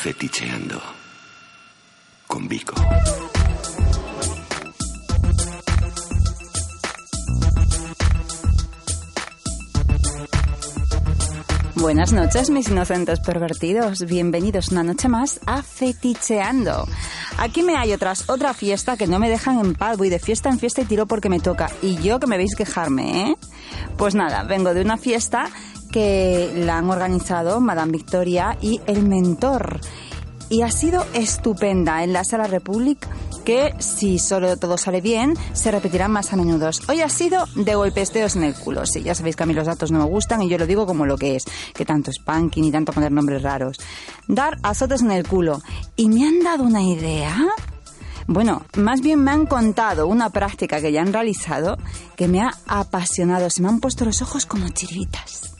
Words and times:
Feticheando 0.00 0.80
con 2.28 2.46
Vico. 2.46 2.76
Buenas 11.74 12.12
noches, 12.12 12.48
mis 12.50 12.68
inocentes 12.68 13.18
pervertidos. 13.18 14.04
Bienvenidos 14.04 14.68
una 14.68 14.84
noche 14.84 15.08
más 15.08 15.40
a 15.46 15.64
Feticheando. 15.64 16.86
Aquí 17.36 17.64
me 17.64 17.76
hay 17.76 17.92
otras, 17.92 18.30
otra 18.30 18.54
fiesta 18.54 18.96
que 18.96 19.08
no 19.08 19.18
me 19.18 19.28
dejan 19.28 19.58
en 19.58 19.74
paz. 19.74 19.98
Voy 19.98 20.10
de 20.10 20.20
fiesta 20.20 20.48
en 20.48 20.60
fiesta 20.60 20.82
y 20.82 20.84
tiro 20.84 21.06
porque 21.06 21.28
me 21.28 21.40
toca. 21.40 21.70
Y 21.82 21.96
yo 21.96 22.20
que 22.20 22.28
me 22.28 22.36
veis 22.36 22.54
quejarme, 22.54 23.22
¿eh? 23.22 23.36
Pues 23.96 24.14
nada, 24.14 24.44
vengo 24.44 24.74
de 24.74 24.82
una 24.82 24.96
fiesta 24.96 25.50
que 25.88 26.52
la 26.54 26.78
han 26.78 26.90
organizado 26.90 27.60
Madame 27.60 27.92
Victoria 27.92 28.56
y 28.60 28.80
el 28.86 29.02
mentor. 29.06 29.80
Y 30.50 30.62
ha 30.62 30.70
sido 30.70 31.04
estupenda 31.12 32.02
en 32.02 32.12
la 32.12 32.24
Sala 32.24 32.46
Republic 32.46 33.06
que 33.44 33.74
si 33.78 34.18
solo 34.18 34.58
todo 34.58 34.76
sale 34.76 35.00
bien, 35.00 35.34
se 35.54 35.70
repetirán 35.70 36.10
más 36.10 36.32
a 36.32 36.36
menudo. 36.36 36.68
Hoy 36.86 37.00
ha 37.00 37.08
sido 37.08 37.46
de 37.54 37.74
golpesteos 37.74 38.36
en 38.36 38.44
el 38.44 38.54
culo. 38.54 38.84
Sí, 38.84 39.02
ya 39.02 39.14
sabéis 39.14 39.36
que 39.36 39.42
a 39.42 39.46
mí 39.46 39.54
los 39.54 39.66
datos 39.66 39.90
no 39.90 39.98
me 39.98 40.04
gustan 40.04 40.42
y 40.42 40.50
yo 40.50 40.58
lo 40.58 40.66
digo 40.66 40.84
como 40.86 41.06
lo 41.06 41.16
que 41.16 41.36
es, 41.36 41.44
que 41.74 41.86
tanto 41.86 42.12
spanking 42.12 42.64
ni 42.64 42.70
tanto 42.70 42.92
poner 42.92 43.10
nombres 43.10 43.42
raros. 43.42 43.78
Dar 44.26 44.58
azotes 44.62 45.00
en 45.00 45.12
el 45.12 45.26
culo. 45.26 45.62
Y 45.96 46.10
me 46.10 46.26
han 46.26 46.40
dado 46.40 46.64
una 46.64 46.82
idea. 46.82 47.38
Bueno, 48.26 48.66
más 48.76 49.00
bien 49.00 49.24
me 49.24 49.30
han 49.30 49.46
contado 49.46 50.06
una 50.06 50.28
práctica 50.28 50.82
que 50.82 50.92
ya 50.92 51.00
han 51.00 51.14
realizado 51.14 51.78
que 52.16 52.28
me 52.28 52.42
ha 52.42 52.52
apasionado. 52.66 53.48
Se 53.48 53.62
me 53.62 53.68
han 53.68 53.80
puesto 53.80 54.04
los 54.04 54.20
ojos 54.20 54.44
como 54.44 54.68
chiritas. 54.68 55.57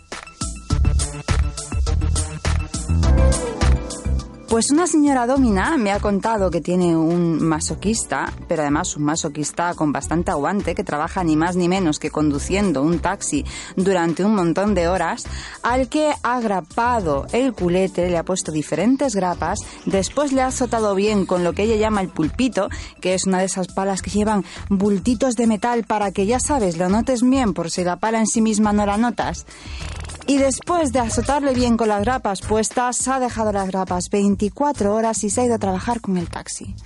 Pues 4.59 4.73
una 4.73 4.89
señora 4.89 5.28
domina 5.28 5.77
me 5.77 5.92
ha 5.92 6.01
contado 6.01 6.51
que 6.51 6.61
tiene 6.61 6.97
un 6.97 7.41
masoquista, 7.41 8.33
pero 8.48 8.62
además 8.62 8.97
un 8.97 9.05
masoquista 9.05 9.73
con 9.75 9.92
bastante 9.92 10.33
aguante, 10.33 10.75
que 10.75 10.83
trabaja 10.83 11.23
ni 11.23 11.37
más 11.37 11.55
ni 11.55 11.69
menos 11.69 12.01
que 12.01 12.11
conduciendo 12.11 12.83
un 12.83 12.98
taxi 12.98 13.45
durante 13.77 14.25
un 14.25 14.34
montón 14.34 14.75
de 14.75 14.89
horas, 14.89 15.23
al 15.62 15.89
que 15.89 16.12
ha 16.25 16.41
grapado 16.41 17.29
el 17.31 17.53
culete, 17.53 18.11
le 18.11 18.19
ha 18.19 18.25
puesto 18.25 18.51
diferentes 18.51 19.14
grapas, 19.14 19.61
después 19.86 20.33
le 20.33 20.42
ha 20.42 20.48
azotado 20.48 20.97
bien 20.97 21.25
con 21.25 21.45
lo 21.45 21.53
que 21.53 21.62
ella 21.62 21.77
llama 21.77 22.01
el 22.01 22.09
pulpito, 22.09 22.69
que 23.01 23.14
es 23.14 23.27
una 23.27 23.39
de 23.39 23.45
esas 23.45 23.69
palas 23.69 24.03
que 24.03 24.11
llevan 24.11 24.45
bultitos 24.69 25.36
de 25.36 25.47
metal 25.47 25.84
para 25.84 26.11
que 26.11 26.27
ya 26.27 26.41
sabes, 26.41 26.79
lo 26.79 26.89
notes 26.89 27.23
bien 27.23 27.55
por 27.55 27.70
si 27.70 27.84
la 27.84 27.95
pala 27.95 28.19
en 28.19 28.27
sí 28.27 28.41
misma 28.41 28.73
no 28.73 28.86
la 28.86 28.97
notas. 28.97 29.47
Y 30.29 30.37
después 30.37 30.93
de 30.93 30.98
azotarle 30.98 31.55
bien 31.55 31.79
con 31.79 31.89
las 31.89 32.03
grapas 32.03 32.43
puestas, 32.43 33.09
ha 33.09 33.19
dejado 33.19 33.51
las 33.51 33.67
grapas 33.67 34.11
24 34.11 34.95
horas 34.95 35.25
y 35.25 35.31
se 35.31 35.41
ha 35.41 35.45
ido 35.47 35.55
a 35.55 35.59
trabajar 35.59 36.03
con 36.03 36.19
el 36.19 36.29
taxi. 36.29 36.77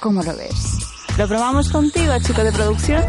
¿Cómo 0.00 0.22
lo 0.22 0.36
ves? 0.36 0.78
¿Lo 1.16 1.26
probamos 1.26 1.70
contigo, 1.70 2.12
chico 2.22 2.44
de 2.44 2.52
producción? 2.52 3.02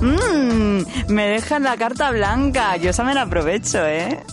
Mmm, 0.00 0.84
me 1.12 1.26
dejan 1.26 1.64
la 1.64 1.76
carta 1.76 2.10
blanca. 2.10 2.78
Yo 2.78 2.90
esa 2.90 3.04
me 3.04 3.12
la 3.12 3.22
aprovecho, 3.22 3.86
¿eh? 3.86 4.24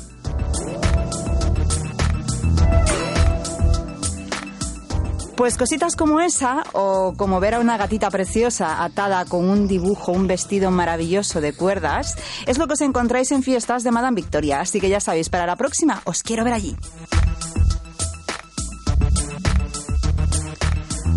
Pues 5.38 5.56
cositas 5.56 5.96
como 5.96 6.20
esa, 6.20 6.64
o 6.74 7.14
como 7.16 7.40
ver 7.40 7.54
a 7.54 7.60
una 7.60 7.78
gatita 7.78 8.10
preciosa 8.10 8.84
atada 8.84 9.24
con 9.26 9.48
un 9.48 9.68
dibujo, 9.68 10.12
un 10.12 10.26
vestido 10.26 10.72
maravilloso 10.72 11.42
de 11.42 11.54
cuerdas, 11.54 12.16
es 12.48 12.58
lo 12.58 12.66
que 12.66 12.74
os 12.74 12.82
encontráis 12.82 13.32
en 13.32 13.44
fiestas 13.44 13.84
de 13.84 13.92
Madame 13.92 14.16
Victoria. 14.16 14.62
Así 14.62 14.82
que 14.82 14.90
ya 14.90 15.00
sabéis, 15.00 15.30
para 15.30 15.46
la 15.46 15.56
próxima 15.56 16.02
os 16.06 16.24
quiero 16.24 16.44
ver 16.44 16.54
allí. 16.54 16.76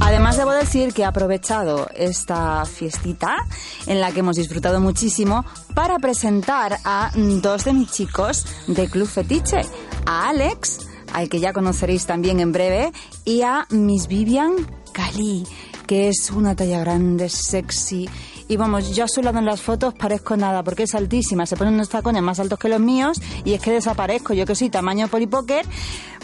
Además, 0.00 0.36
debo 0.36 0.50
decir 0.50 0.92
que 0.92 1.00
he 1.00 1.06
aprovechado 1.06 1.88
esta 1.94 2.66
fiestita 2.66 3.38
en 3.86 4.02
la 4.02 4.12
que 4.12 4.20
hemos 4.20 4.36
disfrutado 4.36 4.80
muchísimo 4.80 5.46
para 5.74 5.98
presentar 5.98 6.78
a 6.84 7.10
dos 7.14 7.64
de 7.64 7.72
mis 7.72 7.90
chicos 7.90 8.44
de 8.66 8.86
Club 8.90 9.08
Fetiche, 9.08 9.62
a 10.04 10.28
Alex, 10.28 10.89
al 11.12 11.28
que 11.28 11.40
ya 11.40 11.52
conoceréis 11.52 12.06
también 12.06 12.40
en 12.40 12.52
breve, 12.52 12.92
y 13.24 13.42
a 13.42 13.66
Miss 13.70 14.06
Vivian 14.06 14.52
Cali, 14.92 15.46
que 15.86 16.08
es 16.08 16.30
una 16.30 16.54
talla 16.54 16.80
grande, 16.80 17.28
sexy. 17.28 18.08
Y 18.50 18.56
vamos, 18.56 18.96
yo 18.96 19.04
a 19.04 19.08
su 19.08 19.22
lado 19.22 19.38
en 19.38 19.44
las 19.44 19.60
fotos 19.60 19.94
parezco 19.94 20.36
nada, 20.36 20.64
porque 20.64 20.82
es 20.82 20.96
altísima, 20.96 21.46
se 21.46 21.56
ponen 21.56 21.74
unos 21.74 21.88
tacones 21.88 22.20
más 22.20 22.40
altos 22.40 22.58
que 22.58 22.68
los 22.68 22.80
míos 22.80 23.22
y 23.44 23.54
es 23.54 23.62
que 23.62 23.70
desaparezco, 23.70 24.34
yo 24.34 24.44
que 24.44 24.56
soy 24.56 24.70
tamaño 24.70 25.06
polipoker. 25.06 25.64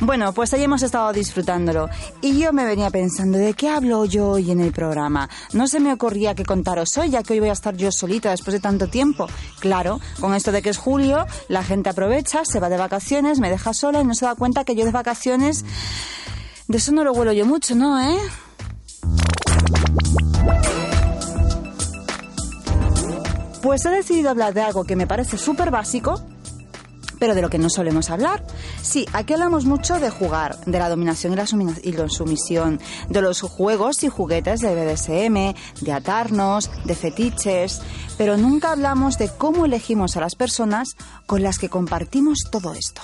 Bueno, 0.01 0.33
pues 0.33 0.53
ahí 0.53 0.65
hemos 0.65 0.83
estado 0.83 1.13
disfrutándolo. 1.13 1.89
Y 2.21 2.41
yo 2.41 2.53
me 2.53 2.65
venía 2.65 2.91
pensando, 2.91 3.39
¿de 3.39 3.55
qué 3.55 3.69
hablo 3.69 4.05
yo 4.07 4.31
hoy 4.31 4.51
en 4.51 4.59
el 4.59 4.73
programa? 4.73 5.31
No 5.53 5.69
se 5.69 5.79
me 5.79 5.93
ocurría 5.93 6.35
que 6.35 6.45
contaros 6.45 6.99
hoy, 6.99 7.11
ya 7.11 7.23
que 7.23 7.35
hoy 7.35 7.39
voy 7.39 7.51
a 7.51 7.53
estar 7.53 7.77
yo 7.77 7.93
solita 7.93 8.31
después 8.31 8.55
de 8.55 8.61
tanto 8.61 8.89
tiempo. 8.89 9.29
Claro, 9.61 10.01
con 10.19 10.35
esto 10.35 10.51
de 10.51 10.63
que 10.63 10.71
es 10.71 10.79
julio, 10.79 11.27
la 11.47 11.63
gente 11.63 11.91
aprovecha, 11.91 12.45
se 12.45 12.59
va 12.59 12.69
de 12.69 12.77
vacaciones, 12.77 13.39
me 13.39 13.51
deja 13.51 13.73
sola 13.73 14.01
y 14.01 14.05
no 14.05 14.17
se 14.17 14.27
da 14.27 14.35
cuenta 14.35 14.65
que 14.65 14.75
yo 14.75 14.85
de 14.85 14.91
vacaciones... 14.91 15.65
De 16.67 16.79
eso 16.79 16.91
no 16.91 17.05
lo 17.05 17.13
huelo 17.13 17.33
yo 17.33 17.47
mucho, 17.47 17.77
¿no, 17.77 18.01
eh? 18.01 18.19
Pues 23.67 23.85
he 23.85 23.91
decidido 23.91 24.31
hablar 24.31 24.55
de 24.55 24.63
algo 24.63 24.85
que 24.85 24.95
me 24.95 25.09
parece 25.09 25.37
súper 25.37 25.73
básico, 25.73 26.23
pero 27.19 27.35
de 27.35 27.43
lo 27.43 27.51
que 27.51 27.59
no 27.59 27.69
solemos 27.69 28.11
hablar. 28.11 28.47
Sí, 28.81 29.07
aquí 29.13 29.33
hablamos 29.33 29.65
mucho 29.65 29.99
de 29.99 30.09
jugar, 30.09 30.57
de 30.67 30.79
la 30.79 30.89
dominación 30.89 31.33
y 31.33 31.37
la, 31.37 31.47
y 31.83 31.91
la 31.91 32.09
sumisión, 32.09 32.81
de 33.09 33.23
los 33.23 33.41
juegos 33.41 34.05
y 34.05 34.09
juguetes 34.09 34.61
de 34.61 34.73
BDSM, 34.73 35.85
de 35.85 35.93
atarnos, 35.93 36.71
de 36.85 36.95
fetiches, 36.95 37.83
pero 38.17 38.37
nunca 38.37 38.71
hablamos 38.71 39.19
de 39.19 39.31
cómo 39.31 39.65
elegimos 39.65 40.17
a 40.17 40.21
las 40.21 40.37
personas 40.37 40.91
con 41.27 41.43
las 41.43 41.59
que 41.59 41.69
compartimos 41.69 42.39
todo 42.49 42.73
esto. 42.73 43.03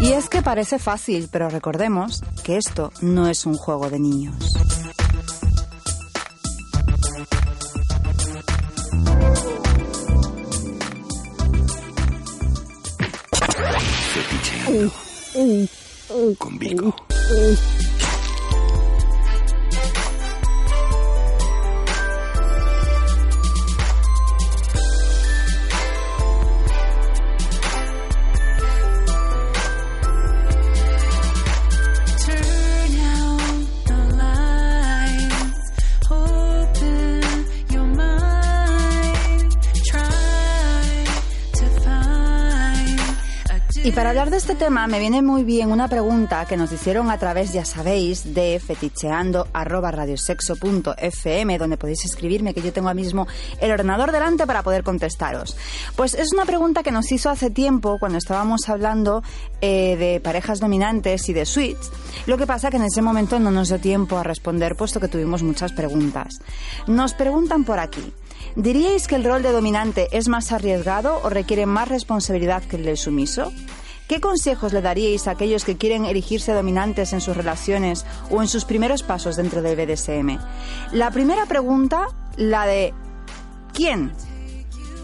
Y 0.00 0.10
es 0.10 0.28
que 0.28 0.42
parece 0.42 0.80
fácil, 0.80 1.28
pero 1.30 1.48
recordemos 1.48 2.20
que 2.42 2.56
esto 2.56 2.90
no 3.00 3.28
es 3.28 3.46
un 3.46 3.56
juego 3.56 3.88
de 3.90 4.00
niños. 4.00 4.54
Feticheando 15.34 16.94
hablar 44.24 44.40
de 44.40 44.52
este 44.52 44.54
tema 44.54 44.86
me 44.86 45.00
viene 45.00 45.20
muy 45.20 45.44
bien 45.44 45.70
una 45.70 45.86
pregunta 45.86 46.46
que 46.46 46.56
nos 46.56 46.72
hicieron 46.72 47.10
a 47.10 47.18
través, 47.18 47.52
ya 47.52 47.66
sabéis, 47.66 48.32
de 48.32 48.58
feticheando 48.58 49.48
arroba 49.52 49.90
radiosexo.fm, 49.90 51.58
donde 51.58 51.76
podéis 51.76 52.06
escribirme, 52.06 52.54
que 52.54 52.62
yo 52.62 52.72
tengo 52.72 52.88
ahora 52.88 52.94
mismo 52.94 53.26
el 53.60 53.70
ordenador 53.70 54.12
delante 54.12 54.46
para 54.46 54.62
poder 54.62 54.82
contestaros. 54.82 55.58
Pues 55.94 56.14
es 56.14 56.32
una 56.32 56.46
pregunta 56.46 56.82
que 56.82 56.90
nos 56.90 57.12
hizo 57.12 57.28
hace 57.28 57.50
tiempo 57.50 57.98
cuando 57.98 58.16
estábamos 58.16 58.66
hablando 58.70 59.22
eh, 59.60 59.96
de 59.96 60.20
parejas 60.20 60.58
dominantes 60.58 61.28
y 61.28 61.34
de 61.34 61.44
suites. 61.44 61.90
Lo 62.24 62.38
que 62.38 62.46
pasa 62.46 62.70
que 62.70 62.78
en 62.78 62.84
ese 62.84 63.02
momento 63.02 63.38
no 63.38 63.50
nos 63.50 63.68
dio 63.68 63.78
tiempo 63.78 64.16
a 64.16 64.22
responder, 64.22 64.74
puesto 64.74 65.00
que 65.00 65.08
tuvimos 65.08 65.42
muchas 65.42 65.72
preguntas. 65.72 66.38
Nos 66.86 67.12
preguntan 67.12 67.64
por 67.64 67.78
aquí. 67.78 68.14
¿Diríais 68.56 69.06
que 69.06 69.16
el 69.16 69.24
rol 69.24 69.42
de 69.42 69.52
dominante 69.52 70.08
es 70.12 70.28
más 70.28 70.50
arriesgado 70.50 71.20
o 71.22 71.28
requiere 71.28 71.66
más 71.66 71.88
responsabilidad 71.88 72.62
que 72.62 72.76
el 72.76 72.86
del 72.86 72.96
sumiso? 72.96 73.52
¿Qué 74.08 74.20
consejos 74.20 74.72
le 74.72 74.82
daríais 74.82 75.26
a 75.26 75.32
aquellos 75.32 75.64
que 75.64 75.76
quieren 75.76 76.04
erigirse 76.04 76.52
dominantes 76.52 77.12
en 77.12 77.20
sus 77.20 77.36
relaciones 77.36 78.04
o 78.30 78.42
en 78.42 78.48
sus 78.48 78.64
primeros 78.64 79.02
pasos 79.02 79.36
dentro 79.36 79.62
del 79.62 79.76
BDSM? 79.76 80.38
La 80.92 81.10
primera 81.10 81.46
pregunta, 81.46 82.08
la 82.36 82.66
de 82.66 82.92
¿quién 83.72 84.12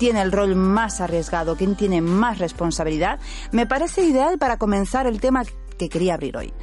tiene 0.00 0.22
el 0.22 0.32
rol 0.32 0.54
más 0.56 1.02
arriesgado, 1.02 1.56
quién 1.56 1.76
tiene 1.76 2.00
más 2.00 2.38
responsabilidad, 2.38 3.20
me 3.52 3.66
parece 3.66 4.02
ideal 4.02 4.38
para 4.38 4.56
comenzar 4.56 5.06
el 5.06 5.20
tema 5.20 5.44
que 5.78 5.90
quería 5.90 6.14
abrir 6.14 6.38
hoy. 6.38 6.54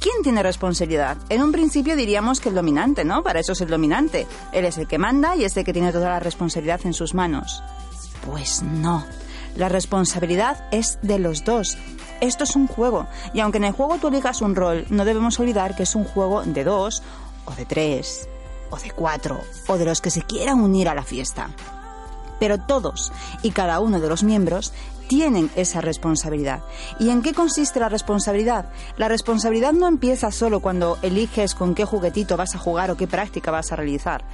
¿Quién 0.00 0.22
tiene 0.22 0.42
responsabilidad? 0.42 1.18
En 1.28 1.42
un 1.42 1.52
principio 1.52 1.94
diríamos 1.94 2.40
que 2.40 2.48
el 2.48 2.54
dominante, 2.54 3.04
¿no? 3.04 3.22
Para 3.22 3.40
eso 3.40 3.52
es 3.52 3.60
el 3.60 3.68
dominante. 3.68 4.26
Él 4.52 4.64
es 4.64 4.78
el 4.78 4.86
que 4.88 4.98
manda 4.98 5.36
y 5.36 5.44
es 5.44 5.56
el 5.56 5.64
que 5.64 5.72
tiene 5.72 5.92
toda 5.92 6.10
la 6.10 6.20
responsabilidad 6.20 6.80
en 6.84 6.94
sus 6.94 7.14
manos. 7.14 7.62
Pues 8.26 8.62
no. 8.62 9.04
La 9.56 9.68
responsabilidad 9.68 10.64
es 10.72 10.98
de 11.02 11.18
los 11.18 11.44
dos. 11.44 11.78
Esto 12.20 12.44
es 12.44 12.56
un 12.56 12.66
juego. 12.66 13.06
Y 13.32 13.40
aunque 13.40 13.58
en 13.58 13.64
el 13.64 13.72
juego 13.72 13.98
tú 13.98 14.08
elijas 14.08 14.40
un 14.40 14.56
rol, 14.56 14.86
no 14.90 15.04
debemos 15.04 15.38
olvidar 15.38 15.76
que 15.76 15.84
es 15.84 15.94
un 15.94 16.04
juego 16.04 16.42
de 16.42 16.64
dos, 16.64 17.02
o 17.44 17.52
de 17.52 17.64
tres, 17.64 18.28
o 18.70 18.76
de 18.78 18.90
cuatro, 18.90 19.40
o 19.68 19.78
de 19.78 19.84
los 19.84 20.00
que 20.00 20.10
se 20.10 20.22
quieran 20.22 20.60
unir 20.60 20.88
a 20.88 20.94
la 20.94 21.04
fiesta. 21.04 21.50
Pero 22.40 22.58
todos 22.58 23.12
y 23.42 23.52
cada 23.52 23.78
uno 23.78 24.00
de 24.00 24.08
los 24.08 24.24
miembros 24.24 24.72
tienen 25.08 25.50
esa 25.56 25.80
responsabilidad. 25.80 26.62
¿Y 26.98 27.10
en 27.10 27.22
qué 27.22 27.32
consiste 27.32 27.80
la 27.80 27.88
responsabilidad? 27.88 28.66
La 28.96 29.08
responsabilidad 29.08 29.72
no 29.72 29.88
empieza 29.88 30.30
solo 30.30 30.60
cuando 30.60 30.98
eliges 31.02 31.54
con 31.54 31.74
qué 31.74 31.84
juguetito 31.84 32.36
vas 32.36 32.54
a 32.54 32.58
jugar 32.58 32.90
o 32.90 32.96
qué 32.96 33.06
práctica 33.06 33.50
vas 33.50 33.72
a 33.72 33.76
realizar. 33.76 34.24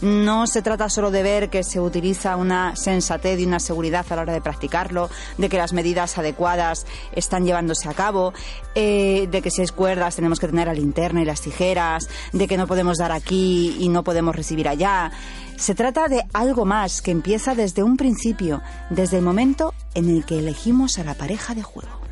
No 0.00 0.46
se 0.46 0.62
trata 0.62 0.88
solo 0.88 1.10
de 1.10 1.22
ver 1.22 1.50
que 1.50 1.62
se 1.62 1.80
utiliza 1.80 2.36
una 2.36 2.76
sensatez 2.76 3.38
y 3.40 3.46
una 3.46 3.60
seguridad 3.60 4.06
a 4.10 4.16
la 4.16 4.22
hora 4.22 4.32
de 4.32 4.40
practicarlo, 4.40 5.10
de 5.38 5.48
que 5.48 5.58
las 5.58 5.72
medidas 5.72 6.18
adecuadas 6.18 6.86
están 7.12 7.44
llevándose 7.44 7.88
a 7.88 7.94
cabo, 7.94 8.32
eh, 8.74 9.28
de 9.30 9.42
que 9.42 9.50
si 9.50 9.62
es 9.62 9.72
cuerdas 9.72 10.16
tenemos 10.16 10.40
que 10.40 10.48
tener 10.48 10.66
la 10.66 10.74
linterna 10.74 11.22
y 11.22 11.24
las 11.24 11.40
tijeras, 11.40 12.08
de 12.32 12.46
que 12.46 12.56
no 12.56 12.66
podemos 12.66 12.98
dar 12.98 13.12
aquí 13.12 13.76
y 13.78 13.88
no 13.88 14.04
podemos 14.04 14.34
recibir 14.34 14.68
allá. 14.68 15.10
Se 15.56 15.74
trata 15.74 16.08
de 16.08 16.24
algo 16.32 16.64
más 16.64 17.00
que 17.00 17.10
empieza 17.10 17.54
desde 17.54 17.82
un 17.82 17.96
principio, 17.96 18.62
desde 18.90 19.18
el 19.18 19.24
momento 19.24 19.72
en 19.94 20.10
el 20.10 20.24
que 20.24 20.38
elegimos 20.38 20.98
a 20.98 21.04
la 21.04 21.14
pareja 21.14 21.54
de 21.54 21.62
juego. 21.62 22.06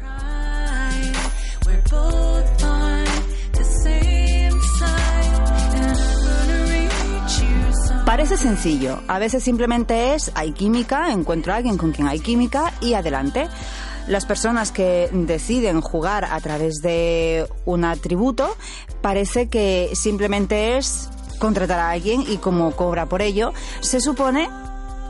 Parece 8.06 8.36
sencillo, 8.36 9.00
a 9.08 9.18
veces 9.18 9.42
simplemente 9.42 10.14
es 10.14 10.30
hay 10.34 10.52
química, 10.52 11.10
encuentro 11.10 11.52
a 11.52 11.56
alguien 11.56 11.76
con 11.76 11.92
quien 11.92 12.06
hay 12.06 12.20
química 12.20 12.72
y 12.80 12.94
adelante. 12.94 13.48
Las 14.06 14.26
personas 14.26 14.70
que 14.70 15.08
deciden 15.12 15.80
jugar 15.80 16.26
a 16.26 16.38
través 16.40 16.76
de 16.82 17.46
un 17.64 17.84
atributo 17.84 18.54
parece 19.00 19.48
que 19.48 19.90
simplemente 19.94 20.76
es 20.76 21.08
contratar 21.38 21.78
a 21.80 21.90
alguien 21.90 22.24
y 22.28 22.38
como 22.38 22.72
cobra 22.72 23.06
por 23.06 23.22
ello, 23.22 23.52
se 23.80 24.00
supone 24.00 24.48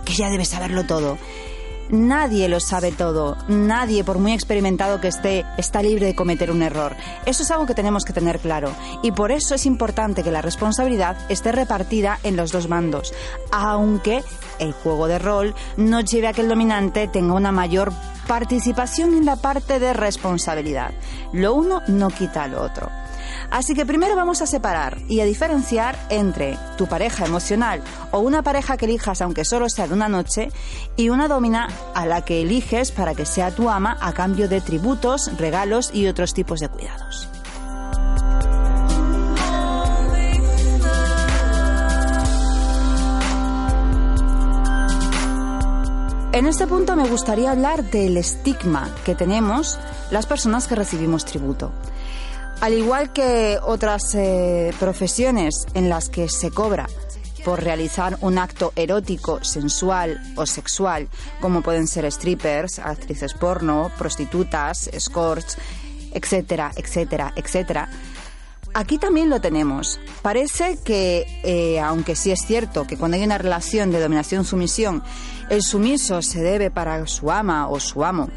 que 0.04 0.14
ya 0.14 0.30
debe 0.30 0.44
saberlo 0.44 0.84
todo. 0.84 1.18
Nadie 1.90 2.48
lo 2.48 2.60
sabe 2.60 2.92
todo, 2.92 3.36
nadie, 3.46 4.04
por 4.04 4.18
muy 4.18 4.32
experimentado 4.32 5.02
que 5.02 5.08
esté, 5.08 5.44
está 5.58 5.82
libre 5.82 6.06
de 6.06 6.14
cometer 6.14 6.50
un 6.50 6.62
error. 6.62 6.96
Eso 7.26 7.42
es 7.42 7.50
algo 7.50 7.66
que 7.66 7.74
tenemos 7.74 8.06
que 8.06 8.14
tener 8.14 8.38
claro 8.38 8.70
y 9.02 9.12
por 9.12 9.30
eso 9.30 9.54
es 9.54 9.66
importante 9.66 10.22
que 10.22 10.30
la 10.30 10.40
responsabilidad 10.40 11.18
esté 11.28 11.52
repartida 11.52 12.18
en 12.22 12.36
los 12.36 12.52
dos 12.52 12.68
bandos, 12.68 13.12
aunque 13.52 14.24
el 14.58 14.72
juego 14.72 15.08
de 15.08 15.18
rol 15.18 15.54
no 15.76 16.00
lleve 16.00 16.28
a 16.28 16.32
que 16.32 16.40
el 16.40 16.48
dominante 16.48 17.06
tenga 17.06 17.34
una 17.34 17.52
mayor 17.52 17.92
participación 18.26 19.14
en 19.14 19.26
la 19.26 19.36
parte 19.36 19.78
de 19.78 19.92
responsabilidad. 19.92 20.92
Lo 21.32 21.54
uno 21.54 21.82
no 21.86 22.08
quita 22.08 22.46
lo 22.46 22.62
otro. 22.62 23.03
Así 23.50 23.74
que 23.74 23.86
primero 23.86 24.16
vamos 24.16 24.42
a 24.42 24.46
separar 24.46 24.98
y 25.08 25.20
a 25.20 25.24
diferenciar 25.24 25.96
entre 26.10 26.58
tu 26.76 26.86
pareja 26.86 27.24
emocional 27.24 27.82
o 28.10 28.18
una 28.18 28.42
pareja 28.42 28.76
que 28.76 28.86
elijas 28.86 29.22
aunque 29.22 29.44
solo 29.44 29.68
sea 29.68 29.86
de 29.86 29.94
una 29.94 30.08
noche 30.08 30.50
y 30.96 31.08
una 31.08 31.28
domina 31.28 31.68
a 31.94 32.06
la 32.06 32.22
que 32.24 32.42
eliges 32.42 32.92
para 32.92 33.14
que 33.14 33.26
sea 33.26 33.54
tu 33.54 33.70
ama 33.70 33.96
a 34.00 34.12
cambio 34.12 34.48
de 34.48 34.60
tributos, 34.60 35.30
regalos 35.36 35.90
y 35.92 36.06
otros 36.06 36.34
tipos 36.34 36.60
de 36.60 36.68
cuidados. 36.68 37.28
En 46.34 46.46
este 46.46 46.66
punto 46.66 46.96
me 46.96 47.06
gustaría 47.06 47.52
hablar 47.52 47.84
del 47.84 48.16
estigma 48.16 48.90
que 49.04 49.14
tenemos 49.14 49.78
las 50.10 50.26
personas 50.26 50.66
que 50.66 50.74
recibimos 50.74 51.24
tributo. 51.24 51.70
Al 52.60 52.72
igual 52.72 53.12
que 53.12 53.58
otras 53.62 54.14
eh, 54.14 54.72
profesiones 54.80 55.66
en 55.74 55.88
las 55.88 56.08
que 56.08 56.28
se 56.28 56.50
cobra 56.50 56.88
por 57.44 57.62
realizar 57.62 58.16
un 58.22 58.38
acto 58.38 58.72
erótico, 58.74 59.44
sensual 59.44 60.18
o 60.36 60.46
sexual, 60.46 61.08
como 61.40 61.62
pueden 61.62 61.86
ser 61.86 62.10
strippers, 62.10 62.78
actrices 62.78 63.34
porno, 63.34 63.90
prostitutas, 63.98 64.88
escorts, 64.88 65.58
etcétera, 66.14 66.72
etcétera, 66.74 67.34
etcétera, 67.36 67.90
Aquí 68.76 68.98
también 68.98 69.30
lo 69.30 69.40
tenemos. 69.40 70.00
Parece 70.20 70.78
que, 70.84 71.26
eh, 71.44 71.78
aunque 71.78 72.16
sí 72.16 72.32
es 72.32 72.40
cierto 72.44 72.88
que 72.88 72.96
cuando 72.96 73.16
hay 73.16 73.22
una 73.22 73.38
relación 73.38 73.92
de 73.92 74.00
dominación-sumisión, 74.00 75.04
el 75.48 75.62
sumiso 75.62 76.22
se 76.22 76.42
debe 76.42 76.72
para 76.72 77.06
su 77.06 77.30
ama 77.30 77.68
o 77.68 77.78
su 77.78 78.04
amo. 78.04 78.30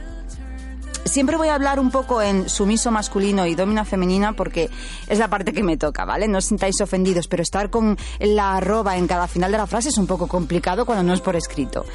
Siempre 1.06 1.38
voy 1.38 1.48
a 1.48 1.56
hablar 1.56 1.80
un 1.80 1.92
poco 1.92 2.22
en 2.22 2.50
sumiso 2.50 2.92
masculino 2.92 3.46
y 3.46 3.56
domina 3.56 3.86
femenina 3.86 4.34
porque 4.34 4.70
es 5.08 5.20
la 5.20 5.30
parte 5.30 5.54
que 5.54 5.64
me 5.64 5.78
toca, 5.78 6.06
¿vale? 6.06 6.28
No 6.28 6.40
os 6.40 6.46
sintáis 6.46 6.80
ofendidos, 6.82 7.28
pero 7.28 7.44
estar 7.44 7.70
con 7.70 7.98
la 8.20 8.58
arroba 8.58 8.98
en 8.98 9.08
cada 9.08 9.28
final 9.28 9.52
de 9.52 9.58
la 9.58 9.68
frase 9.68 9.90
es 9.90 9.98
un 9.98 10.08
poco 10.08 10.28
complicado 10.28 10.86
cuando 10.86 11.04
no 11.04 11.14
es 11.14 11.22
por 11.22 11.36
escrito. 11.36 11.86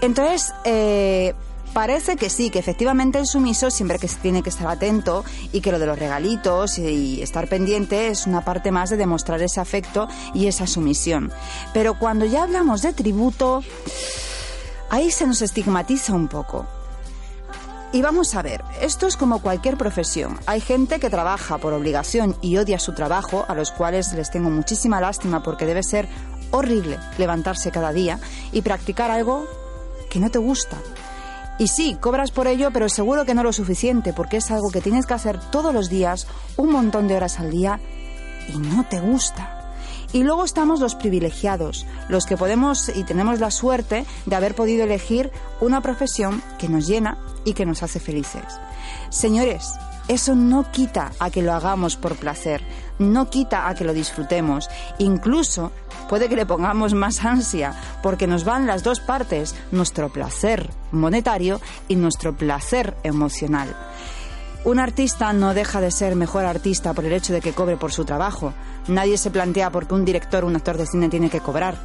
Entonces, 0.00 0.52
eh, 0.64 1.34
Parece 1.72 2.16
que 2.16 2.28
sí, 2.28 2.50
que 2.50 2.58
efectivamente 2.58 3.18
el 3.18 3.26
sumiso 3.26 3.70
siempre 3.70 3.98
que 3.98 4.06
se 4.06 4.18
tiene 4.18 4.42
que 4.42 4.50
estar 4.50 4.66
atento 4.66 5.24
y 5.52 5.62
que 5.62 5.72
lo 5.72 5.78
de 5.78 5.86
los 5.86 5.98
regalitos 5.98 6.78
y 6.78 7.22
estar 7.22 7.48
pendiente 7.48 8.08
es 8.08 8.26
una 8.26 8.44
parte 8.44 8.70
más 8.70 8.90
de 8.90 8.98
demostrar 8.98 9.40
ese 9.40 9.58
afecto 9.58 10.06
y 10.34 10.48
esa 10.48 10.66
sumisión. 10.66 11.32
Pero 11.72 11.98
cuando 11.98 12.26
ya 12.26 12.42
hablamos 12.42 12.82
de 12.82 12.92
tributo, 12.92 13.64
ahí 14.90 15.10
se 15.10 15.26
nos 15.26 15.40
estigmatiza 15.40 16.12
un 16.12 16.28
poco. 16.28 16.66
Y 17.94 18.00
vamos 18.00 18.34
a 18.34 18.40
ver, 18.40 18.64
esto 18.80 19.06
es 19.06 19.18
como 19.18 19.42
cualquier 19.42 19.76
profesión. 19.76 20.40
Hay 20.46 20.62
gente 20.62 20.98
que 20.98 21.10
trabaja 21.10 21.58
por 21.58 21.74
obligación 21.74 22.34
y 22.40 22.56
odia 22.56 22.78
su 22.78 22.94
trabajo, 22.94 23.44
a 23.48 23.54
los 23.54 23.70
cuales 23.70 24.14
les 24.14 24.30
tengo 24.30 24.48
muchísima 24.48 24.98
lástima 24.98 25.42
porque 25.42 25.66
debe 25.66 25.82
ser 25.82 26.08
horrible 26.52 26.98
levantarse 27.18 27.70
cada 27.70 27.92
día 27.92 28.18
y 28.50 28.62
practicar 28.62 29.10
algo 29.10 29.46
que 30.08 30.20
no 30.20 30.30
te 30.30 30.38
gusta. 30.38 30.78
Y 31.58 31.68
sí, 31.68 31.98
cobras 32.00 32.30
por 32.30 32.46
ello, 32.46 32.70
pero 32.72 32.88
seguro 32.88 33.26
que 33.26 33.34
no 33.34 33.42
lo 33.42 33.52
suficiente, 33.52 34.14
porque 34.14 34.38
es 34.38 34.50
algo 34.50 34.70
que 34.70 34.80
tienes 34.80 35.04
que 35.04 35.14
hacer 35.14 35.38
todos 35.50 35.74
los 35.74 35.90
días, 35.90 36.26
un 36.56 36.72
montón 36.72 37.08
de 37.08 37.16
horas 37.16 37.40
al 37.40 37.50
día, 37.50 37.78
y 38.48 38.56
no 38.56 38.84
te 38.84 39.00
gusta. 39.00 39.58
Y 40.14 40.22
luego 40.22 40.44
estamos 40.44 40.80
los 40.80 40.94
privilegiados, 40.94 41.86
los 42.08 42.24
que 42.24 42.38
podemos 42.38 42.90
y 42.94 43.04
tenemos 43.04 43.38
la 43.38 43.50
suerte 43.50 44.06
de 44.24 44.36
haber 44.36 44.54
podido 44.54 44.84
elegir 44.84 45.30
una 45.60 45.82
profesión 45.82 46.42
que 46.58 46.68
nos 46.68 46.86
llena 46.86 47.18
y 47.44 47.54
que 47.54 47.66
nos 47.66 47.82
hace 47.82 48.00
felices. 48.00 48.44
Señores, 49.10 49.74
eso 50.08 50.34
no 50.34 50.70
quita 50.70 51.12
a 51.20 51.30
que 51.30 51.42
lo 51.42 51.52
hagamos 51.52 51.96
por 51.96 52.16
placer, 52.16 52.62
no 52.98 53.30
quita 53.30 53.68
a 53.68 53.74
que 53.74 53.84
lo 53.84 53.94
disfrutemos, 53.94 54.68
incluso 54.98 55.70
puede 56.08 56.28
que 56.28 56.36
le 56.36 56.46
pongamos 56.46 56.94
más 56.94 57.24
ansia, 57.24 57.74
porque 58.02 58.26
nos 58.26 58.44
van 58.44 58.66
las 58.66 58.82
dos 58.82 59.00
partes, 59.00 59.54
nuestro 59.70 60.08
placer 60.08 60.70
monetario 60.90 61.60
y 61.88 61.96
nuestro 61.96 62.36
placer 62.36 62.96
emocional. 63.04 63.74
Un 64.64 64.78
artista 64.78 65.32
no 65.32 65.54
deja 65.54 65.80
de 65.80 65.90
ser 65.90 66.14
mejor 66.14 66.44
artista 66.44 66.94
por 66.94 67.04
el 67.04 67.12
hecho 67.12 67.32
de 67.32 67.40
que 67.40 67.52
cobre 67.52 67.76
por 67.76 67.92
su 67.92 68.04
trabajo. 68.04 68.52
Nadie 68.86 69.18
se 69.18 69.30
plantea 69.30 69.70
por 69.70 69.88
qué 69.88 69.94
un 69.94 70.04
director 70.04 70.44
o 70.44 70.46
un 70.46 70.54
actor 70.54 70.76
de 70.78 70.86
cine 70.86 71.08
tiene 71.08 71.30
que 71.30 71.40
cobrar. 71.40 71.76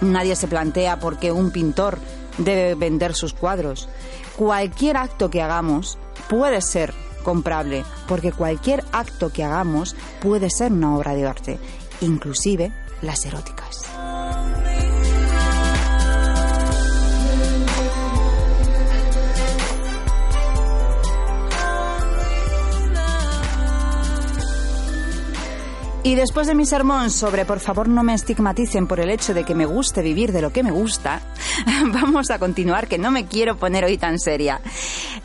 Nadie 0.00 0.34
se 0.34 0.48
plantea 0.48 0.98
por 0.98 1.18
qué 1.18 1.30
un 1.30 1.50
pintor 1.50 1.98
debe 2.38 2.74
vender 2.74 3.14
sus 3.14 3.32
cuadros. 3.32 3.88
Cualquier 4.36 4.96
acto 4.96 5.30
que 5.30 5.42
hagamos 5.42 5.98
puede 6.28 6.60
ser 6.60 6.92
comprable, 7.22 7.84
porque 8.06 8.32
cualquier 8.32 8.84
acto 8.92 9.32
que 9.32 9.44
hagamos 9.44 9.96
puede 10.20 10.50
ser 10.50 10.72
una 10.72 10.96
obra 10.96 11.14
de 11.14 11.26
arte, 11.26 11.58
inclusive 12.00 12.72
las 13.02 13.24
eróticas. 13.24 13.84
Y 26.04 26.16
después 26.16 26.46
de 26.46 26.54
mi 26.54 26.66
sermón 26.66 27.10
sobre 27.10 27.46
por 27.46 27.60
favor 27.60 27.88
no 27.88 28.02
me 28.02 28.12
estigmaticen 28.12 28.86
por 28.86 29.00
el 29.00 29.08
hecho 29.08 29.32
de 29.32 29.42
que 29.42 29.54
me 29.54 29.64
guste 29.64 30.02
vivir 30.02 30.32
de 30.32 30.42
lo 30.42 30.52
que 30.52 30.62
me 30.62 30.70
gusta, 30.70 31.22
vamos 31.94 32.30
a 32.30 32.38
continuar, 32.38 32.88
que 32.88 32.98
no 32.98 33.10
me 33.10 33.24
quiero 33.24 33.56
poner 33.56 33.86
hoy 33.86 33.96
tan 33.96 34.18
seria. 34.18 34.60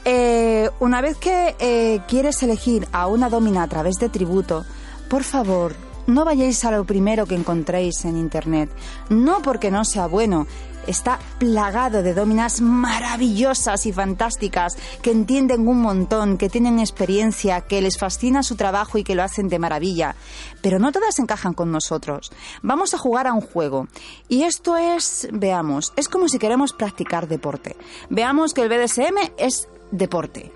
Eh, 0.05 0.69
una 0.79 1.01
vez 1.01 1.17
que 1.17 1.53
eh, 1.59 1.99
quieres 2.07 2.41
elegir 2.43 2.87
a 2.93 3.07
una 3.07 3.29
domina 3.29 3.63
a 3.63 3.67
través 3.67 3.95
de 3.95 4.07
tributo, 4.07 4.65
por 5.09 5.25
favor, 5.25 5.75
no 6.07 6.23
vayáis 6.23 6.63
a 6.63 6.71
lo 6.71 6.85
primero 6.85 7.25
que 7.25 7.35
encontréis 7.35 8.05
en 8.05 8.15
Internet. 8.15 8.69
No 9.09 9.41
porque 9.41 9.71
no 9.71 9.83
sea 9.83 10.07
bueno, 10.07 10.47
está 10.87 11.19
plagado 11.37 12.03
de 12.03 12.13
dominas 12.13 12.61
maravillosas 12.61 13.85
y 13.85 13.93
fantásticas 13.93 14.77
que 15.01 15.11
entienden 15.11 15.67
un 15.67 15.81
montón, 15.81 16.37
que 16.37 16.49
tienen 16.49 16.79
experiencia, 16.79 17.61
que 17.61 17.81
les 17.81 17.97
fascina 17.97 18.43
su 18.43 18.55
trabajo 18.55 18.97
y 18.97 19.03
que 19.03 19.15
lo 19.15 19.23
hacen 19.23 19.49
de 19.49 19.59
maravilla. 19.59 20.15
Pero 20.61 20.79
no 20.79 20.91
todas 20.91 21.19
encajan 21.19 21.53
con 21.53 21.71
nosotros. 21.71 22.31
Vamos 22.61 22.93
a 22.93 22.97
jugar 22.97 23.27
a 23.27 23.33
un 23.33 23.41
juego. 23.41 23.87
Y 24.27 24.43
esto 24.43 24.77
es, 24.77 25.27
veamos, 25.31 25.93
es 25.95 26.09
como 26.09 26.27
si 26.27 26.39
queremos 26.39 26.73
practicar 26.73 27.27
deporte. 27.27 27.75
Veamos 28.09 28.53
que 28.53 28.61
el 28.61 28.69
BDSM 28.69 29.33
es 29.37 29.67
deporte. 29.91 30.51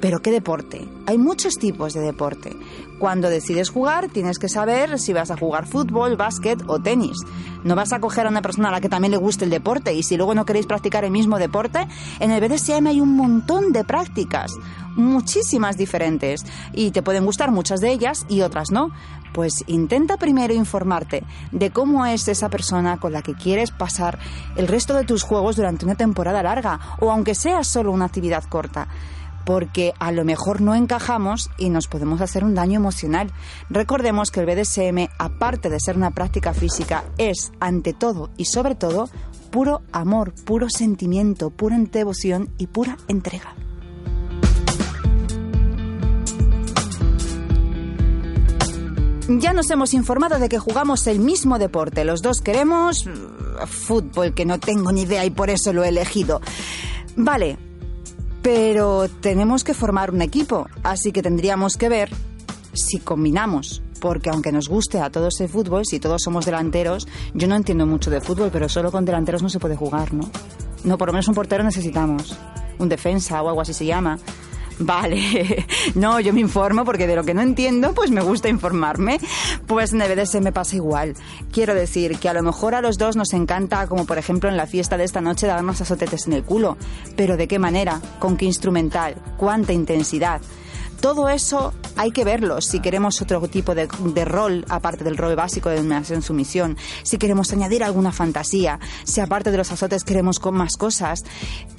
Pero 0.00 0.22
¿qué 0.22 0.30
deporte? 0.30 0.88
Hay 1.06 1.18
muchos 1.18 1.56
tipos 1.56 1.92
de 1.92 2.00
deporte. 2.00 2.56
Cuando 2.98 3.28
decides 3.28 3.68
jugar, 3.68 4.08
tienes 4.08 4.38
que 4.38 4.48
saber 4.48 4.98
si 4.98 5.12
vas 5.12 5.30
a 5.30 5.36
jugar 5.36 5.66
fútbol, 5.66 6.16
básquet 6.16 6.62
o 6.66 6.80
tenis. 6.80 7.18
No 7.64 7.76
vas 7.76 7.92
a 7.92 8.00
coger 8.00 8.26
a 8.26 8.30
una 8.30 8.40
persona 8.40 8.68
a 8.68 8.72
la 8.72 8.80
que 8.80 8.88
también 8.88 9.10
le 9.10 9.18
guste 9.18 9.44
el 9.44 9.50
deporte 9.50 9.92
y 9.92 10.02
si 10.02 10.16
luego 10.16 10.34
no 10.34 10.46
queréis 10.46 10.66
practicar 10.66 11.04
el 11.04 11.10
mismo 11.10 11.38
deporte, 11.38 11.86
en 12.18 12.30
el 12.30 12.40
BDSM 12.40 12.86
hay 12.86 13.00
un 13.00 13.14
montón 13.14 13.72
de 13.72 13.84
prácticas, 13.84 14.52
muchísimas 14.96 15.76
diferentes, 15.76 16.46
y 16.72 16.90
te 16.90 17.02
pueden 17.02 17.26
gustar 17.26 17.50
muchas 17.50 17.80
de 17.80 17.92
ellas 17.92 18.24
y 18.28 18.40
otras 18.40 18.70
no. 18.70 18.90
Pues 19.34 19.64
intenta 19.66 20.16
primero 20.16 20.54
informarte 20.54 21.24
de 21.52 21.70
cómo 21.70 22.04
es 22.04 22.26
esa 22.26 22.48
persona 22.48 22.98
con 22.98 23.12
la 23.12 23.22
que 23.22 23.34
quieres 23.34 23.70
pasar 23.70 24.18
el 24.56 24.66
resto 24.66 24.94
de 24.94 25.04
tus 25.04 25.22
juegos 25.22 25.56
durante 25.56 25.84
una 25.84 25.94
temporada 25.94 26.42
larga 26.42 26.80
o 26.98 27.12
aunque 27.12 27.36
sea 27.36 27.62
solo 27.62 27.92
una 27.92 28.06
actividad 28.06 28.42
corta 28.44 28.88
porque 29.44 29.92
a 29.98 30.12
lo 30.12 30.24
mejor 30.24 30.60
no 30.60 30.74
encajamos 30.74 31.50
y 31.58 31.70
nos 31.70 31.86
podemos 31.86 32.20
hacer 32.20 32.44
un 32.44 32.54
daño 32.54 32.78
emocional. 32.78 33.32
Recordemos 33.68 34.30
que 34.30 34.40
el 34.40 34.46
BDSM, 34.46 35.08
aparte 35.18 35.70
de 35.70 35.80
ser 35.80 35.96
una 35.96 36.10
práctica 36.10 36.54
física, 36.54 37.04
es 37.18 37.52
ante 37.60 37.92
todo 37.92 38.30
y 38.36 38.46
sobre 38.46 38.74
todo 38.74 39.08
puro 39.50 39.82
amor, 39.92 40.34
puro 40.44 40.68
sentimiento, 40.70 41.50
pura 41.50 41.76
devoción 41.78 42.50
y 42.58 42.66
pura 42.68 42.96
entrega. 43.08 43.54
Ya 49.38 49.52
nos 49.52 49.70
hemos 49.70 49.94
informado 49.94 50.40
de 50.40 50.48
que 50.48 50.58
jugamos 50.58 51.06
el 51.06 51.20
mismo 51.20 51.60
deporte. 51.60 52.04
Los 52.04 52.20
dos 52.20 52.40
queremos 52.40 53.06
uh, 53.06 53.66
fútbol, 53.66 54.34
que 54.34 54.44
no 54.44 54.58
tengo 54.58 54.90
ni 54.90 55.02
idea 55.02 55.24
y 55.24 55.30
por 55.30 55.50
eso 55.50 55.72
lo 55.72 55.84
he 55.84 55.88
elegido. 55.88 56.40
Vale, 57.14 57.56
pero 58.42 59.08
tenemos 59.20 59.64
que 59.64 59.74
formar 59.74 60.10
un 60.10 60.22
equipo, 60.22 60.68
así 60.82 61.12
que 61.12 61.22
tendríamos 61.22 61.76
que 61.76 61.88
ver 61.88 62.10
si 62.72 62.98
combinamos. 62.98 63.82
Porque 64.00 64.30
aunque 64.30 64.50
nos 64.50 64.68
guste 64.68 64.98
a 64.98 65.10
todos 65.10 65.40
el 65.40 65.50
fútbol, 65.50 65.84
si 65.84 66.00
todos 66.00 66.22
somos 66.24 66.46
delanteros, 66.46 67.06
yo 67.34 67.46
no 67.46 67.54
entiendo 67.54 67.84
mucho 67.86 68.10
de 68.10 68.22
fútbol, 68.22 68.48
pero 68.50 68.66
solo 68.66 68.90
con 68.90 69.04
delanteros 69.04 69.42
no 69.42 69.50
se 69.50 69.58
puede 69.58 69.76
jugar, 69.76 70.14
¿no? 70.14 70.30
No, 70.84 70.96
por 70.96 71.08
lo 71.08 71.12
menos 71.12 71.28
un 71.28 71.34
portero 71.34 71.62
necesitamos. 71.62 72.34
Un 72.78 72.88
defensa 72.88 73.42
o 73.42 73.48
algo 73.50 73.60
así 73.60 73.74
se 73.74 73.84
llama. 73.84 74.18
Vale, 74.82 75.66
no, 75.94 76.20
yo 76.20 76.32
me 76.32 76.40
informo 76.40 76.86
porque 76.86 77.06
de 77.06 77.14
lo 77.14 77.22
que 77.22 77.34
no 77.34 77.42
entiendo, 77.42 77.92
pues 77.92 78.10
me 78.10 78.22
gusta 78.22 78.48
informarme. 78.48 79.20
Pues 79.66 79.92
en 79.92 80.00
el 80.00 80.16
BDSM 80.16 80.42
me 80.42 80.52
pasa 80.52 80.76
igual. 80.76 81.14
Quiero 81.52 81.74
decir 81.74 82.18
que 82.18 82.30
a 82.30 82.32
lo 82.32 82.42
mejor 82.42 82.74
a 82.74 82.80
los 82.80 82.96
dos 82.96 83.14
nos 83.14 83.34
encanta, 83.34 83.86
como 83.86 84.06
por 84.06 84.16
ejemplo 84.16 84.48
en 84.48 84.56
la 84.56 84.66
fiesta 84.66 84.96
de 84.96 85.04
esta 85.04 85.20
noche, 85.20 85.46
darnos 85.46 85.82
azotetes 85.82 86.26
en 86.26 86.32
el 86.32 86.44
culo. 86.44 86.78
Pero 87.14 87.36
¿de 87.36 87.46
qué 87.46 87.58
manera? 87.58 88.00
¿Con 88.18 88.38
qué 88.38 88.46
instrumental? 88.46 89.16
¿Cuánta 89.36 89.74
intensidad? 89.74 90.40
Todo 91.00 91.30
eso 91.30 91.72
hay 91.96 92.10
que 92.10 92.24
verlo 92.24 92.60
si 92.60 92.80
queremos 92.80 93.22
otro 93.22 93.40
tipo 93.48 93.74
de, 93.74 93.86
rol, 94.26 94.66
aparte 94.68 95.02
del 95.02 95.16
rol 95.16 95.34
básico 95.34 95.70
de 95.70 95.76
dominación 95.76 96.20
sumisión, 96.20 96.76
si 97.02 97.16
queremos 97.16 97.52
añadir 97.52 97.82
alguna 97.82 98.12
fantasía, 98.12 98.78
si 99.04 99.22
aparte 99.22 99.50
de 99.50 99.56
los 99.56 99.72
azotes 99.72 100.04
queremos 100.04 100.38
con 100.38 100.54
más 100.54 100.76
cosas, 100.76 101.24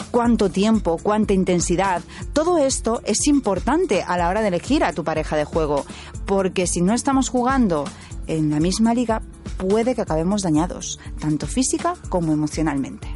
cuánto 0.10 0.50
tiempo, 0.50 0.98
cuánta 1.02 1.34
intensidad. 1.34 2.02
Todo 2.34 2.58
esto 2.58 3.02
es 3.06 3.28
importante 3.28 4.02
a 4.02 4.18
la 4.18 4.28
hora 4.28 4.42
de 4.42 4.48
elegir 4.48 4.84
a 4.84 4.94
tu 4.94 5.04
pareja 5.04 5.38
de 5.38 5.46
juego, 5.46 5.86
porque 6.26 6.66
si 6.66 6.82
no 6.82 6.94
estamos 6.94 7.30
jugando 7.30 7.86
en 8.26 8.50
la 8.50 8.60
misma 8.60 8.96
liga, 8.96 9.22
puede 9.58 9.94
que 9.94 10.02
acabemos 10.02 10.42
dañados, 10.42 11.00
tanto 11.20 11.46
física 11.46 11.94
como 12.10 12.34
emocionalmente. 12.34 13.11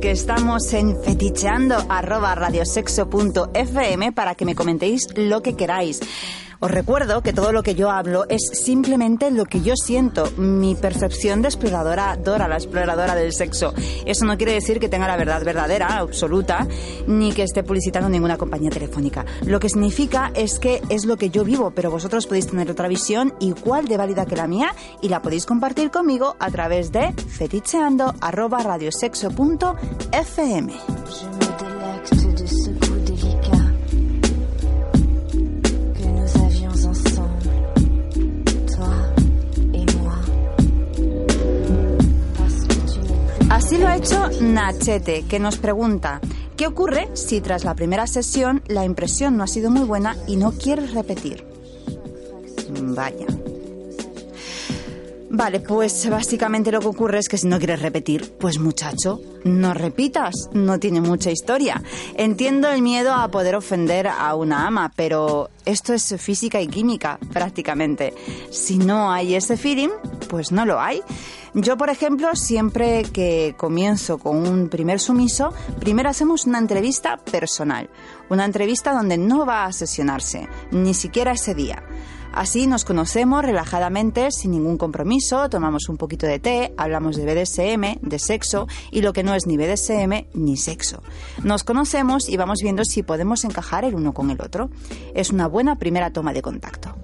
Que 0.00 0.10
estamos 0.10 0.72
en 0.72 0.96
feticheando 1.02 1.76
arroba 1.88 2.34
radiosexo.fm 2.34 4.12
para 4.12 4.34
que 4.34 4.44
me 4.44 4.54
comentéis 4.54 5.08
lo 5.16 5.42
que 5.42 5.54
queráis. 5.54 6.00
Os 6.64 6.70
recuerdo 6.70 7.22
que 7.22 7.32
todo 7.32 7.50
lo 7.50 7.64
que 7.64 7.74
yo 7.74 7.90
hablo 7.90 8.24
es 8.28 8.40
simplemente 8.52 9.32
lo 9.32 9.46
que 9.46 9.62
yo 9.62 9.74
siento, 9.74 10.30
mi 10.36 10.76
percepción 10.76 11.42
de 11.42 11.48
exploradora, 11.48 12.16
Dora, 12.16 12.46
la 12.46 12.54
exploradora 12.54 13.16
del 13.16 13.32
sexo. 13.32 13.74
Eso 14.06 14.24
no 14.26 14.36
quiere 14.36 14.52
decir 14.52 14.78
que 14.78 14.88
tenga 14.88 15.08
la 15.08 15.16
verdad 15.16 15.44
verdadera, 15.44 15.98
absoluta, 15.98 16.68
ni 17.08 17.32
que 17.32 17.42
esté 17.42 17.64
publicitando 17.64 18.08
ninguna 18.08 18.38
compañía 18.38 18.70
telefónica. 18.70 19.26
Lo 19.44 19.58
que 19.58 19.70
significa 19.70 20.30
es 20.36 20.60
que 20.60 20.80
es 20.88 21.04
lo 21.04 21.16
que 21.16 21.30
yo 21.30 21.42
vivo, 21.42 21.72
pero 21.72 21.90
vosotros 21.90 22.28
podéis 22.28 22.46
tener 22.46 22.70
otra 22.70 22.86
visión 22.86 23.34
igual 23.40 23.86
de 23.86 23.96
válida 23.96 24.24
que 24.24 24.36
la 24.36 24.46
mía 24.46 24.72
y 25.00 25.08
la 25.08 25.20
podéis 25.20 25.46
compartir 25.46 25.90
conmigo 25.90 26.36
a 26.38 26.48
través 26.52 26.92
de 26.92 27.12
feticheando 27.12 28.14
arroba 28.20 28.62
radiosexo.fm. 28.62 30.72
Así 43.52 43.76
lo 43.76 43.86
ha 43.86 43.96
hecho 43.96 44.30
Nachete, 44.40 45.26
que 45.28 45.38
nos 45.38 45.58
pregunta, 45.58 46.22
¿qué 46.56 46.66
ocurre 46.66 47.10
si 47.12 47.42
tras 47.42 47.64
la 47.64 47.74
primera 47.74 48.06
sesión 48.06 48.62
la 48.66 48.86
impresión 48.86 49.36
no 49.36 49.44
ha 49.44 49.46
sido 49.46 49.70
muy 49.70 49.84
buena 49.84 50.16
y 50.26 50.36
no 50.36 50.52
quieres 50.52 50.94
repetir? 50.94 51.44
Vaya. 52.80 53.26
Vale, 55.34 55.60
pues 55.60 56.06
básicamente 56.10 56.70
lo 56.70 56.80
que 56.80 56.88
ocurre 56.88 57.18
es 57.18 57.26
que 57.26 57.38
si 57.38 57.46
no 57.46 57.56
quieres 57.56 57.80
repetir, 57.80 58.34
pues 58.38 58.58
muchacho, 58.58 59.18
no 59.44 59.72
repitas, 59.72 60.34
no 60.52 60.78
tiene 60.78 61.00
mucha 61.00 61.30
historia. 61.30 61.82
Entiendo 62.18 62.68
el 62.68 62.82
miedo 62.82 63.14
a 63.14 63.28
poder 63.28 63.54
ofender 63.54 64.08
a 64.08 64.34
una 64.34 64.66
ama, 64.66 64.92
pero 64.94 65.48
esto 65.64 65.94
es 65.94 66.14
física 66.18 66.60
y 66.60 66.66
química, 66.66 67.18
prácticamente. 67.32 68.12
Si 68.50 68.76
no 68.76 69.10
hay 69.10 69.34
ese 69.34 69.56
feeling, 69.56 69.88
pues 70.28 70.52
no 70.52 70.66
lo 70.66 70.78
hay. 70.78 71.00
Yo, 71.54 71.78
por 71.78 71.88
ejemplo, 71.88 72.36
siempre 72.36 73.04
que 73.04 73.54
comienzo 73.56 74.18
con 74.18 74.46
un 74.46 74.68
primer 74.68 75.00
sumiso, 75.00 75.54
primero 75.80 76.10
hacemos 76.10 76.44
una 76.44 76.58
entrevista 76.58 77.16
personal. 77.16 77.88
Una 78.28 78.44
entrevista 78.44 78.92
donde 78.92 79.16
no 79.16 79.46
va 79.46 79.64
a 79.64 79.72
sesionarse, 79.72 80.46
ni 80.72 80.92
siquiera 80.92 81.32
ese 81.32 81.54
día. 81.54 81.82
Así 82.32 82.66
nos 82.66 82.84
conocemos 82.84 83.44
relajadamente, 83.44 84.30
sin 84.30 84.52
ningún 84.52 84.78
compromiso, 84.78 85.48
tomamos 85.50 85.88
un 85.88 85.98
poquito 85.98 86.26
de 86.26 86.38
té, 86.38 86.74
hablamos 86.76 87.16
de 87.16 87.26
BDSM, 87.26 88.00
de 88.00 88.18
sexo 88.18 88.66
y 88.90 89.02
lo 89.02 89.12
que 89.12 89.22
no 89.22 89.34
es 89.34 89.46
ni 89.46 89.56
BDSM 89.56 90.28
ni 90.34 90.56
sexo. 90.56 91.02
Nos 91.42 91.62
conocemos 91.62 92.28
y 92.28 92.36
vamos 92.36 92.60
viendo 92.62 92.84
si 92.84 93.02
podemos 93.02 93.44
encajar 93.44 93.84
el 93.84 93.94
uno 93.94 94.14
con 94.14 94.30
el 94.30 94.40
otro. 94.40 94.70
Es 95.14 95.30
una 95.30 95.46
buena 95.46 95.76
primera 95.76 96.12
toma 96.12 96.32
de 96.32 96.42
contacto. 96.42 96.96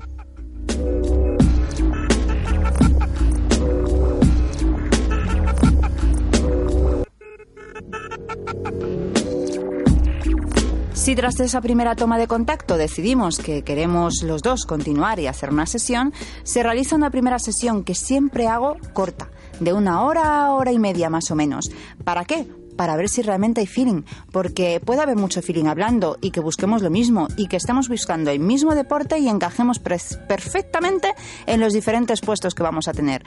Si 11.08 11.16
tras 11.16 11.40
esa 11.40 11.62
primera 11.62 11.96
toma 11.96 12.18
de 12.18 12.26
contacto 12.26 12.76
decidimos 12.76 13.38
que 13.38 13.64
queremos 13.64 14.22
los 14.22 14.42
dos 14.42 14.66
continuar 14.66 15.18
y 15.18 15.26
hacer 15.26 15.48
una 15.48 15.64
sesión, 15.64 16.12
se 16.42 16.62
realiza 16.62 16.96
una 16.96 17.08
primera 17.08 17.38
sesión 17.38 17.82
que 17.82 17.94
siempre 17.94 18.46
hago 18.46 18.76
corta, 18.92 19.30
de 19.58 19.72
una 19.72 20.02
hora 20.02 20.44
a 20.44 20.52
hora 20.52 20.70
y 20.70 20.78
media 20.78 21.08
más 21.08 21.30
o 21.30 21.34
menos. 21.34 21.70
¿Para 22.04 22.26
qué? 22.26 22.46
Para 22.78 22.96
ver 22.96 23.08
si 23.08 23.22
realmente 23.22 23.60
hay 23.60 23.66
feeling, 23.66 24.02
porque 24.30 24.80
puede 24.80 25.00
haber 25.00 25.16
mucho 25.16 25.42
feeling 25.42 25.64
hablando 25.64 26.16
y 26.20 26.30
que 26.30 26.38
busquemos 26.38 26.80
lo 26.80 26.90
mismo 26.90 27.26
y 27.36 27.48
que 27.48 27.56
estemos 27.56 27.88
buscando 27.88 28.30
el 28.30 28.38
mismo 28.38 28.76
deporte 28.76 29.18
y 29.18 29.28
encajemos 29.28 29.80
perfectamente 29.80 31.12
en 31.46 31.58
los 31.58 31.72
diferentes 31.72 32.20
puestos 32.20 32.54
que 32.54 32.62
vamos 32.62 32.86
a 32.86 32.92
tener. 32.92 33.24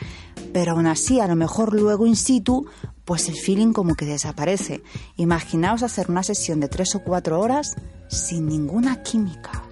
Pero 0.54 0.72
aún 0.72 0.88
así, 0.88 1.20
a 1.20 1.28
lo 1.28 1.36
mejor 1.36 1.74
luego 1.74 2.08
in 2.08 2.16
situ, 2.16 2.66
pues 3.04 3.28
el 3.28 3.36
feeling 3.36 3.74
como 3.74 3.96
que 3.96 4.06
desaparece. 4.06 4.84
Imaginaos 5.18 5.84
hacer 5.84 6.10
una 6.10 6.24
sesión 6.24 6.62
de 6.62 6.70
tres 6.70 6.96
o 6.96 7.04
cuatro 7.04 7.42
horas 7.42 7.76
sin 8.08 8.48
ninguna 8.48 9.04
química. 9.04 9.64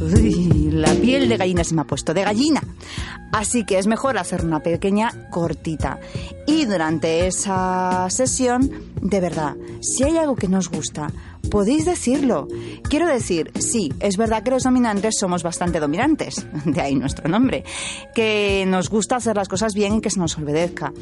Uy, 0.00 0.49
la 0.70 0.92
piel 0.94 1.28
de 1.28 1.36
gallina 1.36 1.64
se 1.64 1.74
me 1.74 1.82
ha 1.82 1.84
puesto, 1.84 2.14
de 2.14 2.24
gallina. 2.24 2.62
Así 3.32 3.64
que 3.64 3.78
es 3.78 3.86
mejor 3.86 4.18
hacer 4.18 4.44
una 4.44 4.60
pequeña 4.60 5.30
cortita. 5.30 6.00
Y 6.46 6.64
durante 6.64 7.26
esa 7.26 8.06
sesión, 8.10 8.70
de 9.00 9.20
verdad, 9.20 9.56
si 9.80 10.04
hay 10.04 10.16
algo 10.16 10.34
que 10.34 10.48
nos 10.48 10.68
gusta, 10.68 11.12
podéis 11.50 11.84
decirlo. 11.84 12.48
Quiero 12.88 13.06
decir, 13.06 13.52
sí, 13.58 13.92
es 14.00 14.16
verdad 14.16 14.42
que 14.42 14.50
los 14.50 14.64
dominantes 14.64 15.16
somos 15.18 15.42
bastante 15.42 15.80
dominantes, 15.80 16.46
de 16.64 16.80
ahí 16.80 16.94
nuestro 16.94 17.28
nombre, 17.28 17.64
que 18.14 18.64
nos 18.66 18.90
gusta 18.90 19.16
hacer 19.16 19.36
las 19.36 19.48
cosas 19.48 19.74
bien 19.74 19.94
y 19.94 20.00
que 20.00 20.10
se 20.10 20.18
nos 20.18 20.36
obedezca. 20.38 20.92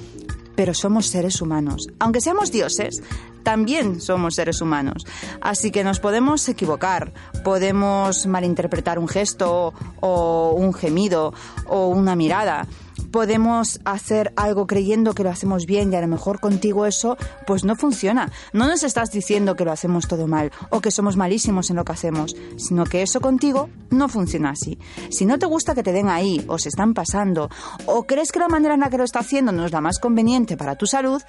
Pero 0.59 0.75
somos 0.75 1.07
seres 1.07 1.41
humanos. 1.41 1.87
Aunque 2.01 2.21
seamos 2.21 2.51
dioses, 2.51 3.01
también 3.45 4.01
somos 4.01 4.35
seres 4.35 4.61
humanos. 4.61 5.07
Así 5.41 5.71
que 5.71 5.85
nos 5.85 6.01
podemos 6.01 6.49
equivocar, 6.49 7.13
podemos 7.45 8.27
malinterpretar 8.27 8.99
un 8.99 9.07
gesto 9.07 9.73
o 10.01 10.55
un 10.59 10.75
gemido 10.75 11.33
o 11.69 11.87
una 11.87 12.17
mirada. 12.17 12.67
Podemos 13.11 13.81
hacer 13.85 14.33
algo 14.37 14.67
creyendo 14.67 15.15
que 15.15 15.25
lo 15.25 15.31
hacemos 15.31 15.67
bien 15.67 15.93
y 15.93 15.97
a 15.97 16.01
lo 16.01 16.09
mejor 16.09 16.41
contigo 16.41 16.87
eso 16.87 17.17
pues 17.47 17.65
no 17.65 17.77
funciona. 17.77 18.31
No 18.53 18.67
nos 18.67 18.83
estás 18.83 19.11
diciendo 19.11 19.57
que 19.57 19.65
lo 19.65 19.73
hacemos 19.73 20.09
todo 20.09 20.27
mal 20.27 20.53
o 20.71 20.81
que 20.81 20.91
somos 20.91 21.17
malísimos 21.17 21.71
en 21.71 21.77
lo 21.77 21.85
que 21.85 21.93
hacemos, 21.93 22.37
sino 22.57 22.85
que 22.85 23.03
eso 23.03 23.21
contigo 23.21 23.71
no 23.91 24.09
funciona 24.09 24.51
así. 24.51 24.79
Si 25.11 25.27
no 25.27 25.39
te 25.39 25.47
gusta 25.47 25.75
que 25.75 25.83
te 25.83 25.93
den 25.93 26.09
ahí 26.09 26.45
o 26.49 26.59
se 26.59 26.69
están 26.69 26.95
pasando 26.95 27.51
o 27.87 28.05
crees 28.05 28.33
que 28.33 28.39
la 28.39 28.49
manera 28.49 28.75
en 28.75 28.81
la 28.81 28.91
que 28.91 28.99
lo 28.99 29.05
está 29.05 29.21
haciendo 29.21 29.53
no 29.53 29.65
es 29.65 29.73
la 29.73 29.81
más 29.81 29.99
conveniente 29.99 30.57
para 30.57 30.77
tu 30.77 30.87
salud, 30.87 31.23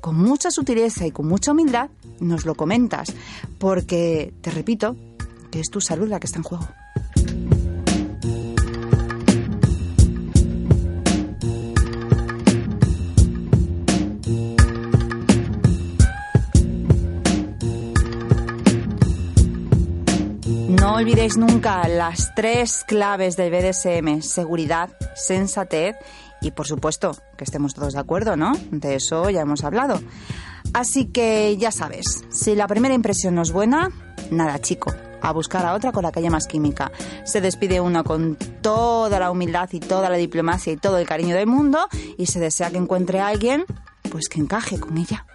con 0.00 0.16
mucha 0.16 0.50
sutileza 0.50 1.06
y 1.06 1.10
con 1.10 1.26
mucha 1.26 1.52
humildad 1.52 1.90
nos 2.20 2.44
lo 2.44 2.54
comentas, 2.54 3.12
porque 3.58 4.34
te 4.40 4.50
repito 4.50 4.96
que 5.50 5.60
es 5.60 5.70
tu 5.70 5.80
salud 5.80 6.08
la 6.08 6.20
que 6.20 6.26
está 6.26 6.38
en 6.38 6.44
juego. 6.44 6.66
Olvidéis 21.02 21.36
nunca 21.36 21.88
las 21.88 22.32
tres 22.32 22.84
claves 22.86 23.36
del 23.36 23.50
BDSM, 23.50 24.20
seguridad, 24.22 24.90
sensatez 25.16 25.96
y 26.40 26.52
por 26.52 26.68
supuesto 26.68 27.16
que 27.36 27.42
estemos 27.42 27.74
todos 27.74 27.94
de 27.94 27.98
acuerdo, 27.98 28.36
¿no? 28.36 28.52
De 28.70 28.94
eso 28.94 29.28
ya 29.28 29.40
hemos 29.40 29.64
hablado. 29.64 30.00
Así 30.72 31.06
que 31.06 31.56
ya 31.56 31.72
sabes, 31.72 32.24
si 32.30 32.54
la 32.54 32.68
primera 32.68 32.94
impresión 32.94 33.34
no 33.34 33.42
es 33.42 33.50
buena, 33.50 33.90
nada 34.30 34.60
chico, 34.60 34.94
a 35.20 35.32
buscar 35.32 35.66
a 35.66 35.74
otra 35.74 35.90
con 35.90 36.04
la 36.04 36.12
que 36.12 36.20
haya 36.20 36.30
más 36.30 36.46
química. 36.46 36.92
Se 37.24 37.40
despide 37.40 37.80
uno 37.80 38.04
con 38.04 38.36
toda 38.60 39.18
la 39.18 39.32
humildad 39.32 39.68
y 39.72 39.80
toda 39.80 40.08
la 40.08 40.16
diplomacia 40.16 40.72
y 40.72 40.76
todo 40.76 40.98
el 40.98 41.06
cariño 41.08 41.34
del 41.34 41.48
mundo 41.48 41.88
y 42.16 42.26
se 42.26 42.38
desea 42.38 42.70
que 42.70 42.78
encuentre 42.78 43.18
a 43.18 43.26
alguien 43.26 43.64
pues 44.08 44.28
que 44.28 44.38
encaje 44.38 44.78
con 44.78 44.96
ella. 44.96 45.26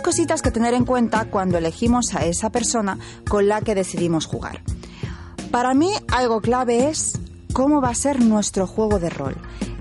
Cositas 0.00 0.42
que 0.42 0.50
tener 0.50 0.74
en 0.74 0.84
cuenta 0.84 1.26
cuando 1.26 1.58
elegimos 1.58 2.14
a 2.14 2.24
esa 2.24 2.50
persona 2.50 2.98
con 3.28 3.48
la 3.48 3.60
que 3.60 3.74
decidimos 3.74 4.26
jugar. 4.26 4.62
Para 5.50 5.74
mí 5.74 5.92
algo 6.10 6.40
clave 6.40 6.88
es 6.88 7.18
cómo 7.52 7.80
va 7.80 7.90
a 7.90 7.94
ser 7.94 8.20
nuestro 8.20 8.66
juego 8.66 8.98
de 8.98 9.10
rol. 9.10 9.36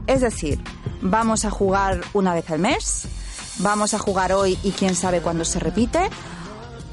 Es 0.08 0.21
decir, 0.21 0.62
vamos 1.02 1.45
a 1.45 1.49
jugar 1.49 2.02
una 2.13 2.34
vez 2.34 2.49
al 2.52 2.60
mes, 2.60 3.08
vamos 3.60 3.93
a 3.93 3.99
jugar 3.99 4.34
hoy 4.34 4.58
y 4.63 4.71
quién 4.71 4.95
sabe 4.95 5.21
cuándo 5.21 5.45
se 5.45 5.60
repite, 5.60 6.10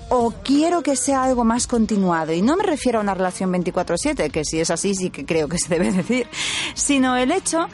o 0.09 0.33
quiero 0.43 0.83
que 0.83 0.97
sea 0.97 1.23
algo 1.23 1.45
más 1.45 1.67
continuado. 1.67 2.33
Y 2.33 2.43
no 2.43 2.57
me 2.57 2.65
refiero 2.65 2.99
a 2.99 3.03
una 3.03 3.15
relación 3.15 3.53
24/7, 3.53 4.31
que 4.31 4.45
si 4.45 4.61
es 4.61 4.71
así 4.71 4.95
sí 4.95 5.11
que 5.11 5.25
creo 5.25 5.49
que 5.49 5.59
se 5.59 5.69
debe 5.69 5.93
decir, 5.93 6.29
sino 6.75 7.17
el 7.17 7.31
hecho 7.31 7.69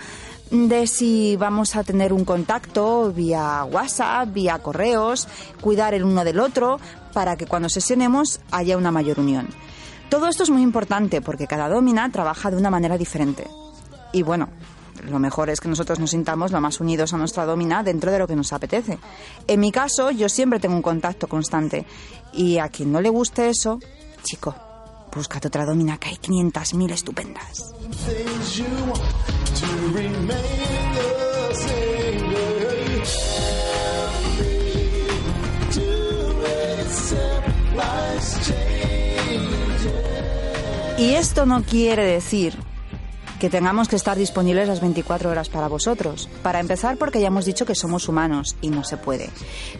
de 0.50 0.87
si 0.87 1.37
vamos 1.37 1.76
a 1.76 1.85
tener 1.85 2.12
un 2.12 2.24
contacto 2.24 3.12
vía 3.12 3.64
WhatsApp, 3.64 4.32
vía 4.32 4.59
correos, 4.59 5.28
cuidar 5.61 5.94
el 5.94 6.04
uno 6.04 6.24
del 6.24 6.40
otro, 6.40 6.78
para 7.12 7.37
que 7.37 7.46
cuando 7.46 7.68
sesionemos 7.68 8.40
haya 8.50 8.76
una 8.76 8.92
mayor 8.92 9.18
unión. 9.20 9.48
Todo 10.09 10.28
esto 10.28 10.44
es 10.44 10.50
muy 10.50 10.62
importante 10.62 11.20
porque 11.20 11.46
cada 11.46 11.68
domina 11.68 12.11
trabaja 12.12 12.50
de 12.50 12.56
una 12.56 12.70
manera 12.70 12.96
diferente. 12.96 13.48
Y 14.12 14.22
bueno, 14.22 14.48
lo 15.11 15.18
mejor 15.18 15.50
es 15.50 15.61
que 15.61 15.68
nosotros 15.68 15.98
nos 15.98 16.11
sintamos 16.11 16.52
lo 16.52 16.61
más 16.61 16.80
unidos 16.80 17.12
a 17.12 17.16
nuestra 17.16 17.44
domina 17.44 17.82
dentro 17.82 18.12
de 18.12 18.18
lo 18.18 18.26
que 18.26 18.37
nos 18.37 18.52
apetece. 18.52 18.98
En 19.46 19.61
mi 19.61 19.72
caso, 19.72 20.11
yo 20.11 20.28
siempre 20.28 20.61
tengo 20.61 20.76
un 20.76 20.82
contacto 20.82 21.26
constante. 21.26 21.87
Y 22.32 22.59
a 22.59 22.68
quien 22.68 22.92
no 22.92 23.00
le 23.00 23.09
guste 23.09 23.48
eso, 23.48 23.80
chico, 24.22 24.54
búscate 25.14 25.48
otra 25.48 25.64
domina 25.64 25.98
que 25.98 26.11
hay 26.11 26.16
500.000 26.16 26.92
estupendas. 26.92 27.74
To 29.60 29.66
remain 29.94 30.94
the. 30.94 31.16
Y 40.98 41.14
esto 41.14 41.44
no 41.44 41.62
quiere 41.62 42.04
decir 42.04 42.65
que 43.38 43.51
tengamos 43.51 43.88
que 43.88 43.96
estar 43.96 44.16
disponibles 44.16 44.68
las 44.68 44.81
24 44.81 45.31
horas 45.31 45.49
para 45.49 45.68
vosotros. 45.68 46.29
Para 46.42 46.61
empezar, 46.61 46.96
porque 46.96 47.20
ya 47.20 47.29
hemos 47.29 47.44
dicho 47.44 47.66
que 47.66 47.75
somos 47.75 48.09
humanos 48.09 48.57
y 48.61 48.70
no 48.70 48.85
se 48.85 48.96
puede. 48.96 49.31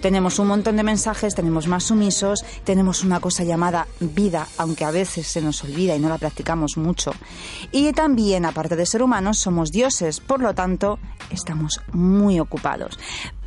Tenemos 0.01 0.39
un 0.39 0.49
montón 0.49 0.77
de 0.77 0.83
mensajes, 0.83 1.35
tenemos 1.35 1.67
más 1.67 1.85
sumisos, 1.85 2.45
tenemos 2.65 3.03
una 3.03 3.21
cosa 3.21 3.45
llamada 3.45 3.87
vida, 4.01 4.47
aunque 4.59 4.85
a 4.85 4.91
veces 4.91 5.27
se 5.27 5.41
nos 5.41 5.63
olvida 5.65 5.97
y 5.97 6.01
no 6.01 6.09
la 6.09 6.19
practicamos 6.19 6.77
mucho. 6.77 7.13
Y 7.73 7.93
también, 7.93 8.45
aparte 8.45 8.77
de 8.77 8.87
ser 8.87 9.03
humanos, 9.03 9.39
somos 9.39 9.73
dioses, 9.73 10.21
por 10.21 10.41
lo 10.41 10.55
tanto, 10.55 10.99
estamos 11.31 11.81
muy 11.93 12.41
ocupados. 12.41 12.99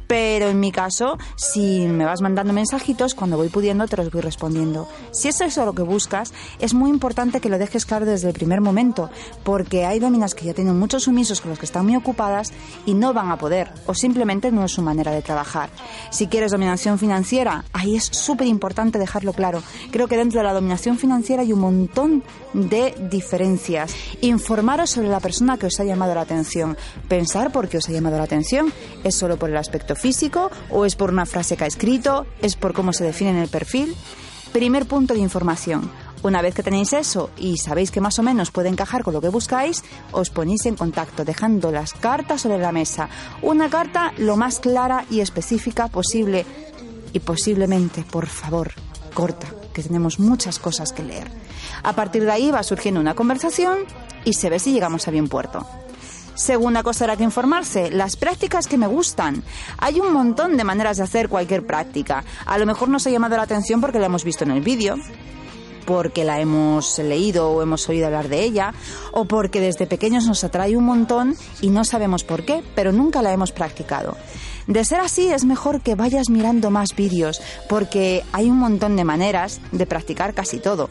Pero 0.09 0.49
en 0.49 0.59
mi 0.59 0.71
caso, 0.71 1.19
si 1.35 1.85
me 1.85 2.03
vas 2.03 2.21
mandando 2.21 2.51
mensajitos, 2.51 3.13
cuando 3.13 3.37
voy 3.37 3.49
pudiendo 3.49 3.87
te 3.87 3.95
los 3.95 4.09
voy 4.09 4.21
respondiendo. 4.21 4.87
Si 5.11 5.27
es 5.27 5.39
eso 5.39 5.65
lo 5.65 5.73
que 5.73 5.83
buscas, 5.83 6.33
es 6.57 6.73
muy 6.73 6.89
importante 6.89 7.39
que 7.39 7.47
lo 7.47 7.59
dejes 7.59 7.85
claro 7.85 8.07
desde 8.07 8.27
el 8.27 8.33
primer 8.33 8.59
momento, 8.59 9.11
porque 9.43 9.85
hay 9.85 9.99
dominas 9.99 10.33
que 10.33 10.45
ya 10.45 10.55
tienen 10.55 10.79
muchos 10.79 11.03
sumisos 11.03 11.41
con 11.41 11.51
los 11.51 11.59
que 11.59 11.67
están 11.67 11.85
muy 11.85 11.95
ocupadas 11.95 12.51
y 12.87 12.95
no 12.95 13.13
van 13.13 13.29
a 13.29 13.37
poder, 13.37 13.71
o 13.85 13.93
simplemente 13.93 14.51
no 14.51 14.65
es 14.65 14.71
su 14.71 14.81
manera 14.81 15.11
de 15.11 15.21
trabajar. 15.21 15.69
Si 16.09 16.25
quieres 16.25 16.53
dominación 16.53 16.97
financiera, 16.97 17.65
ahí 17.71 17.95
es 17.95 18.05
súper 18.05 18.47
importante 18.47 18.97
dejarlo 18.97 19.33
claro. 19.33 19.61
Creo 19.91 20.07
que 20.07 20.17
dentro 20.17 20.39
de 20.39 20.47
la 20.47 20.53
dominación 20.53 20.97
financiera 20.97 21.43
hay 21.43 21.53
un 21.53 21.59
montón 21.59 22.23
de 22.53 22.95
diferencias. 23.11 23.93
Informaros 24.21 24.89
sobre 24.89 25.09
la 25.09 25.19
persona 25.19 25.57
que 25.57 25.67
os 25.67 25.79
ha 25.79 25.83
llamado 25.83 26.15
la 26.15 26.21
atención. 26.21 26.77
Pensar 27.07 27.51
por 27.51 27.69
qué 27.69 27.77
os 27.77 27.87
ha 27.89 27.91
llamado 27.91 28.17
la 28.17 28.23
atención. 28.23 28.73
¿Es 29.03 29.13
solo 29.13 29.37
por 29.37 29.51
el 29.51 29.57
aspecto 29.57 29.95
físico 29.99 30.49
o 30.69 30.85
es 30.85 30.95
por 30.95 31.11
una 31.11 31.25
frase 31.25 31.57
que 31.57 31.65
ha 31.65 31.67
escrito? 31.67 32.25
¿Es 32.41 32.55
por 32.55 32.73
cómo 32.73 32.93
se 32.93 33.03
define 33.03 33.31
en 33.31 33.37
el 33.37 33.49
perfil? 33.49 33.95
Primer 34.51 34.87
punto 34.87 35.13
de 35.13 35.19
información. 35.19 35.91
Una 36.21 36.41
vez 36.41 36.53
que 36.53 36.63
tenéis 36.63 36.91
eso 36.91 37.29
y 37.37 37.57
sabéis 37.57 37.91
que 37.91 38.01
más 38.01 38.19
o 38.19 38.23
menos 38.23 38.51
puede 38.51 38.67
encajar 38.67 39.03
con 39.03 39.13
lo 39.13 39.21
que 39.21 39.29
buscáis, 39.29 39.83
os 40.11 40.29
ponéis 40.29 40.65
en 40.65 40.75
contacto 40.75 41.23
dejando 41.23 41.71
las 41.71 41.93
cartas 41.93 42.41
sobre 42.41 42.57
la 42.57 42.73
mesa. 42.73 43.07
Una 43.41 43.69
carta 43.69 44.11
lo 44.17 44.35
más 44.35 44.59
clara 44.59 45.05
y 45.09 45.21
específica 45.21 45.87
posible. 45.87 46.45
Y 47.13 47.19
posiblemente, 47.19 48.03
por 48.03 48.27
favor, 48.27 48.73
corta, 49.13 49.47
que 49.73 49.81
tenemos 49.81 50.19
muchas 50.19 50.59
cosas 50.59 50.91
que 50.91 51.03
leer. 51.03 51.31
A 51.83 51.93
partir 51.93 52.25
de 52.25 52.31
ahí 52.31 52.51
va 52.51 52.63
surgiendo 52.63 52.99
una 52.99 53.15
conversación 53.15 53.79
y 54.25 54.33
se 54.33 54.49
ve 54.49 54.59
si 54.59 54.73
llegamos 54.73 55.07
a 55.07 55.11
bien 55.11 55.29
puerto. 55.29 55.65
Segunda 56.39 56.83
cosa 56.83 57.03
era 57.03 57.17
que 57.17 57.25
informarse, 57.25 57.91
las 57.91 58.15
prácticas 58.15 58.65
que 58.65 58.77
me 58.77 58.87
gustan. 58.87 59.43
Hay 59.77 59.99
un 59.99 60.13
montón 60.13 60.55
de 60.55 60.63
maneras 60.63 60.95
de 60.95 61.03
hacer 61.03 61.27
cualquier 61.27 61.65
práctica. 61.65 62.23
A 62.45 62.57
lo 62.57 62.65
mejor 62.65 62.87
nos 62.87 63.05
ha 63.05 63.09
llamado 63.09 63.35
la 63.35 63.43
atención 63.43 63.81
porque 63.81 63.99
la 63.99 64.05
hemos 64.05 64.23
visto 64.23 64.45
en 64.45 64.51
el 64.51 64.61
vídeo, 64.61 64.95
porque 65.85 66.23
la 66.23 66.39
hemos 66.39 66.97
leído 66.99 67.49
o 67.49 67.61
hemos 67.61 67.89
oído 67.89 68.05
hablar 68.05 68.29
de 68.29 68.41
ella, 68.41 68.73
o 69.11 69.25
porque 69.25 69.59
desde 69.59 69.85
pequeños 69.85 70.27
nos 70.27 70.45
atrae 70.45 70.77
un 70.77 70.85
montón 70.85 71.35
y 71.59 71.71
no 71.71 71.83
sabemos 71.83 72.23
por 72.23 72.45
qué, 72.45 72.63
pero 72.73 72.93
nunca 72.93 73.21
la 73.21 73.33
hemos 73.33 73.51
practicado. 73.51 74.15
De 74.65 74.85
ser 74.85 75.01
así, 75.01 75.27
es 75.27 75.43
mejor 75.43 75.81
que 75.81 75.95
vayas 75.95 76.29
mirando 76.29 76.71
más 76.71 76.95
vídeos, 76.95 77.41
porque 77.67 78.23
hay 78.31 78.49
un 78.49 78.59
montón 78.59 78.95
de 78.95 79.03
maneras 79.03 79.59
de 79.73 79.85
practicar 79.85 80.33
casi 80.33 80.59
todo. 80.59 80.89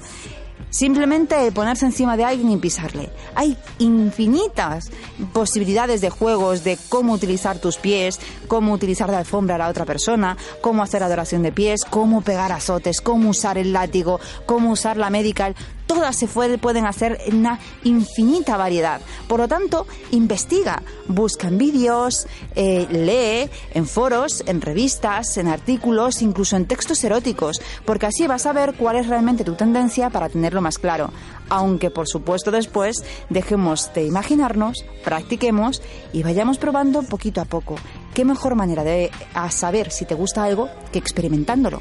Simplemente 0.71 1.51
ponerse 1.53 1.87
encima 1.87 2.16
de 2.16 2.25
alguien 2.25 2.51
y 2.51 2.57
pisarle. 2.59 3.11
Hay 3.35 3.57
infinitas 3.79 4.90
posibilidades 5.33 6.01
de 6.01 6.11
juegos 6.11 6.62
de 6.62 6.79
cómo 6.88 7.14
utilizar 7.14 7.59
tus 7.59 7.79
pies, 7.79 8.21
cómo 8.49 8.73
utilizar 8.73 9.11
de 9.11 9.16
alfombra 9.16 9.55
a 9.55 9.59
la 9.59 9.68
otra 9.68 9.87
persona, 9.87 10.37
cómo 10.61 10.83
hacer 10.83 11.03
adoración 11.03 11.42
de 11.42 11.53
pies, 11.53 11.85
cómo 11.85 12.21
pegar 12.21 12.53
azotes, 12.53 13.01
cómo 13.01 13.31
usar 13.31 13.57
el 13.57 13.73
látigo, 13.73 14.21
cómo 14.47 14.71
usar 14.73 14.97
la 14.97 15.11
medical. 15.11 15.55
Todas 15.88 16.16
se 16.16 16.29
pueden 16.29 16.87
hacer 16.87 17.18
en 17.24 17.38
una 17.38 17.59
infinita 17.83 18.59
variedad. 18.59 19.01
Por 19.27 19.40
lo 19.40 19.48
tanto, 19.48 19.87
investiga, 20.12 20.83
busca 21.09 21.48
en 21.48 21.57
vídeos, 21.57 22.27
eh, 22.55 22.87
lee 22.90 23.51
en 23.72 23.87
foros, 23.87 24.44
en 24.46 24.61
revistas, 24.61 25.38
en 25.38 25.48
artículos, 25.48 26.20
incluso 26.20 26.57
en 26.57 26.66
textos 26.66 27.03
eróticos, 27.03 27.61
porque 27.87 28.05
así 28.07 28.27
vas 28.27 28.44
a 28.44 28.53
ver 28.53 28.74
cuál 28.74 28.96
es 28.96 29.09
realmente 29.09 29.44
tu 29.44 29.55
tendencia 29.55 30.11
para 30.11 30.29
tenerlo 30.29 30.61
más 30.61 30.79
claro. 30.79 31.11
Aunque, 31.48 31.90
por 31.90 32.07
supuesto, 32.07 32.51
después 32.51 33.03
dejemos 33.31 33.90
de 33.94 34.05
imaginarnos, 34.05 34.85
practiquemos 35.03 35.81
y 36.12 36.22
vayamos 36.22 36.59
probando 36.59 37.03
poquito 37.03 37.40
a 37.40 37.46
poco. 37.46 37.77
¿Qué 38.12 38.27
mejor 38.27 38.55
manera 38.57 38.85
de 38.85 39.11
saber 39.51 39.90
si 39.90 40.05
te 40.05 40.14
gusta 40.14 40.44
algo 40.44 40.68
que 40.92 40.98
experimentándolo? 40.98 41.81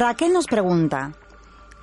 Raquel 0.00 0.32
nos 0.32 0.46
pregunta, 0.46 1.12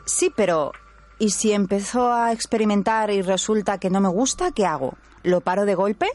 sí, 0.06 0.34
pero 0.36 0.72
¿y 1.20 1.30
si 1.30 1.52
empezó 1.52 2.12
a 2.12 2.34
experimentar 2.34 3.12
y 3.12 3.22
resulta 3.22 3.78
que 3.78 3.92
no 3.92 4.02
me 4.02 4.10
gusta, 4.10 4.52
qué 4.52 4.66
hago? 4.66 4.98
¿Lo 5.22 5.42
paro 5.42 5.66
de 5.66 5.76
golpe? 5.76 6.08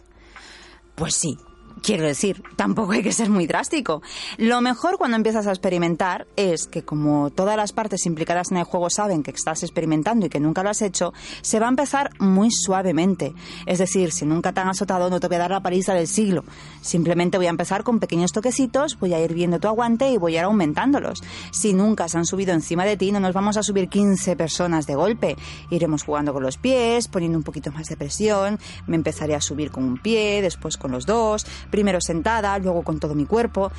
Pues 0.97 1.15
sí. 1.15 1.39
Quiero 1.83 2.05
decir, 2.05 2.45
tampoco 2.55 2.93
hay 2.93 3.03
que 3.03 3.13
ser 3.13 3.29
muy 3.29 3.49
drástico. 3.49 4.03
Lo 4.39 4.61
mejor 4.61 4.99
cuando 4.99 5.17
empiezas 5.17 5.49
a 5.49 5.51
experimentar 5.51 6.29
es 6.37 6.69
que 6.69 6.85
como 6.85 7.31
todas 7.31 7.57
las 7.57 7.73
partes 7.73 8.07
implicadas 8.07 8.53
en 8.53 8.59
el 8.59 8.65
juego 8.65 8.89
saben 8.89 9.25
que 9.25 9.33
estás 9.33 9.65
experimentando 9.65 10.27
y 10.27 10.29
que 10.29 10.39
nunca 10.39 10.63
lo 10.63 10.71
has 10.71 10.81
hecho, 10.81 11.13
se 11.41 11.59
va 11.59 11.67
a 11.67 11.71
empezar 11.71 12.11
muy 12.21 12.53
suavemente. 12.53 13.35
Es 13.67 13.79
decir, 13.79 14.13
si 14.13 14.25
nunca 14.25 14.53
te 14.53 14.61
han 14.61 14.69
azotado 14.69 15.11
no 15.11 15.19
te 15.19 15.27
voy 15.27 15.37
a 15.37 15.41
dar 15.41 15.51
la 15.51 15.61
paliza 15.61 15.93
del 15.93 16.07
siglo. 16.07 16.45
Simplemente 16.83 17.37
voy 17.37 17.47
a 17.47 17.51
empezar 17.51 17.83
con 17.83 17.99
pequeños 17.99 18.31
toquecitos, 18.31 18.97
voy 19.01 19.15
a 19.15 19.21
ir 19.21 19.35
viendo 19.35 19.59
tu 19.59 19.67
aguante 19.67 20.09
y 20.09 20.19
voy 20.19 20.37
a 20.37 20.41
ir 20.41 20.45
aumentándolos. 20.45 21.21
Si 21.51 21.73
nunca 21.73 22.09
se 22.09 22.17
han 22.17 22.27
subido 22.27 22.53
encima 22.53 22.85
de 22.85 22.97
ti, 22.97 23.11
no 23.11 23.19
nos 23.19 23.35
vamos 23.35 23.57
a 23.57 23.63
subir 23.65 23.89
15 23.89 24.37
personas 24.37 24.87
de 24.87 24.95
golpe. 24.95 25.37
Iremos 25.71 26.05
jugando 26.05 26.33
con 26.33 26.45
los 26.45 26.59
pies, 26.59 27.09
poniendo 27.09 27.39
un 27.39 27.45
poquito 27.45 27.73
más 27.73 27.89
de 27.89 27.97
presión, 27.97 28.61
me 28.87 28.95
empezaré 28.95 29.35
a 29.35 29.41
subir 29.41 29.73
con 29.73 29.83
un 29.83 29.99
pie, 29.99 30.43
después 30.43 30.77
con 30.77 30.93
los 30.93 31.07
dos, 31.07 31.45
primero 31.73 32.01
sentada, 32.01 32.57
luego 32.61 32.85
con 32.85 33.01
todo 33.01 33.17
mi 33.17 33.27
cuerpo. 33.27 33.73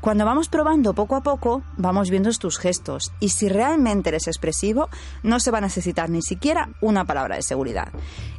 Cuando 0.00 0.24
vamos 0.24 0.48
probando 0.48 0.94
poco 0.94 1.14
a 1.14 1.22
poco, 1.22 1.62
vamos 1.76 2.10
viendo 2.10 2.32
tus 2.32 2.58
gestos 2.58 3.12
y 3.20 3.28
si 3.28 3.48
realmente 3.48 4.08
eres 4.08 4.26
expresivo, 4.26 4.88
no 5.22 5.38
se 5.38 5.52
va 5.52 5.58
a 5.58 5.60
necesitar 5.60 6.10
ni 6.10 6.22
siquiera 6.22 6.70
una 6.80 7.04
palabra 7.04 7.36
de 7.36 7.42
seguridad. 7.42 7.92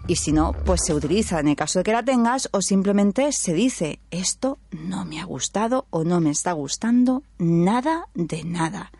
Y 0.06 0.18
si 0.18 0.34
no, 0.34 0.52
pues 0.66 0.82
se 0.86 0.94
utiliza 0.94 1.40
en 1.40 1.48
el 1.48 1.56
caso 1.56 1.80
de 1.80 1.84
que 1.84 1.94
la 1.94 2.04
tengas 2.04 2.50
o 2.52 2.62
simplemente 2.62 3.30
se 3.32 3.54
dice, 3.54 4.00
esto 4.12 4.58
no 4.72 5.06
me 5.06 5.22
ha 5.22 5.26
gustado 5.26 5.86
o 5.90 6.04
no 6.04 6.20
me 6.20 6.32
está 6.32 6.52
gustando 6.52 7.24
nada 7.38 8.08
de 8.14 8.44
nada. 8.44 8.92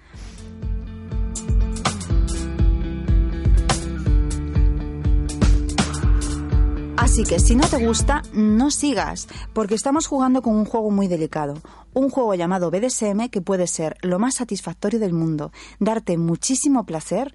Así 6.96 7.24
que 7.24 7.40
si 7.40 7.56
no 7.56 7.68
te 7.68 7.84
gusta, 7.84 8.22
no 8.34 8.70
sigas, 8.70 9.28
porque 9.54 9.74
estamos 9.74 10.06
jugando 10.08 10.42
con 10.42 10.56
un 10.56 10.66
juego 10.66 10.92
muy 10.92 11.08
delicado, 11.08 11.56
un 11.94 12.10
juego 12.10 12.36
llamado 12.36 12.70
BDSM 12.70 13.30
que 13.30 13.42
puede 13.42 13.68
ser 13.68 13.98
lo 14.02 14.20
más 14.20 14.36
satisfactorio 14.36 15.00
del 15.00 15.12
mundo, 15.12 15.52
darte 15.80 16.18
muchísimo 16.18 16.86
placer 16.86 17.34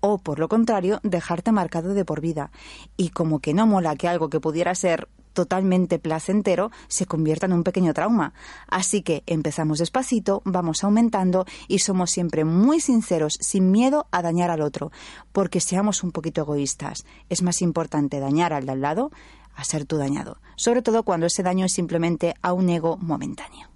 o, 0.00 0.18
por 0.18 0.38
lo 0.38 0.48
contrario, 0.48 1.00
dejarte 1.02 1.52
marcado 1.52 1.94
de 1.94 2.04
por 2.04 2.20
vida. 2.20 2.50
Y 2.96 3.10
como 3.10 3.40
que 3.40 3.54
no 3.54 3.66
mola 3.66 3.94
que 3.96 4.08
algo 4.08 4.30
que 4.30 4.40
pudiera 4.40 4.74
ser 4.74 5.08
totalmente 5.34 5.98
placentero 5.98 6.70
se 6.88 7.04
convierta 7.04 7.46
en 7.46 7.52
un 7.52 7.64
pequeño 7.64 7.92
trauma. 7.92 8.32
Así 8.68 9.02
que 9.02 9.22
empezamos 9.26 9.80
despacito, 9.80 10.40
vamos 10.44 10.82
aumentando 10.84 11.44
y 11.68 11.80
somos 11.80 12.10
siempre 12.10 12.44
muy 12.44 12.80
sinceros, 12.80 13.34
sin 13.40 13.70
miedo 13.70 14.06
a 14.10 14.22
dañar 14.22 14.50
al 14.50 14.62
otro, 14.62 14.92
porque 15.32 15.60
seamos 15.60 16.02
un 16.02 16.12
poquito 16.12 16.40
egoístas. 16.40 17.04
Es 17.28 17.42
más 17.42 17.60
importante 17.60 18.20
dañar 18.20 18.52
al 18.52 18.64
de 18.64 18.72
al 18.72 18.80
lado 18.80 19.10
a 19.54 19.64
ser 19.64 19.84
tú 19.84 19.98
dañado, 19.98 20.38
sobre 20.56 20.82
todo 20.82 21.02
cuando 21.02 21.26
ese 21.26 21.42
daño 21.42 21.66
es 21.66 21.72
simplemente 21.72 22.34
a 22.42 22.52
un 22.52 22.68
ego 22.70 22.96
momentáneo. 22.96 23.73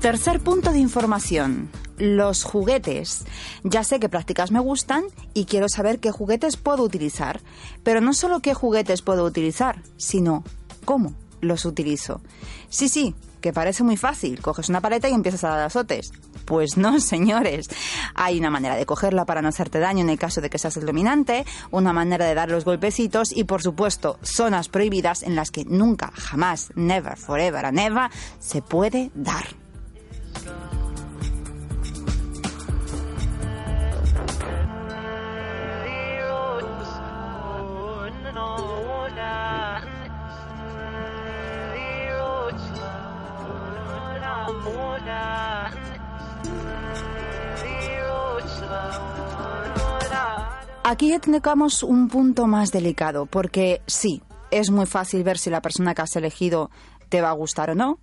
Tercer 0.00 0.38
punto 0.38 0.70
de 0.70 0.78
información. 0.78 1.68
Los 1.98 2.44
juguetes. 2.44 3.24
Ya 3.64 3.82
sé 3.82 3.98
que 3.98 4.08
prácticas 4.08 4.52
me 4.52 4.60
gustan 4.60 5.02
y 5.34 5.44
quiero 5.44 5.68
saber 5.68 5.98
qué 5.98 6.12
juguetes 6.12 6.56
puedo 6.56 6.84
utilizar. 6.84 7.40
Pero 7.82 8.00
no 8.00 8.14
solo 8.14 8.38
qué 8.38 8.54
juguetes 8.54 9.02
puedo 9.02 9.24
utilizar, 9.24 9.82
sino 9.96 10.44
cómo 10.84 11.14
los 11.40 11.64
utilizo. 11.64 12.20
Sí, 12.68 12.88
sí, 12.88 13.16
que 13.40 13.52
parece 13.52 13.82
muy 13.82 13.96
fácil. 13.96 14.40
Coges 14.40 14.68
una 14.68 14.80
paleta 14.80 15.08
y 15.08 15.14
empiezas 15.14 15.42
a 15.42 15.48
dar 15.48 15.66
azotes. 15.66 16.12
Pues 16.44 16.76
no, 16.76 17.00
señores. 17.00 17.68
Hay 18.14 18.38
una 18.38 18.50
manera 18.50 18.76
de 18.76 18.86
cogerla 18.86 19.24
para 19.24 19.42
no 19.42 19.48
hacerte 19.48 19.80
daño 19.80 20.02
en 20.02 20.10
el 20.10 20.18
caso 20.18 20.40
de 20.40 20.48
que 20.48 20.58
seas 20.58 20.76
el 20.76 20.86
dominante, 20.86 21.44
una 21.72 21.92
manera 21.92 22.24
de 22.24 22.34
dar 22.34 22.50
los 22.50 22.64
golpecitos 22.64 23.36
y, 23.36 23.42
por 23.42 23.62
supuesto, 23.62 24.20
zonas 24.22 24.68
prohibidas 24.68 25.24
en 25.24 25.34
las 25.34 25.50
que 25.50 25.64
nunca, 25.64 26.12
jamás, 26.14 26.70
never, 26.76 27.16
forever 27.16 27.66
and 27.66 27.80
ever 27.80 28.10
se 28.38 28.62
puede 28.62 29.10
dar. 29.16 29.67
Aquí 50.88 51.10
ya 51.10 51.20
un 51.82 52.08
punto 52.08 52.46
más 52.46 52.72
delicado, 52.72 53.26
porque 53.26 53.82
sí, 53.86 54.22
es 54.50 54.70
muy 54.70 54.86
fácil 54.86 55.22
ver 55.22 55.36
si 55.36 55.50
la 55.50 55.60
persona 55.60 55.94
que 55.94 56.00
has 56.00 56.16
elegido 56.16 56.70
te 57.10 57.20
va 57.20 57.28
a 57.28 57.34
gustar 57.34 57.68
o 57.68 57.74
no. 57.74 57.98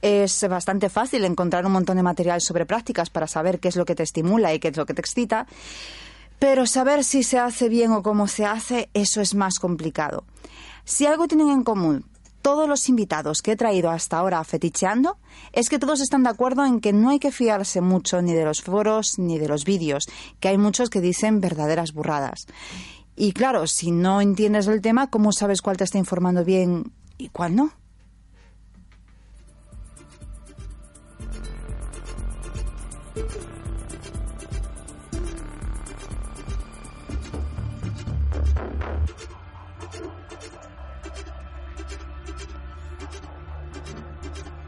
Es 0.00 0.48
bastante 0.48 0.88
fácil 0.88 1.26
encontrar 1.26 1.66
un 1.66 1.72
montón 1.72 1.98
de 1.98 2.02
material 2.02 2.40
sobre 2.40 2.64
prácticas 2.64 3.10
para 3.10 3.26
saber 3.26 3.60
qué 3.60 3.68
es 3.68 3.76
lo 3.76 3.84
que 3.84 3.94
te 3.94 4.04
estimula 4.04 4.54
y 4.54 4.58
qué 4.58 4.68
es 4.68 4.76
lo 4.78 4.86
que 4.86 4.94
te 4.94 5.02
excita. 5.02 5.46
Pero 6.38 6.64
saber 6.64 7.04
si 7.04 7.24
se 7.24 7.38
hace 7.38 7.68
bien 7.68 7.92
o 7.92 8.02
cómo 8.02 8.26
se 8.26 8.46
hace, 8.46 8.88
eso 8.94 9.20
es 9.20 9.34
más 9.34 9.58
complicado. 9.58 10.24
Si 10.84 11.04
algo 11.04 11.28
tienen 11.28 11.50
en 11.50 11.62
común 11.62 12.06
todos 12.42 12.68
los 12.68 12.88
invitados 12.88 13.42
que 13.42 13.52
he 13.52 13.56
traído 13.56 13.90
hasta 13.90 14.18
ahora 14.18 14.42
feticheando 14.44 15.18
es 15.52 15.68
que 15.68 15.78
todos 15.78 16.00
están 16.00 16.22
de 16.22 16.30
acuerdo 16.30 16.64
en 16.64 16.80
que 16.80 16.92
no 16.92 17.10
hay 17.10 17.18
que 17.18 17.32
fiarse 17.32 17.80
mucho 17.80 18.22
ni 18.22 18.32
de 18.32 18.44
los 18.44 18.62
foros 18.62 19.18
ni 19.18 19.38
de 19.38 19.48
los 19.48 19.64
vídeos, 19.64 20.08
que 20.40 20.48
hay 20.48 20.58
muchos 20.58 20.90
que 20.90 21.00
dicen 21.00 21.40
verdaderas 21.40 21.92
burradas. 21.92 22.46
Y 23.16 23.32
claro, 23.32 23.66
si 23.66 23.90
no 23.90 24.20
entiendes 24.20 24.66
el 24.66 24.80
tema, 24.80 25.10
¿cómo 25.10 25.32
sabes 25.32 25.60
cuál 25.60 25.76
te 25.76 25.84
está 25.84 25.98
informando 25.98 26.44
bien 26.44 26.92
y 27.18 27.28
cuál 27.28 27.56
no? 27.56 27.72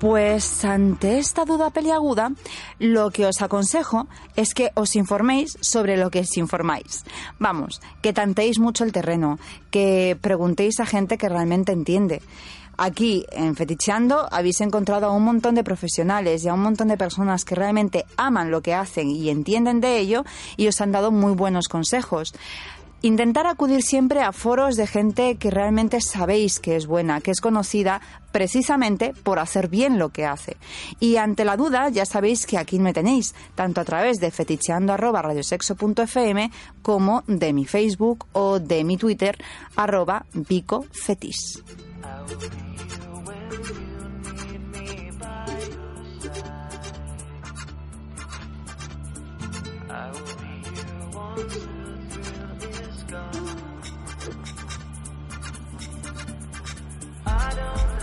Pues 0.02 0.64
ante 0.64 1.20
esta 1.20 1.44
duda 1.44 1.70
peliaguda, 1.70 2.32
lo 2.80 3.12
que 3.12 3.24
os 3.24 3.40
aconsejo 3.40 4.08
es 4.34 4.52
que 4.52 4.72
os 4.74 4.96
informéis 4.96 5.56
sobre 5.60 5.96
lo 5.96 6.10
que 6.10 6.18
os 6.26 6.36
informáis. 6.36 7.04
Vamos, 7.38 7.80
que 8.02 8.12
tanteéis 8.12 8.58
mucho 8.58 8.82
el 8.82 8.90
terreno, 8.90 9.38
que 9.70 10.18
preguntéis 10.20 10.80
a 10.80 10.86
gente 10.86 11.18
que 11.18 11.28
realmente 11.28 11.70
entiende. 11.70 12.20
Aquí, 12.76 13.26
en 13.30 13.54
Feticheando, 13.54 14.26
habéis 14.32 14.60
encontrado 14.60 15.06
a 15.06 15.12
un 15.12 15.22
montón 15.22 15.54
de 15.54 15.62
profesionales 15.62 16.42
y 16.42 16.48
a 16.48 16.54
un 16.54 16.62
montón 16.62 16.88
de 16.88 16.96
personas 16.96 17.44
que 17.44 17.54
realmente 17.54 18.04
aman 18.16 18.50
lo 18.50 18.60
que 18.60 18.74
hacen 18.74 19.08
y 19.08 19.30
entienden 19.30 19.80
de 19.80 19.98
ello 19.98 20.24
y 20.56 20.66
os 20.66 20.80
han 20.80 20.90
dado 20.90 21.12
muy 21.12 21.34
buenos 21.34 21.68
consejos. 21.68 22.34
Intentar 23.04 23.48
acudir 23.48 23.82
siempre 23.82 24.22
a 24.22 24.30
foros 24.30 24.76
de 24.76 24.86
gente 24.86 25.34
que 25.34 25.50
realmente 25.50 26.00
sabéis 26.00 26.60
que 26.60 26.76
es 26.76 26.86
buena, 26.86 27.20
que 27.20 27.32
es 27.32 27.40
conocida 27.40 28.00
precisamente 28.30 29.12
por 29.24 29.40
hacer 29.40 29.66
bien 29.68 29.98
lo 29.98 30.10
que 30.10 30.24
hace. 30.24 30.56
Y 31.00 31.16
ante 31.16 31.44
la 31.44 31.56
duda, 31.56 31.88
ya 31.88 32.06
sabéis 32.06 32.46
que 32.46 32.58
aquí 32.58 32.78
me 32.78 32.92
tenéis, 32.92 33.34
tanto 33.56 33.80
a 33.80 33.84
través 33.84 34.20
de 34.20 34.30
feticheando.radiosexo.fm 34.30 36.52
como 36.82 37.24
de 37.26 37.52
mi 37.52 37.64
Facebook 37.64 38.26
o 38.32 38.60
de 38.60 38.84
mi 38.84 38.96
Twitter, 38.96 39.36
arroba 39.74 40.24
bicofetis. 40.32 41.60
Hey, 57.42 58.01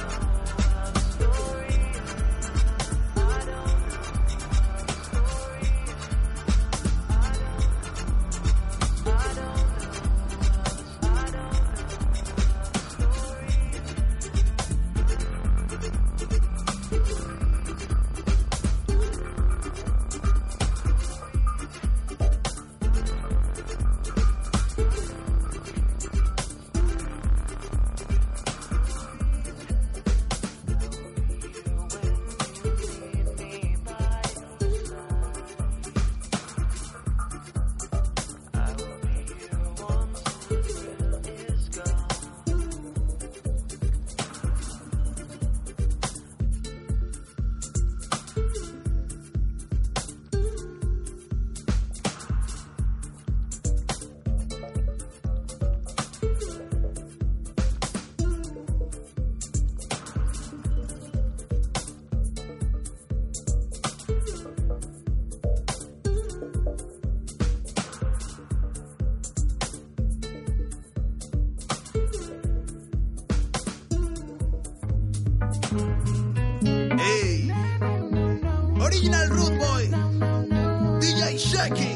Shaky, 81.59 81.91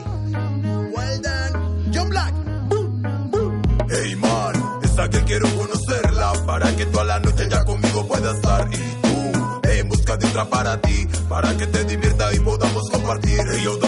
well 0.94 1.22
John 1.92 2.10
Black. 2.10 2.34
Hey 3.90 4.16
man, 4.18 4.56
esa 4.84 5.10
que 5.10 5.24
quiero 5.24 5.48
conocerla 5.56 6.34
para 6.46 6.76
que 6.76 6.86
toda 6.88 7.06
la 7.06 7.20
noche 7.22 7.48
ya 7.50 7.64
conmigo 7.64 8.06
pueda 8.06 8.32
estar 8.34 8.68
y 8.74 8.78
tú 9.02 9.70
en 9.70 9.88
busca 9.88 10.18
de 10.18 10.28
otra 10.28 10.50
para 10.50 10.82
ti, 10.82 11.08
para 11.30 11.56
que 11.56 11.66
te 11.68 11.86
divierta 11.86 12.34
y 12.34 12.40
podamos 12.42 12.90
compartir. 12.90 13.40
Hey 13.54 13.62
yo 13.64 13.80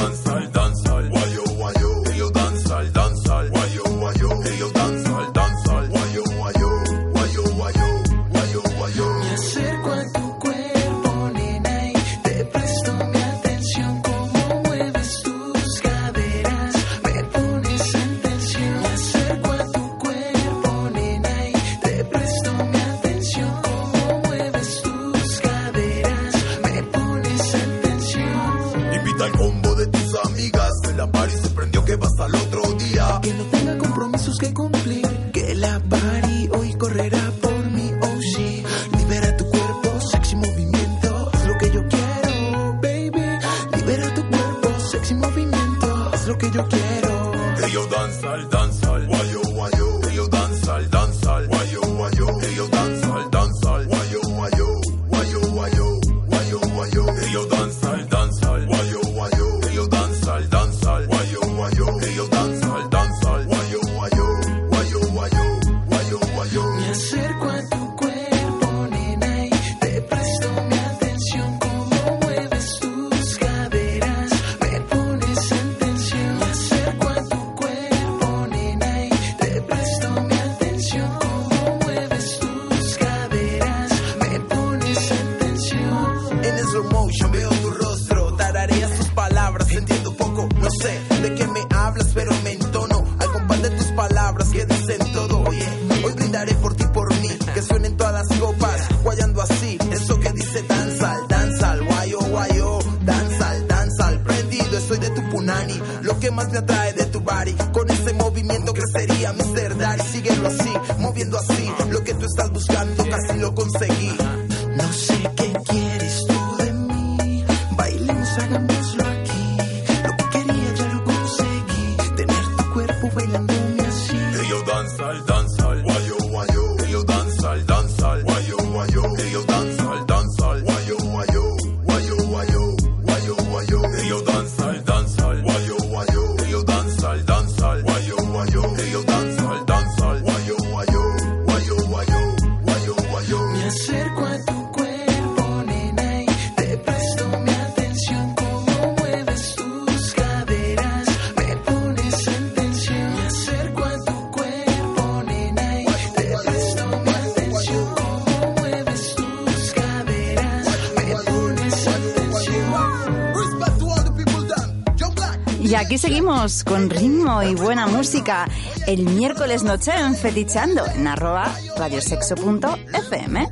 aquí 165.85 165.99
seguimos 165.99 166.63
con 166.63 166.89
ritmo 166.89 167.43
y 167.43 167.53
buena 167.53 167.85
música 167.85 168.47
el 168.87 169.05
miércoles 169.05 169.63
noche 169.63 169.91
en 169.95 170.15
Fetichando 170.15 170.83
en 170.87 171.07
arroba 171.07 171.53
radiosexo.fm. 171.77 173.47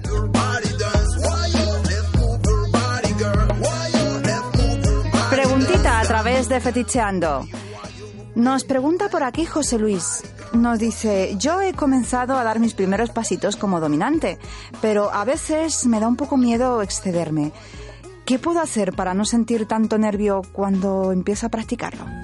Preguntita 5.29 5.99
a 5.99 6.03
través 6.05 6.49
de 6.49 6.59
Feticheando. 6.59 7.45
Nos 8.33 8.63
pregunta 8.63 9.09
por 9.09 9.21
aquí 9.21 9.45
José 9.45 9.77
Luis. 9.77 10.23
Nos 10.53 10.79
dice, 10.79 11.35
yo 11.37 11.61
he 11.61 11.73
comenzado 11.73 12.35
a 12.35 12.43
dar 12.43 12.59
mis 12.59 12.73
primeros 12.73 13.11
pasitos 13.11 13.55
como 13.55 13.79
dominante, 13.79 14.39
pero 14.81 15.13
a 15.13 15.23
veces 15.23 15.85
me 15.85 15.99
da 15.99 16.07
un 16.07 16.15
poco 16.15 16.37
miedo 16.37 16.81
excederme. 16.81 17.51
¿Qué 18.25 18.39
puedo 18.39 18.61
hacer 18.61 18.93
para 18.93 19.13
no 19.13 19.25
sentir 19.25 19.67
tanto 19.67 19.97
nervio 19.97 20.41
cuando 20.53 21.11
empiezo 21.11 21.47
a 21.47 21.49
practicarlo? 21.49 22.22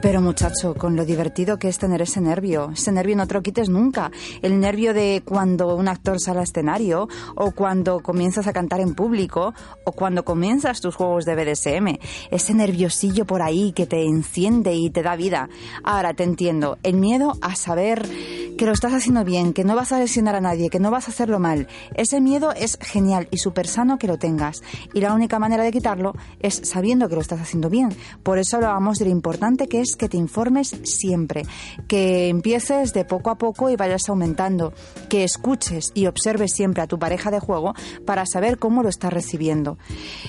Pero 0.00 0.20
muchacho, 0.20 0.74
con 0.74 0.94
lo 0.94 1.04
divertido 1.04 1.58
que 1.58 1.66
es 1.66 1.78
tener 1.78 2.00
ese 2.02 2.20
nervio, 2.20 2.70
ese 2.72 2.92
nervio 2.92 3.16
no 3.16 3.26
te 3.26 3.34
lo 3.34 3.42
quites 3.42 3.68
nunca. 3.68 4.12
El 4.42 4.60
nervio 4.60 4.94
de 4.94 5.22
cuando 5.24 5.74
un 5.74 5.88
actor 5.88 6.20
sale 6.20 6.38
al 6.38 6.44
escenario, 6.44 7.08
o 7.34 7.50
cuando 7.50 7.98
comienzas 7.98 8.46
a 8.46 8.52
cantar 8.52 8.78
en 8.78 8.94
público, 8.94 9.54
o 9.84 9.92
cuando 9.92 10.24
comienzas 10.24 10.80
tus 10.80 10.94
juegos 10.94 11.24
de 11.24 11.34
BDSM. 11.34 11.98
Ese 12.30 12.54
nerviosillo 12.54 13.26
por 13.26 13.42
ahí 13.42 13.72
que 13.72 13.86
te 13.86 14.04
enciende 14.04 14.72
y 14.74 14.88
te 14.90 15.02
da 15.02 15.16
vida. 15.16 15.48
Ahora 15.82 16.14
te 16.14 16.22
entiendo, 16.22 16.78
el 16.84 16.94
miedo 16.94 17.32
a 17.40 17.56
saber 17.56 18.08
que 18.58 18.66
lo 18.66 18.72
estás 18.72 18.92
haciendo 18.92 19.24
bien, 19.24 19.52
que 19.52 19.64
no 19.64 19.76
vas 19.76 19.92
a 19.92 20.00
lesionar 20.00 20.34
a 20.34 20.40
nadie, 20.40 20.68
que 20.68 20.80
no 20.80 20.90
vas 20.90 21.06
a 21.06 21.12
hacerlo 21.12 21.38
mal. 21.38 21.68
Ese 21.94 22.20
miedo 22.20 22.52
es 22.52 22.76
genial 22.80 23.28
y 23.30 23.38
súper 23.38 23.68
sano 23.68 23.98
que 23.98 24.08
lo 24.08 24.18
tengas. 24.18 24.62
Y 24.92 25.00
la 25.00 25.14
única 25.14 25.38
manera 25.38 25.62
de 25.62 25.70
quitarlo 25.70 26.14
es 26.40 26.60
sabiendo 26.64 27.08
que 27.08 27.14
lo 27.14 27.20
estás 27.20 27.40
haciendo 27.40 27.70
bien. 27.70 27.96
Por 28.24 28.38
eso 28.38 28.56
hablábamos 28.56 28.98
de 28.98 29.04
lo 29.06 29.12
importante 29.12 29.68
que 29.68 29.80
es 29.80 29.87
que 29.96 30.08
te 30.08 30.16
informes 30.16 30.76
siempre, 30.84 31.44
que 31.86 32.28
empieces 32.28 32.92
de 32.92 33.04
poco 33.04 33.30
a 33.30 33.38
poco 33.38 33.70
y 33.70 33.76
vayas 33.76 34.08
aumentando, 34.08 34.72
que 35.08 35.24
escuches 35.24 35.92
y 35.94 36.06
observes 36.06 36.52
siempre 36.54 36.82
a 36.82 36.86
tu 36.86 36.98
pareja 36.98 37.30
de 37.30 37.40
juego 37.40 37.74
para 38.04 38.26
saber 38.26 38.58
cómo 38.58 38.82
lo 38.82 38.88
estás 38.88 39.12
recibiendo. 39.12 39.78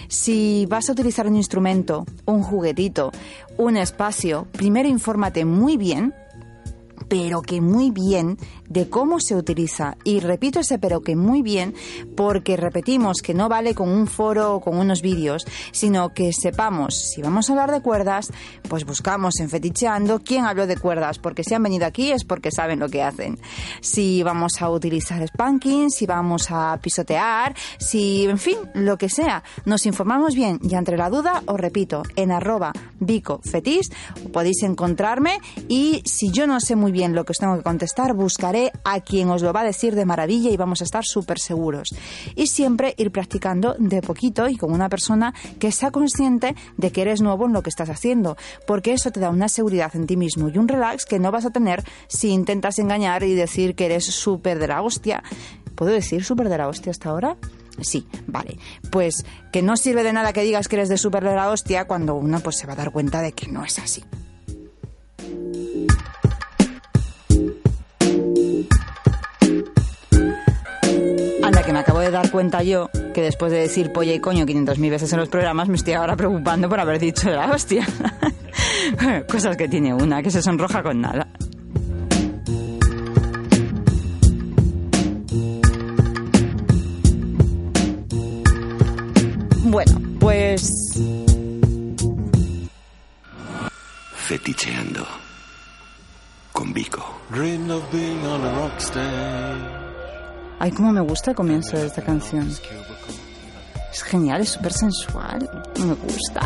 Si 0.08 0.66
vas 0.70 0.90
a 0.90 0.94
utilizar 0.94 1.28
un 1.28 1.36
instrumento, 1.36 2.06
un 2.26 2.44
juguetito, 2.44 3.12
un 3.58 3.78
espacio, 3.78 4.48
primero 4.52 4.88
infórmate 4.88 5.46
muy 5.46 5.78
bien 5.78 6.14
pero 7.08 7.42
que 7.42 7.62
muy 7.62 7.92
bien 7.92 8.38
de 8.68 8.90
cómo 8.90 9.20
se 9.20 9.36
utiliza. 9.36 9.98
Y 10.04 10.20
repito 10.20 10.60
ese 10.60 10.80
pero 10.80 11.02
que 11.02 11.16
muy 11.16 11.42
bien 11.42 11.74
porque 12.16 12.58
repetimos 12.58 13.22
que 13.22 13.34
no 13.34 13.50
vale 13.50 13.74
con 13.74 13.90
un 13.90 14.08
foro 14.08 14.56
o 14.56 14.62
con 14.62 14.78
unos 14.78 15.02
vídeos, 15.02 15.46
sino 15.72 16.14
que 16.14 16.32
sepamos, 16.34 16.96
si 16.96 17.22
vamos 17.22 17.50
a 17.50 17.54
hablar 17.54 17.72
de 17.72 17.82
cuerdas, 17.82 18.32
pues 18.68 18.86
buscamos 18.86 19.40
en 19.40 19.50
Feticheando 19.50 20.20
quién 20.20 20.46
habló 20.46 20.68
de 20.68 20.78
cuerdas, 20.78 21.20
porque 21.20 21.44
si 21.44 21.54
han 21.54 21.64
venido 21.64 21.86
aquí 21.86 22.12
es 22.12 22.24
porque 22.24 22.52
saben 22.52 22.80
lo 22.80 22.90
que 22.90 23.04
hacen. 23.04 23.40
Si 23.82 24.24
vamos 24.24 24.62
a 24.62 24.70
utilizar 24.70 25.26
spanking, 25.28 25.90
si 25.90 26.06
vamos 26.06 26.52
a 26.52 26.80
pisotear, 26.82 27.56
si, 27.80 28.26
en 28.26 28.38
fin, 28.38 28.58
lo 28.74 28.98
que 28.98 29.10
sea, 29.10 29.44
nos 29.66 29.86
informamos 29.86 30.36
bien 30.36 30.60
y 30.62 30.76
entre 30.76 30.98
la 30.98 31.10
duda, 31.10 31.44
os 31.46 31.60
repito, 31.60 32.04
en 32.16 32.32
arroba 32.32 32.72
bico 33.00 33.40
fetis 33.44 33.90
podéis 34.32 34.64
encontrarme 34.64 35.40
y 35.68 36.02
si 36.06 36.32
yo 36.32 36.48
no 36.48 36.60
sé 36.60 36.76
muy 36.76 36.89
bien 36.92 37.16
lo 37.16 37.26
que 37.26 37.32
os 37.32 37.38
tengo 37.38 37.58
que 37.58 37.64
contestar, 37.64 38.14
buscaré 38.14 38.72
a 38.84 39.00
quien 39.02 39.30
os 39.30 39.42
lo 39.42 39.54
va 39.54 39.62
a 39.62 39.66
decir 39.66 39.96
de 39.96 40.06
maravilla 40.06 40.50
y 40.50 40.58
vamos 40.58 40.82
a 40.82 40.84
estar 40.84 41.04
súper 41.06 41.40
seguros. 41.40 41.90
Y 42.36 42.48
siempre 42.48 42.94
ir 42.98 43.12
practicando 43.12 43.76
de 43.78 44.02
poquito 44.02 44.48
y 44.48 44.58
con 44.58 44.72
una 44.72 44.90
persona 44.90 45.34
que 45.60 45.72
sea 45.72 45.92
consciente 45.92 46.56
de 46.78 46.92
que 46.92 47.02
eres 47.02 47.22
nuevo 47.22 47.46
en 47.46 47.54
lo 47.54 47.64
que 47.64 47.70
estás 47.70 47.90
haciendo, 47.90 48.38
porque 48.66 48.94
eso 48.94 49.12
te 49.12 49.20
da 49.20 49.30
una 49.30 49.50
seguridad 49.50 49.96
en 49.96 50.08
ti 50.08 50.18
mismo 50.18 50.50
y 50.50 50.58
un 50.58 50.68
relax 50.68 51.06
que 51.06 51.20
no 51.20 51.32
vas 51.32 51.46
a 51.46 51.52
tener 51.52 51.84
si 52.08 52.30
intentas 52.30 52.80
engañar 52.80 53.24
y 53.24 53.34
decir 53.34 53.76
que 53.76 53.86
eres 53.86 54.06
súper 54.06 54.60
de 54.60 54.68
la 54.68 54.82
hostia. 54.82 55.24
¿Puedo 55.76 55.92
decir 55.92 56.24
súper 56.24 56.50
de 56.50 56.58
la 56.58 56.68
hostia 56.68 56.92
hasta 56.92 57.10
ahora? 57.10 57.38
Sí, 57.82 58.06
vale. 58.28 58.58
Pues 58.92 59.26
que 59.52 59.62
no 59.62 59.78
sirve 59.78 60.04
de 60.04 60.14
nada 60.14 60.34
que 60.34 60.42
digas 60.42 60.68
que 60.68 60.76
eres 60.76 60.90
de 60.90 60.98
súper 60.98 61.24
de 61.24 61.36
la 61.36 61.50
hostia 61.50 61.86
cuando 61.86 62.16
uno 62.16 62.40
pues 62.42 62.58
se 62.58 62.68
va 62.68 62.74
a 62.74 62.76
dar 62.76 62.92
cuenta 62.92 63.22
de 63.22 63.32
que 63.32 63.48
no 63.48 63.64
es 63.64 63.80
así. 63.80 64.04
Que 71.70 71.74
me 71.74 71.80
acabo 71.82 72.00
de 72.00 72.10
dar 72.10 72.32
cuenta 72.32 72.64
yo 72.64 72.90
que 73.14 73.22
después 73.22 73.52
de 73.52 73.60
decir 73.60 73.92
polla 73.92 74.12
y 74.12 74.20
coño 74.20 74.44
500.000 74.44 74.90
veces 74.90 75.14
en 75.14 75.20
los 75.20 75.30
programas 75.30 75.70
me 75.70 75.76
estoy 75.76 75.94
ahora 75.94 76.16
preocupando 76.16 76.68
por 76.68 76.80
haber 76.80 76.98
dicho 76.98 77.30
la 77.30 77.52
hostia. 77.52 77.86
Cosas 79.30 79.56
que 79.56 79.68
tiene 79.68 79.94
una, 79.94 80.24
que 80.24 80.32
se 80.32 80.42
sonroja 80.42 80.82
con 80.82 81.00
nada. 81.00 81.28
Bueno, 89.66 90.02
pues 90.20 91.00
Feticheando. 94.16 95.06
Con 96.52 96.74
Vico. 96.74 97.22
Dreamed 97.30 97.70
of 97.70 97.92
being 97.92 98.26
on 98.26 98.44
a 98.44 98.54
rock 98.56 98.80
stage. 98.80 99.79
Ay, 100.60 100.72
cómo 100.72 100.92
me 100.92 101.02
gusta 101.02 101.32
el 101.32 101.36
comienzo 101.38 101.78
de 101.78 101.88
esta 101.88 102.02
canción. 102.02 102.50
Es 103.92 104.04
genial, 104.04 104.42
es 104.42 104.50
súper 104.50 104.72
sensual. 104.74 105.50
Me 105.80 105.94
gusta. 105.94 106.42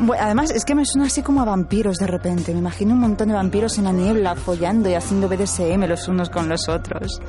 Bu- 0.00 0.16
Además, 0.18 0.50
es 0.50 0.64
que 0.64 0.74
me 0.76 0.84
suena 0.86 1.06
así 1.08 1.22
como 1.22 1.40
a 1.42 1.44
vampiros 1.44 1.96
de 1.98 2.06
repente. 2.06 2.52
Me 2.52 2.60
imagino 2.60 2.94
un 2.94 3.00
montón 3.00 3.28
de 3.28 3.34
vampiros 3.34 3.78
en 3.78 3.84
la 3.84 3.92
niebla, 3.92 4.36
follando 4.36 4.88
y 4.88 4.94
haciendo 4.94 5.28
BDSM 5.28 5.86
los 5.88 6.06
unos 6.08 6.30
con 6.30 6.48
los 6.48 6.68
otros. 6.68 7.20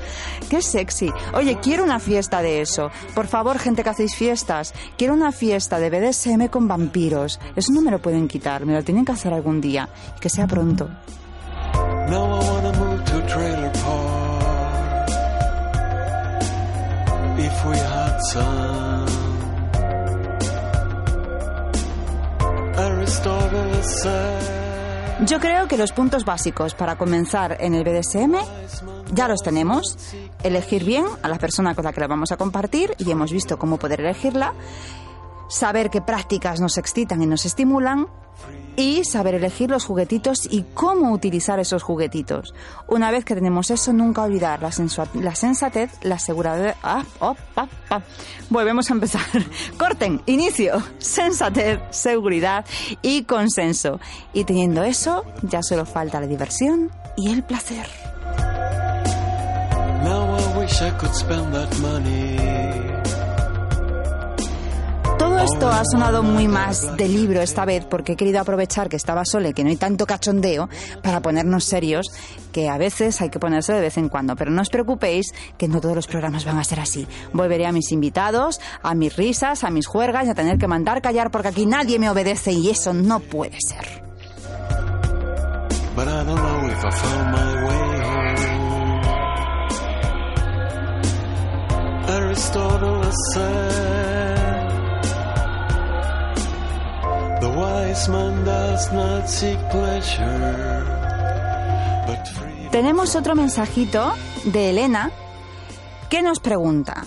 ¡Qué 0.49 0.62
sexy! 0.62 1.12
Oye, 1.34 1.57
quiero 1.62 1.84
una 1.84 1.99
fiesta 1.99 2.41
de 2.41 2.62
eso. 2.62 2.91
Por 3.16 3.26
favor, 3.28 3.57
gente 3.57 3.84
que 3.84 3.89
hacéis 3.89 4.16
fiestas, 4.16 4.74
quiero 4.97 5.14
una 5.14 5.32
fiesta 5.32 5.80
de 5.80 5.89
BDSM 5.89 6.47
con 6.49 6.68
vampiros. 6.68 7.39
Eso 7.55 7.72
no 7.72 7.82
me 7.82 7.91
lo 7.91 7.99
pueden 7.99 8.28
quitar, 8.28 8.66
me 8.66 8.74
lo 8.74 8.84
tienen 8.84 9.03
que 9.05 9.14
hacer 9.14 9.34
algún 9.34 9.62
día. 9.62 9.89
Y 10.18 10.20
que 10.20 10.30
sea 10.30 10.45
pronto. 10.47 10.89
Now 12.10 12.39
Yo 25.26 25.39
creo 25.39 25.67
que 25.67 25.78
los 25.78 25.91
puntos 25.91 26.26
básicos 26.26 26.76
para 26.76 26.97
comenzar 26.97 27.57
en 27.59 27.76
el 27.76 27.84
BDSM 27.84 28.36
ya 29.13 29.28
los 29.28 29.41
tenemos. 29.41 29.97
Elegir 30.43 30.84
bien 30.84 31.05
a 31.22 31.30
la 31.30 31.38
persona 31.38 31.76
con 31.76 31.86
la 31.86 31.93
que 31.93 32.01
la 32.01 32.07
vamos 32.07 32.32
a 32.32 32.38
compartir 32.38 32.93
y 32.97 33.09
hemos 33.11 33.32
visto 33.32 33.57
cómo 33.57 33.78
poder 33.78 34.01
elegirla. 34.01 34.53
Saber 35.47 35.89
qué 35.89 36.01
prácticas 36.01 36.59
nos 36.59 36.78
excitan 36.78 37.22
y 37.22 37.26
nos 37.26 37.45
estimulan. 37.45 38.07
Y 38.80 39.03
saber 39.03 39.36
elegir 39.36 39.69
los 39.69 39.84
juguetitos 39.84 40.47
y 40.49 40.63
cómo 40.73 41.11
utilizar 41.11 41.59
esos 41.59 41.84
juguetitos. 41.84 42.53
Una 42.88 43.11
vez 43.11 43.25
que 43.25 43.36
tenemos 43.36 43.71
eso, 43.71 43.91
nunca 43.91 44.21
olvidar 44.21 44.61
la, 44.61 44.71
la 45.15 45.36
sensatez, 45.36 45.91
la 46.01 46.17
seguridad. 46.17 46.77
Ah, 46.82 47.03
oh, 47.19 47.36
pa, 47.53 47.67
pa. 47.89 48.01
Volvemos 48.49 48.89
a 48.89 48.93
empezar. 48.93 49.21
Corten, 49.77 50.21
inicio. 50.27 50.82
Sensatez, 50.97 51.82
seguridad 51.89 52.63
y 53.01 53.23
consenso. 53.23 53.99
Y 54.32 54.45
teniendo 54.45 54.82
eso, 54.86 55.25
ya 55.41 55.61
solo 55.61 55.86
falta 55.86 56.21
la 56.21 56.27
diversión 56.27 56.89
y 57.17 57.34
el 57.34 57.43
placer. 57.43 57.86
Todo 65.40 65.54
esto 65.54 65.70
ha 65.70 65.84
sonado 65.86 66.22
muy 66.22 66.50
más 66.50 66.98
de 66.98 67.08
libro 67.08 67.40
esta 67.42 67.64
vez 67.64 67.86
porque 67.86 68.12
he 68.12 68.16
querido 68.18 68.42
aprovechar 68.42 68.90
que 68.90 68.98
estaba 68.98 69.24
sola 69.24 69.48
y 69.48 69.54
que 69.54 69.64
no 69.64 69.70
hay 69.70 69.78
tanto 69.78 70.06
cachondeo 70.06 70.68
para 71.02 71.22
ponernos 71.22 71.64
serios, 71.64 72.08
que 72.52 72.68
a 72.68 72.78
veces 72.78 73.22
hay 73.22 73.30
que 73.30 73.40
ponerse 73.40 73.72
de 73.72 73.80
vez 73.80 73.98
en 73.98 74.10
cuando. 74.10 74.36
Pero 74.36 74.52
no 74.52 74.62
os 74.62 74.70
preocupéis 74.70 75.34
que 75.58 75.70
no 75.70 75.80
todos 75.80 75.96
los 75.96 76.08
programas 76.08 76.44
van 76.44 76.58
a 76.58 76.66
ser 76.66 76.82
así. 76.82 77.08
Volveré 77.32 77.68
a 77.68 77.72
mis 77.72 77.94
invitados, 77.94 78.60
a 78.84 78.94
mis 78.96 79.16
risas, 79.16 79.64
a 79.64 79.70
mis 79.70 79.88
juergas 79.88 80.28
y 80.28 80.32
a 80.32 80.36
tener 80.36 80.58
que 80.58 80.68
mandar 80.68 81.02
callar 81.02 81.32
porque 81.32 81.48
aquí 81.48 81.66
nadie 81.66 82.00
me 82.00 82.10
obedece 82.10 82.52
y 82.52 82.70
eso 82.70 82.94
no 82.94 83.22
puede 83.22 83.62
ser. 83.62 84.04
The 97.40 97.48
wise 97.48 98.10
man 98.10 98.44
does 98.44 98.92
not 98.92 99.30
seek 99.30 99.58
pleasure, 99.72 100.84
but 102.06 102.28
freedom. 102.28 102.70
Tenemos 102.72 103.16
otro 103.16 103.34
mensajito 103.34 104.14
de 104.44 104.72
Elena 104.72 105.12
que 106.10 106.22
nos 106.22 106.42
pregunta. 106.42 107.06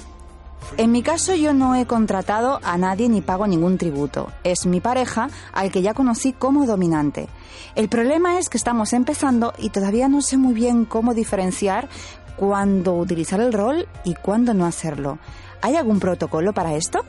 En 0.79 0.91
mi 0.91 1.03
caso 1.03 1.35
yo 1.35 1.53
no 1.53 1.75
he 1.75 1.85
contratado 1.85 2.61
a 2.63 2.79
nadie 2.79 3.11
ni 3.11 3.21
pago 3.21 3.47
ningún 3.47 3.77
tributo. 3.77 4.33
Es 4.43 4.65
mi 4.65 4.81
pareja 4.81 5.29
al 5.53 5.71
que 5.71 5.83
ya 5.83 5.93
conocí 5.93 6.33
como 6.33 6.65
dominante. 6.65 7.29
El 7.75 7.91
problema 7.91 8.39
es 8.39 8.49
que 8.49 8.57
estamos 8.57 8.95
empezando 8.95 9.53
y 9.59 9.69
todavía 9.69 10.09
no 10.09 10.23
sé 10.23 10.39
muy 10.39 10.55
bien 10.55 10.87
cómo 10.87 11.13
diferenciar 11.13 11.91
cuándo 12.37 12.95
utilizar 12.95 13.41
el 13.41 13.53
rol 13.53 13.87
y 14.05 14.15
cuándo 14.15 14.55
no 14.55 14.65
hacerlo. 14.65 15.19
¿Hay 15.61 15.77
algún 15.77 16.01
protocolo 16.01 16.55
para 16.55 16.75
esto? 16.75 17.05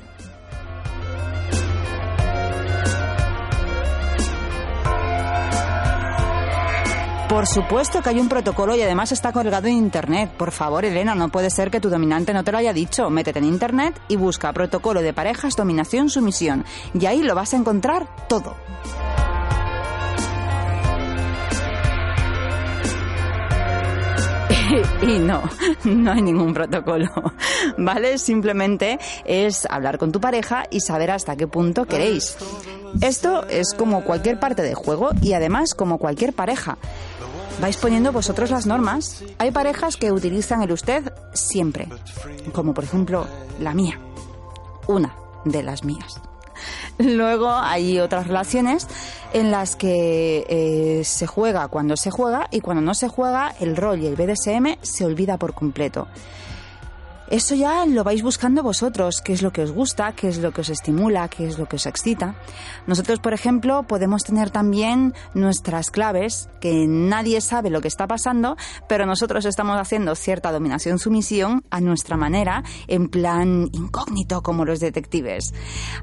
Por 7.34 7.48
supuesto 7.48 8.04
que 8.04 8.10
hay 8.10 8.20
un 8.20 8.30
protocolo 8.30 8.76
y 8.76 8.84
además 8.84 9.12
está 9.12 9.32
colgado 9.32 9.68
en 9.68 9.74
internet. 9.74 10.30
Por 10.38 10.52
favor, 10.52 10.86
Elena, 10.86 11.16
no 11.16 11.30
puede 11.30 11.50
ser 11.50 11.72
que 11.72 11.80
tu 11.80 11.90
dominante 11.90 12.32
no 12.32 12.44
te 12.44 12.52
lo 12.52 12.60
haya 12.60 12.74
dicho. 12.74 13.10
Métete 13.10 13.40
en 13.40 13.46
internet 13.46 14.00
y 14.08 14.18
busca 14.18 14.54
protocolo 14.54 15.02
de 15.02 15.14
parejas, 15.14 15.56
dominación, 15.56 16.12
sumisión. 16.12 16.64
Y 16.94 17.08
ahí 17.08 17.24
lo 17.24 17.34
vas 17.34 17.56
a 17.56 17.58
encontrar 17.58 18.08
todo. 18.28 18.56
Y 25.02 25.20
no, 25.20 25.42
no 25.84 26.12
hay 26.12 26.22
ningún 26.22 26.54
protocolo, 26.54 27.10
¿vale? 27.78 28.18
Simplemente 28.18 29.00
es 29.26 29.68
hablar 29.70 29.98
con 29.98 30.12
tu 30.12 30.20
pareja 30.20 30.64
y 30.70 30.80
saber 30.80 31.12
hasta 31.12 31.36
qué 31.36 31.48
punto 31.48 31.86
queréis. 31.86 32.38
Esto 33.02 33.46
es 33.48 33.74
como 33.74 34.04
cualquier 34.04 34.40
parte 34.40 34.62
de 34.62 34.76
juego 34.76 35.10
y 35.22 35.34
además 35.34 35.74
como 35.74 35.98
cualquier 35.98 36.34
pareja. 36.34 36.78
Vais 37.62 37.78
poniendo 37.78 38.12
vosotros 38.12 38.50
las 38.52 38.66
normas. 38.66 39.24
Hay 39.38 39.52
parejas 39.52 39.98
que 39.98 40.12
utilizan 40.12 40.62
el 40.62 40.72
usted 40.72 41.14
siempre, 41.34 41.88
como 42.52 42.74
por 42.74 42.84
ejemplo 42.84 43.28
la 43.60 43.74
mía, 43.74 44.00
una 44.88 45.16
de 45.46 45.64
las 45.64 45.84
mías. 45.84 46.20
Luego 46.98 47.50
hay 47.52 48.00
otras 48.00 48.28
relaciones 48.28 48.88
en 49.34 49.52
las 49.52 49.76
que 49.76 50.46
eh, 50.48 51.04
se 51.04 51.28
juega 51.28 51.68
cuando 51.68 51.98
se 51.98 52.12
juega 52.12 52.48
y 52.52 52.62
cuando 52.62 52.82
no 52.82 52.94
se 52.94 53.08
juega 53.08 53.54
el 53.60 53.76
rol 53.76 54.02
y 54.02 54.08
el 54.08 54.16
BDSM 54.16 54.78
se 54.82 55.06
olvida 55.06 55.38
por 55.38 55.54
completo. 55.54 56.08
Eso 57.30 57.56
ya 57.56 57.86
lo 57.86 58.04
vais 58.04 58.22
buscando 58.22 58.64
vosotros, 58.64 59.22
qué 59.24 59.34
es 59.34 59.42
lo 59.42 59.52
que 59.52 59.64
os 59.64 59.72
gusta, 59.72 60.14
qué 60.14 60.28
es 60.28 60.40
lo 60.40 60.52
que 60.52 60.62
os 60.62 60.70
estimula, 60.70 61.30
qué 61.30 61.48
es 61.48 61.58
lo 61.58 61.68
que 61.68 61.78
os 61.78 61.86
excita. 61.86 62.36
Nosotros, 62.86 63.20
por 63.20 63.34
ejemplo, 63.34 63.84
podemos 63.84 64.24
tener 64.24 64.52
también 64.52 65.14
nuestras 65.34 65.90
claves, 65.90 66.50
que 66.60 66.86
nadie 66.88 67.42
sabe 67.42 67.70
lo 67.70 67.82
que 67.82 67.88
está 67.88 68.08
pasando, 68.08 68.58
pero 68.90 69.06
nosotros 69.06 69.46
estamos 69.46 69.80
haciendo 69.80 70.16
cierta 70.16 70.52
dominación-sumisión 70.52 71.64
a 71.70 71.80
nuestra 71.82 72.18
manera, 72.18 72.64
en 72.88 73.08
plan 73.08 73.70
incógnito 73.72 74.44
como 74.44 74.66
los 74.66 74.80
detectives. 74.80 75.54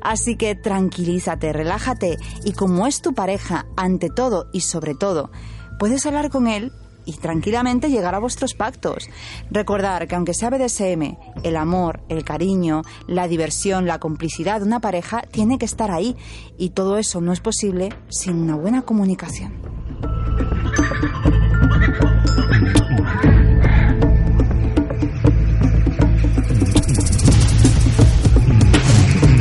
Así 0.03 0.37
que 0.37 0.55
tranquilízate, 0.55 1.53
relájate 1.53 2.17
y 2.45 2.53
como 2.53 2.87
es 2.87 3.03
tu 3.03 3.15
pareja, 3.15 3.67
ante 3.77 4.09
todo 4.09 4.49
y 4.53 4.61
sobre 4.61 4.95
todo, 4.95 5.31
puedes 5.79 6.07
hablar 6.07 6.31
con 6.31 6.47
él 6.47 6.73
y 7.05 7.15
tranquilamente 7.15 7.91
llegar 7.91 8.15
a 8.15 8.19
vuestros 8.19 8.55
pactos. 8.55 9.09
Recordar 9.51 10.07
que 10.07 10.15
aunque 10.15 10.35
sea 10.35 10.51
BDSM, 10.51 11.17
el 11.43 11.57
amor, 11.57 12.01
el 12.09 12.25
cariño, 12.25 12.83
la 13.07 13.29
diversión, 13.29 13.87
la 13.87 13.99
complicidad 13.99 14.61
de 14.61 14.67
una 14.67 14.81
pareja 14.81 15.23
tiene 15.31 15.59
que 15.59 15.67
estar 15.67 15.91
ahí 15.91 16.17
y 16.59 16.71
todo 16.71 16.99
eso 16.99 17.21
no 17.21 17.33
es 17.33 17.41
posible 17.41 17.91
sin 18.09 18.37
una 18.37 18.57
buena 18.57 18.83
comunicación. 18.83 19.53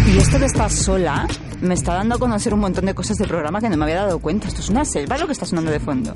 Y 0.08 0.18
esto 0.18 0.40
de 0.40 0.46
estar 0.46 0.72
sola 0.72 1.28
me 1.62 1.74
está 1.74 1.94
dando 1.94 2.16
a 2.16 2.20
conocer 2.20 2.54
un 2.54 2.62
montón 2.62 2.86
de 2.86 2.94
cosas 2.94 3.18
del 3.18 3.28
programa 3.28 3.60
que 3.60 3.70
no 3.70 3.78
me 3.78 3.84
había 3.86 4.04
dado 4.04 4.20
cuenta. 4.20 4.48
Esto 4.48 4.62
es 4.62 4.70
una 4.70 4.86
selva 4.86 5.18
lo 5.18 5.26
que 5.26 5.34
está 5.34 5.46
sonando 5.46 5.72
de 5.72 5.80
fondo. 5.80 6.14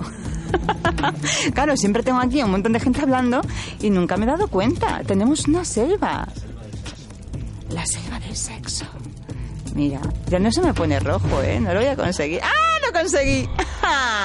claro, 1.54 1.76
siempre 1.76 2.04
tengo 2.04 2.20
aquí 2.20 2.42
un 2.42 2.52
montón 2.52 2.74
de 2.74 2.80
gente 2.80 3.02
hablando 3.02 3.42
y 3.82 3.90
nunca 3.90 4.18
me 4.18 4.26
he 4.26 4.28
dado 4.28 4.48
cuenta. 4.48 5.02
Tenemos 5.06 5.48
una 5.48 5.66
selva. 5.66 6.28
La 7.70 7.86
selva 7.86 8.20
del 8.20 8.36
sexo. 8.36 8.86
Mira, 9.76 10.00
ya 10.28 10.40
no 10.40 10.52
se 10.52 10.62
me 10.62 10.74
pone 10.74 11.00
rojo, 11.00 11.42
¿eh? 11.42 11.60
No 11.60 11.74
lo 11.74 11.80
voy 11.80 11.90
a 11.90 11.96
conseguir. 11.96 12.40
¡Ah, 12.44 12.80
lo 12.86 13.00
conseguí! 13.00 13.50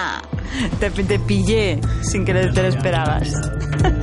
te, 0.80 0.90
te 0.90 1.18
pillé 1.18 1.80
sin 2.02 2.24
que 2.24 2.34
te 2.34 2.62
lo 2.62 2.68
esperabas. 2.68 3.32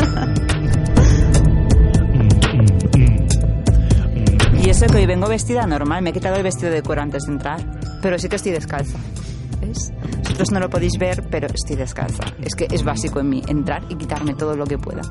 eso 4.76 4.88
que 4.88 4.98
hoy 4.98 5.06
vengo 5.06 5.30
vestida 5.30 5.66
normal, 5.66 6.02
me 6.02 6.10
he 6.10 6.14
quitado 6.14 6.36
el 6.36 6.44
vestido 6.44 6.70
de 6.70 6.82
cuero 6.82 7.02
antes 7.02 7.24
de 7.24 7.32
entrar, 7.32 7.62
pero 8.02 8.20
sí 8.20 8.28
que 8.28 8.36
estoy 8.36 8.52
descalza. 8.52 8.98
¿Ves? 9.62 9.94
Vosotros 10.20 10.52
no 10.52 10.60
lo 10.60 10.70
podéis 10.70 10.98
ver, 11.00 11.24
pero 11.32 11.48
estoy 11.48 11.78
descalza. 11.78 12.26
Es 12.42 12.56
que 12.56 12.68
es 12.70 12.84
básico 12.84 13.22
en 13.22 13.30
mí, 13.30 13.42
entrar 13.48 13.84
y 13.88 13.96
quitarme 13.96 14.34
todo 14.34 14.58
lo 14.58 14.66
que 14.66 14.78
pueda. 14.78 15.02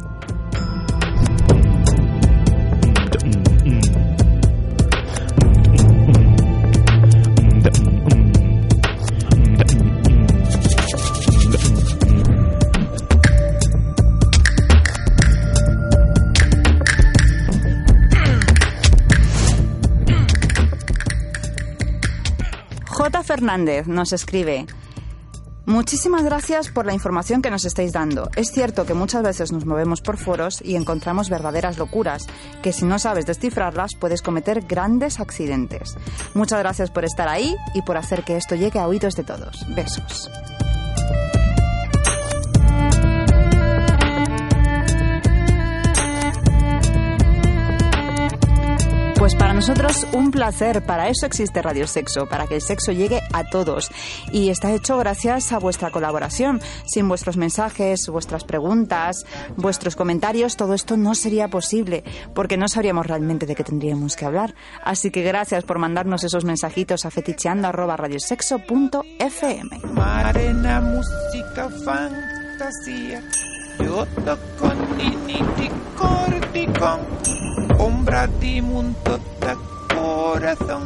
Fernández 23.34 23.88
nos 23.88 24.12
escribe. 24.12 24.64
Muchísimas 25.66 26.22
gracias 26.22 26.68
por 26.68 26.86
la 26.86 26.94
información 26.94 27.42
que 27.42 27.50
nos 27.50 27.64
estáis 27.64 27.92
dando. 27.92 28.30
Es 28.36 28.52
cierto 28.52 28.86
que 28.86 28.94
muchas 28.94 29.24
veces 29.24 29.50
nos 29.50 29.66
movemos 29.66 30.00
por 30.00 30.18
foros 30.18 30.62
y 30.64 30.76
encontramos 30.76 31.30
verdaderas 31.30 31.76
locuras, 31.76 32.28
que 32.62 32.72
si 32.72 32.84
no 32.84 33.00
sabes 33.00 33.26
descifrarlas 33.26 33.96
puedes 33.98 34.22
cometer 34.22 34.60
grandes 34.68 35.18
accidentes. 35.18 35.96
Muchas 36.34 36.60
gracias 36.60 36.92
por 36.92 37.04
estar 37.04 37.26
ahí 37.26 37.56
y 37.74 37.82
por 37.82 37.96
hacer 37.96 38.22
que 38.22 38.36
esto 38.36 38.54
llegue 38.54 38.78
a 38.78 38.86
oídos 38.86 39.16
de 39.16 39.24
todos. 39.24 39.66
Besos. 39.74 40.30
Pues 49.24 49.36
para 49.36 49.54
nosotros 49.54 50.06
un 50.12 50.30
placer, 50.30 50.84
para 50.84 51.08
eso 51.08 51.24
existe 51.24 51.62
Radio 51.62 51.86
Sexo, 51.86 52.26
para 52.26 52.46
que 52.46 52.56
el 52.56 52.60
sexo 52.60 52.92
llegue 52.92 53.22
a 53.32 53.44
todos. 53.44 53.90
Y 54.32 54.50
está 54.50 54.70
hecho 54.72 54.98
gracias 54.98 55.50
a 55.50 55.58
vuestra 55.58 55.90
colaboración. 55.90 56.60
Sin 56.84 57.08
vuestros 57.08 57.38
mensajes, 57.38 58.06
vuestras 58.08 58.44
preguntas, 58.44 59.24
vuestros 59.56 59.96
comentarios, 59.96 60.58
todo 60.58 60.74
esto 60.74 60.98
no 60.98 61.14
sería 61.14 61.48
posible, 61.48 62.04
porque 62.34 62.58
no 62.58 62.68
sabríamos 62.68 63.06
realmente 63.06 63.46
de 63.46 63.54
qué 63.54 63.64
tendríamos 63.64 64.14
que 64.14 64.26
hablar. 64.26 64.54
Así 64.84 65.10
que 65.10 65.22
gracias 65.22 65.64
por 65.64 65.78
mandarnos 65.78 66.22
esos 66.22 66.44
mensajitos 66.44 67.06
a 67.06 67.10
feticheando.radiosexo.fm. 67.10 69.80
Fantasía. 71.82 73.22
Di 78.40 78.62
mundo 78.62 79.20
da 79.38 79.54
corazón. 79.92 80.82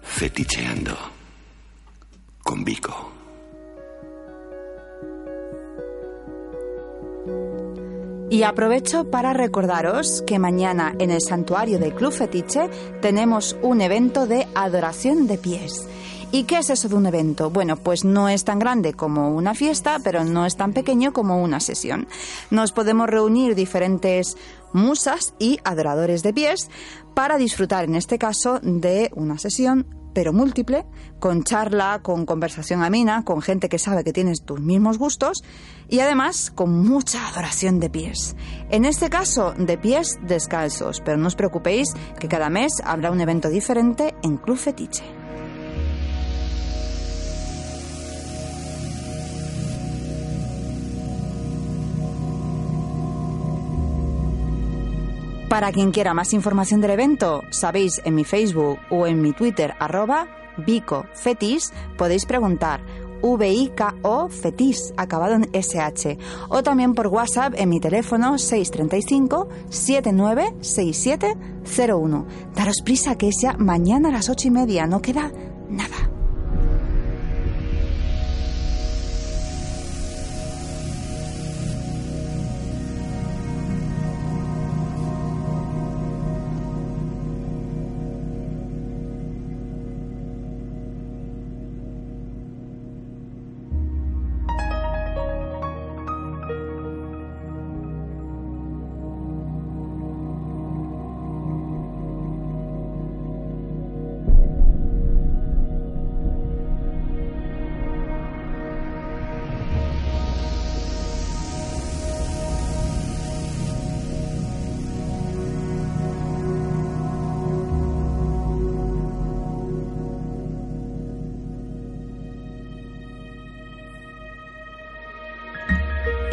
Feticheando. 0.00 0.96
Con 2.42 2.64
Vico. 2.64 3.12
Y 8.30 8.42
aprovecho 8.42 9.10
para 9.10 9.34
recordaros 9.34 10.22
que 10.26 10.38
mañana 10.38 10.94
en 10.98 11.10
el 11.10 11.20
santuario 11.20 11.78
del 11.78 11.94
Club 11.94 12.12
Fetiche 12.12 12.70
tenemos 13.02 13.56
un 13.62 13.82
evento 13.82 14.26
de 14.26 14.46
adoración 14.54 15.26
de 15.26 15.38
pies. 15.38 15.86
¿Y 16.36 16.44
qué 16.44 16.58
es 16.58 16.68
eso 16.68 16.90
de 16.90 16.96
un 16.96 17.06
evento? 17.06 17.48
Bueno, 17.48 17.78
pues 17.78 18.04
no 18.04 18.28
es 18.28 18.44
tan 18.44 18.58
grande 18.58 18.92
como 18.92 19.30
una 19.30 19.54
fiesta, 19.54 20.00
pero 20.04 20.22
no 20.22 20.44
es 20.44 20.54
tan 20.54 20.74
pequeño 20.74 21.14
como 21.14 21.42
una 21.42 21.60
sesión. 21.60 22.06
Nos 22.50 22.72
podemos 22.72 23.08
reunir 23.08 23.54
diferentes 23.54 24.36
musas 24.74 25.32
y 25.38 25.58
adoradores 25.64 26.22
de 26.22 26.34
pies 26.34 26.68
para 27.14 27.38
disfrutar, 27.38 27.84
en 27.84 27.94
este 27.94 28.18
caso, 28.18 28.60
de 28.62 29.10
una 29.14 29.38
sesión 29.38 29.86
pero 30.12 30.34
múltiple, 30.34 30.84
con 31.20 31.42
charla, 31.42 32.00
con 32.02 32.26
conversación 32.26 32.82
amena, 32.82 33.24
con 33.24 33.40
gente 33.40 33.70
que 33.70 33.78
sabe 33.78 34.04
que 34.04 34.12
tienes 34.12 34.42
tus 34.42 34.60
mismos 34.60 34.98
gustos 34.98 35.42
y 35.88 36.00
además 36.00 36.50
con 36.54 36.86
mucha 36.86 37.28
adoración 37.28 37.80
de 37.80 37.88
pies. 37.88 38.36
En 38.68 38.84
este 38.84 39.08
caso, 39.08 39.54
de 39.56 39.78
pies 39.78 40.18
descalzos, 40.22 41.00
pero 41.02 41.16
no 41.16 41.28
os 41.28 41.34
preocupéis 41.34 41.94
que 42.20 42.28
cada 42.28 42.50
mes 42.50 42.72
habrá 42.84 43.10
un 43.10 43.22
evento 43.22 43.48
diferente 43.48 44.14
en 44.22 44.36
Club 44.36 44.58
Fetiche. 44.58 45.25
Para 55.56 55.72
quien 55.72 55.90
quiera 55.90 56.12
más 56.12 56.34
información 56.34 56.82
del 56.82 56.90
evento, 56.90 57.42
sabéis 57.48 58.02
en 58.04 58.14
mi 58.14 58.24
Facebook 58.24 58.78
o 58.90 59.06
en 59.06 59.22
mi 59.22 59.32
Twitter 59.32 59.72
arroba 59.78 60.28
Vico 60.58 61.06
Fetis, 61.14 61.72
podéis 61.96 62.26
preguntar 62.26 62.82
V-I-K-O 63.22 64.28
Fetis, 64.28 64.92
acabado 64.98 65.36
en 65.36 65.48
SH, 65.54 66.18
o 66.50 66.62
también 66.62 66.92
por 66.92 67.06
WhatsApp 67.06 67.54
en 67.56 67.70
mi 67.70 67.80
teléfono 67.80 68.36
635 68.36 69.48
796701. 69.70 72.26
Daros 72.54 72.82
prisa 72.84 73.16
que 73.16 73.28
es 73.28 73.36
ya 73.40 73.54
mañana 73.54 74.10
a 74.10 74.12
las 74.12 74.28
ocho 74.28 74.48
y 74.48 74.50
media, 74.50 74.86
no 74.86 75.00
queda 75.00 75.32
nada. 75.70 76.15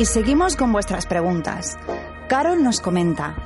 Y 0.03 0.05
seguimos 0.05 0.57
con 0.57 0.73
vuestras 0.73 1.05
preguntas. 1.05 1.77
Carol 2.27 2.61
nos 2.61 2.81
comenta. 2.81 3.37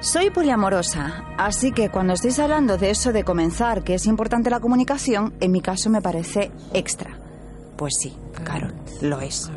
Soy 0.00 0.30
poliamorosa, 0.30 1.26
así 1.38 1.70
que 1.70 1.90
cuando 1.90 2.14
estáis 2.14 2.40
hablando 2.40 2.76
de 2.76 2.90
eso 2.90 3.12
de 3.12 3.22
comenzar, 3.22 3.84
que 3.84 3.94
es 3.94 4.06
importante 4.06 4.50
la 4.50 4.58
comunicación, 4.58 5.34
en 5.38 5.52
mi 5.52 5.60
caso 5.60 5.90
me 5.90 6.02
parece 6.02 6.50
extra. 6.74 7.20
Pues 7.76 7.94
sí, 8.00 8.16
Carol, 8.42 8.74
lo 9.00 9.20
es. 9.20 9.48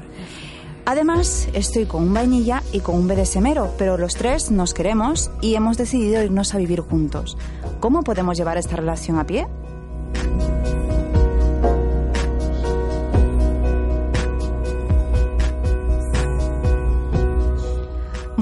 Además, 0.86 1.50
estoy 1.54 1.88
con 1.88 2.04
un 2.04 2.14
vainilla 2.14 2.62
y 2.72 2.82
con 2.82 2.94
un 2.94 3.08
BDSMero, 3.08 3.74
pero 3.80 3.98
los 3.98 4.14
tres 4.14 4.52
nos 4.52 4.76
queremos 4.76 5.32
y 5.42 5.56
hemos 5.56 5.78
decidido 5.78 6.22
irnos 6.22 6.54
a 6.54 6.60
vivir 6.60 6.82
juntos. 6.82 7.40
¿Cómo 7.80 8.04
podemos 8.04 8.38
llevar 8.38 8.60
esta 8.60 8.76
relación 8.76 9.18
a 9.18 9.26
pie? 9.26 9.48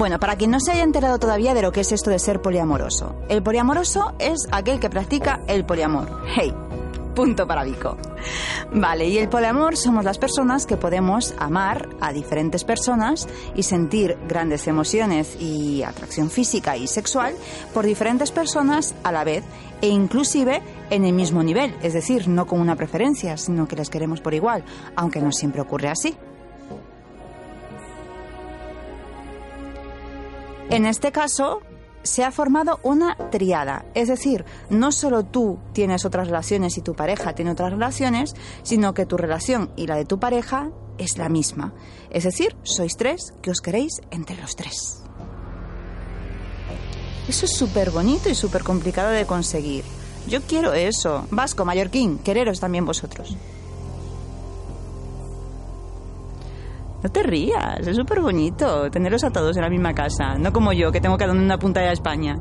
Bueno, 0.00 0.18
para 0.18 0.36
quien 0.36 0.50
no 0.50 0.60
se 0.60 0.72
haya 0.72 0.82
enterado 0.82 1.18
todavía 1.18 1.52
de 1.52 1.60
lo 1.60 1.72
que 1.72 1.80
es 1.80 1.92
esto 1.92 2.08
de 2.08 2.18
ser 2.18 2.40
poliamoroso. 2.40 3.16
El 3.28 3.42
poliamoroso 3.42 4.14
es 4.18 4.48
aquel 4.50 4.80
que 4.80 4.88
practica 4.88 5.42
el 5.46 5.66
poliamor. 5.66 6.22
Hey, 6.34 6.54
punto 7.14 7.46
para 7.46 7.64
Vico. 7.64 7.98
Vale, 8.72 9.06
y 9.06 9.18
el 9.18 9.28
poliamor 9.28 9.76
somos 9.76 10.02
las 10.02 10.16
personas 10.16 10.64
que 10.64 10.78
podemos 10.78 11.34
amar 11.36 11.90
a 12.00 12.14
diferentes 12.14 12.64
personas 12.64 13.28
y 13.54 13.62
sentir 13.62 14.16
grandes 14.26 14.66
emociones 14.68 15.36
y 15.38 15.82
atracción 15.82 16.30
física 16.30 16.78
y 16.78 16.86
sexual 16.86 17.34
por 17.74 17.84
diferentes 17.84 18.30
personas 18.30 18.94
a 19.02 19.12
la 19.12 19.22
vez 19.22 19.44
e 19.82 19.88
inclusive 19.88 20.62
en 20.88 21.04
el 21.04 21.12
mismo 21.12 21.42
nivel, 21.42 21.76
es 21.82 21.92
decir, 21.92 22.26
no 22.26 22.46
con 22.46 22.58
una 22.58 22.74
preferencia, 22.74 23.36
sino 23.36 23.68
que 23.68 23.76
les 23.76 23.90
queremos 23.90 24.22
por 24.22 24.32
igual, 24.32 24.64
aunque 24.96 25.20
no 25.20 25.30
siempre 25.30 25.60
ocurre 25.60 25.90
así. 25.90 26.16
En 30.70 30.86
este 30.86 31.10
caso, 31.10 31.62
se 32.04 32.22
ha 32.22 32.30
formado 32.30 32.78
una 32.84 33.16
triada, 33.30 33.84
es 33.94 34.06
decir, 34.06 34.44
no 34.70 34.92
solo 34.92 35.24
tú 35.24 35.58
tienes 35.72 36.04
otras 36.04 36.28
relaciones 36.28 36.78
y 36.78 36.80
tu 36.80 36.94
pareja 36.94 37.34
tiene 37.34 37.50
otras 37.50 37.72
relaciones, 37.72 38.34
sino 38.62 38.94
que 38.94 39.04
tu 39.04 39.16
relación 39.16 39.72
y 39.76 39.88
la 39.88 39.96
de 39.96 40.04
tu 40.04 40.20
pareja 40.20 40.70
es 40.96 41.18
la 41.18 41.28
misma. 41.28 41.74
Es 42.10 42.22
decir, 42.22 42.56
sois 42.62 42.96
tres 42.96 43.34
que 43.42 43.50
os 43.50 43.60
queréis 43.60 44.00
entre 44.12 44.36
los 44.36 44.54
tres. 44.54 45.02
Eso 47.28 47.46
es 47.46 47.52
súper 47.52 47.90
bonito 47.90 48.28
y 48.28 48.34
súper 48.34 48.62
complicado 48.62 49.10
de 49.10 49.26
conseguir. 49.26 49.84
Yo 50.28 50.40
quiero 50.42 50.72
eso. 50.72 51.26
Vasco, 51.30 51.64
Mallorquín, 51.64 52.18
quereros 52.18 52.60
también 52.60 52.84
vosotros. 52.84 53.36
No 57.02 57.10
te 57.10 57.22
rías, 57.22 57.86
es 57.86 57.96
súper 57.96 58.20
bonito 58.20 58.90
tenerlos 58.90 59.24
a 59.24 59.30
todos 59.30 59.56
en 59.56 59.62
la 59.62 59.70
misma 59.70 59.94
casa, 59.94 60.34
no 60.38 60.52
como 60.52 60.72
yo, 60.72 60.92
que 60.92 61.00
tengo 61.00 61.16
cada 61.16 61.32
uno 61.32 61.40
en 61.40 61.46
una 61.46 61.58
punta 61.58 61.80
de 61.80 61.92
España. 61.92 62.36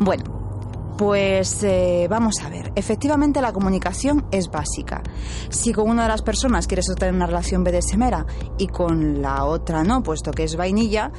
Bueno, 0.00 0.24
pues 0.96 1.62
eh, 1.62 2.06
vamos 2.08 2.40
a 2.42 2.48
ver. 2.48 2.72
Efectivamente, 2.74 3.40
la 3.40 3.52
comunicación 3.52 4.26
es 4.30 4.50
básica. 4.50 5.02
Si 5.48 5.72
con 5.72 5.90
una 5.90 6.04
de 6.04 6.08
las 6.08 6.22
personas 6.22 6.66
quieres 6.66 6.86
tener 6.96 7.14
una 7.14 7.26
relación 7.26 7.64
BDSMera 7.64 8.26
y 8.58 8.68
con 8.68 9.20
la 9.20 9.44
otra 9.44 9.84
no, 9.84 10.02
puesto 10.02 10.30
que 10.30 10.44
es 10.44 10.56
vainilla, 10.56 11.10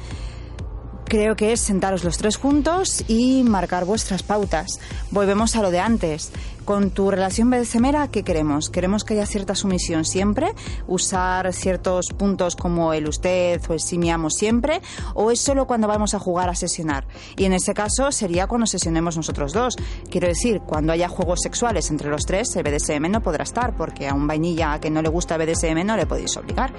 creo 1.04 1.36
que 1.36 1.52
es 1.52 1.60
sentaros 1.60 2.04
los 2.04 2.18
tres 2.18 2.36
juntos 2.36 3.04
y 3.08 3.42
marcar 3.44 3.84
vuestras 3.84 4.22
pautas. 4.22 4.80
Volvemos 5.10 5.56
a 5.56 5.62
lo 5.62 5.70
de 5.70 5.80
antes. 5.80 6.32
Con 6.66 6.90
tu 6.90 7.12
relación 7.12 7.48
BDSMera, 7.48 8.08
¿qué 8.08 8.24
queremos? 8.24 8.70
¿Queremos 8.70 9.04
que 9.04 9.14
haya 9.14 9.24
cierta 9.24 9.54
sumisión 9.54 10.04
siempre? 10.04 10.52
¿Usar 10.88 11.52
ciertos 11.52 12.06
puntos 12.08 12.56
como 12.56 12.92
el 12.92 13.06
usted 13.06 13.60
o 13.68 13.74
el 13.74 13.78
sí 13.78 13.98
me 13.98 14.10
amo 14.10 14.30
siempre? 14.30 14.82
¿O 15.14 15.30
es 15.30 15.38
solo 15.38 15.68
cuando 15.68 15.86
vamos 15.86 16.14
a 16.14 16.18
jugar 16.18 16.48
a 16.48 16.56
sesionar? 16.56 17.06
Y 17.36 17.44
en 17.44 17.52
ese 17.52 17.72
caso 17.72 18.10
sería 18.10 18.48
cuando 18.48 18.66
sesionemos 18.66 19.16
nosotros 19.16 19.52
dos. 19.52 19.76
Quiero 20.10 20.26
decir, 20.26 20.60
cuando 20.66 20.92
haya 20.92 21.08
juegos 21.08 21.38
sexuales 21.40 21.88
entre 21.92 22.10
los 22.10 22.22
tres, 22.22 22.56
el 22.56 22.64
BDSM 22.64 23.12
no 23.12 23.22
podrá 23.22 23.44
estar, 23.44 23.76
porque 23.76 24.08
a 24.08 24.14
un 24.14 24.26
vainilla 24.26 24.80
que 24.80 24.90
no 24.90 25.02
le 25.02 25.08
gusta 25.08 25.38
BDSM 25.38 25.86
no 25.86 25.96
le 25.96 26.06
podéis 26.06 26.36
obligar. 26.36 26.72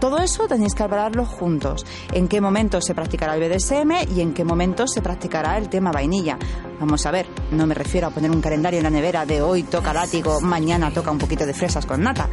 Todo 0.00 0.18
eso 0.18 0.48
tenéis 0.48 0.74
que 0.74 0.82
hablarlo 0.82 1.24
juntos. 1.24 1.86
¿En 2.12 2.26
qué 2.26 2.40
momento 2.40 2.80
se 2.80 2.92
practicará 2.92 3.36
el 3.36 3.48
BDSM 3.48 4.16
y 4.16 4.20
en 4.20 4.34
qué 4.34 4.44
momento 4.44 4.88
se 4.88 5.00
practicará 5.00 5.58
el 5.58 5.68
tema 5.68 5.92
vainilla? 5.92 6.40
Vamos 6.80 7.06
a 7.06 7.10
ver, 7.10 7.26
no 7.50 7.66
me 7.66 7.74
refiero 7.74 8.06
a 8.06 8.10
poner 8.10 8.30
un 8.30 8.40
calendario 8.40 8.78
en 8.78 8.84
la 8.84 8.90
nevera 8.90 9.26
de 9.28 9.42
hoy 9.42 9.62
toca 9.62 9.92
látigo, 9.92 10.40
mañana 10.40 10.90
toca 10.92 11.12
un 11.12 11.18
poquito 11.18 11.46
de 11.46 11.54
fresas 11.54 11.86
con 11.86 12.02
nata, 12.02 12.28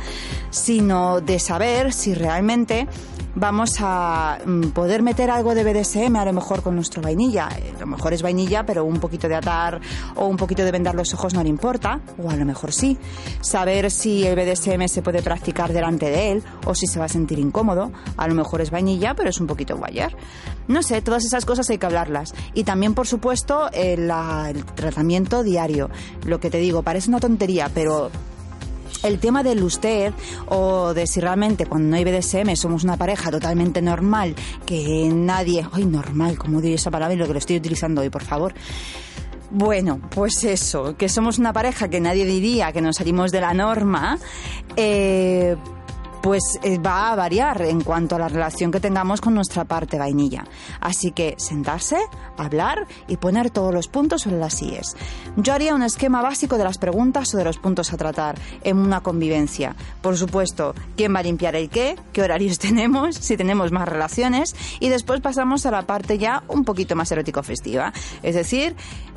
sino 0.50 1.22
de 1.22 1.38
saber 1.38 1.94
si 1.94 2.16
realmente 2.16 2.88
vamos 3.36 3.76
a 3.82 4.38
mm, 4.46 4.70
poder 4.70 5.04
meter 5.04 5.30
algo 5.30 5.54
de 5.54 5.64
BDSM 5.66 6.16
a 6.16 6.24
lo 6.26 6.32
mejor 6.32 6.64
con 6.64 6.74
nuestro 6.74 7.02
vainilla. 7.02 7.50
Eh, 7.58 7.74
A 7.76 7.80
lo 7.82 7.88
mejor 7.88 8.14
es 8.14 8.22
vainilla, 8.22 8.66
pero 8.66 8.86
un 8.86 9.00
poquito 9.00 9.28
de 9.28 9.36
atar 9.36 9.82
o 10.16 10.26
un 10.26 10.38
poquito 10.38 10.64
de 10.64 10.72
vendar 10.72 10.96
los 10.96 11.14
ojos 11.14 11.34
no 11.34 11.44
le 11.44 11.50
importa, 11.50 12.00
o 12.18 12.30
a 12.30 12.36
lo 12.36 12.46
mejor 12.46 12.72
sí. 12.72 12.98
Saber 13.42 13.92
si 13.92 14.26
el 14.26 14.36
BDSM 14.36 14.88
se 14.88 15.02
puede 15.02 15.22
practicar 15.22 15.74
delante 15.74 16.10
de 16.10 16.32
él 16.32 16.44
o 16.66 16.74
si 16.74 16.88
se 16.88 16.98
va 16.98 17.06
a 17.06 17.10
sentir 17.10 17.38
incómodo. 17.38 17.92
A 18.16 18.28
lo 18.28 18.34
mejor 18.34 18.62
es 18.62 18.72
vainilla, 18.72 19.14
pero 19.14 19.30
es 19.30 19.40
un 19.42 19.48
poquito 19.48 19.76
guayar. 19.76 20.16
No 20.68 20.84
sé, 20.84 21.02
todas 21.02 21.26
esas 21.26 21.46
cosas 21.46 21.70
hay 21.70 21.78
que 21.78 21.86
hablarlas. 21.86 22.34
Y 22.54 22.64
también, 22.64 22.94
por 22.94 23.08
supuesto, 23.08 23.70
el, 23.72 24.10
el 24.10 24.66
tratamiento 24.66 25.44
diario. 25.44 25.90
Lo 26.26 26.40
que 26.40 26.50
te 26.50 26.58
digo, 26.58 26.84
parece 26.84 27.10
una 27.10 27.20
tontería, 27.20 27.70
pero 27.74 28.10
el 29.04 29.20
tema 29.20 29.44
del 29.44 29.64
usted 29.64 30.14
o 30.48 30.94
de 30.94 31.06
si 31.08 31.20
realmente 31.20 31.66
cuando 31.66 31.90
no 31.90 31.96
hay 31.96 32.04
BDSM 32.04 32.56
somos 32.56 32.84
una 32.84 32.98
pareja 32.98 33.32
totalmente 33.32 33.82
normal, 33.82 34.36
que 34.66 35.10
nadie... 35.14 35.66
¡Ay, 35.72 35.86
normal! 35.86 36.38
¿Cómo 36.38 36.62
diría 36.62 36.76
esa 36.76 36.92
palabra 36.92 37.14
y 37.14 37.18
lo 37.18 37.28
que 37.28 37.34
lo 37.34 37.40
estoy 37.40 37.58
utilizando 37.58 38.02
hoy, 38.02 38.10
por 38.10 38.24
favor? 38.24 38.54
Bueno, 39.52 40.02
pues 40.10 40.44
eso, 40.44 40.98
que 40.98 41.08
somos 41.08 41.38
una 41.38 41.54
pareja 41.54 41.88
que 41.88 42.02
nadie 42.02 42.26
diría 42.26 42.72
que 42.72 42.82
nos 42.82 42.98
salimos 42.98 43.32
de 43.32 43.42
la 43.42 43.54
norma, 43.54 44.18
eh, 44.76 45.56
pues 46.26 46.58
eh, 46.64 46.80
va 46.80 47.12
a 47.12 47.16
variar 47.16 47.62
en 47.62 47.82
cuanto 47.82 48.16
a 48.16 48.20
la 48.20 48.28
relación 48.28 48.72
que 48.72 48.80
tengamos 48.80 49.22
con 49.22 49.36
nuestra 49.36 49.64
parte 49.64 50.00
vainilla. 50.00 50.44
Así 50.82 51.12
que 51.12 51.36
sentarse, 51.38 51.98
hablar 52.36 52.88
y 53.08 53.18
poner 53.18 53.52
todos 53.52 53.72
los 53.72 53.88
puntos 53.88 54.24
sobre 54.24 54.40
las 54.40 54.60
IES. 54.60 54.98
Yo 55.38 55.54
haría 55.54 55.76
un 55.76 55.84
esquema 55.84 56.24
básico 56.24 56.58
de 56.58 56.64
las 56.64 56.80
preguntas 56.80 57.32
o 57.36 57.38
de 57.38 57.44
los 57.44 57.60
puntos 57.60 57.94
a 57.94 57.98
tratar 57.98 58.40
en 58.64 58.80
una 58.80 59.02
convivencia. 59.02 59.76
Por 60.02 60.18
supuesto, 60.18 60.74
quién 60.98 61.14
va 61.14 61.20
a 61.20 61.24
limpiar 61.24 61.56
el 61.56 61.70
qué, 61.70 61.96
qué 62.12 62.24
horarios 62.24 62.58
tenemos, 62.66 63.18
si 63.18 63.38
tenemos 63.38 63.72
más 63.72 63.88
relaciones 63.88 64.56
y 64.80 64.90
después 64.90 65.22
pasamos 65.22 65.68
a 65.68 65.72
la 65.72 65.84
parte 65.84 66.18
ya 66.18 66.42
un 66.48 66.66
poquito 66.66 66.96
más 66.96 67.12
erótico-festiva. 67.12 67.94
Es 68.24 68.34
decir, 68.34 68.76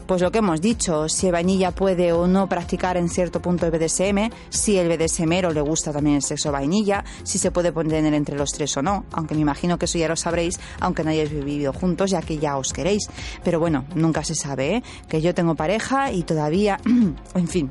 pues 0.09 0.23
lo 0.23 0.33
que 0.33 0.39
hemos 0.39 0.63
dicho, 0.63 1.07
si 1.07 1.31
vainilla 1.31 1.71
puede 1.71 2.13
o 2.15 2.27
no 2.27 2.49
practicar 2.49 2.97
en 2.97 3.11
cierto 3.11 3.43
punto 3.43 3.67
el 3.67 3.73
BDSM, 3.73 4.31
si 4.49 4.79
el 4.79 4.89
BDSMero 4.89 5.53
le 5.53 5.61
gusta 5.61 5.93
también 5.93 6.17
el 6.17 6.23
sexo 6.23 6.51
vainilla, 6.51 7.05
si 7.25 7.37
se 7.37 7.51
puede 7.51 7.73
poner 7.73 8.03
entre 8.07 8.35
los 8.35 8.51
tres 8.51 8.75
o 8.79 8.83
no, 8.83 9.05
aunque 9.13 9.35
me 9.35 9.43
imagino 9.43 9.79
que 9.79 9.85
eso 9.85 9.99
ya 9.99 10.09
lo 10.09 10.17
sabréis, 10.17 10.59
aunque 10.81 11.05
no 11.05 11.11
hayáis 11.11 11.31
vivido 11.31 11.75
juntos, 11.75 12.11
ya 12.11 12.23
que 12.23 12.39
ya 12.39 12.57
os 12.57 12.73
queréis. 12.73 13.03
Pero 13.45 13.61
bueno, 13.61 13.85
nunca 13.95 14.25
se 14.25 14.35
sabe, 14.35 14.77
¿eh? 14.77 14.83
Que 15.11 15.21
yo 15.21 15.35
tengo 15.35 15.55
pareja 15.55 16.11
y 16.11 16.23
todavía, 16.23 16.81
en 17.35 17.49
fin. 17.49 17.71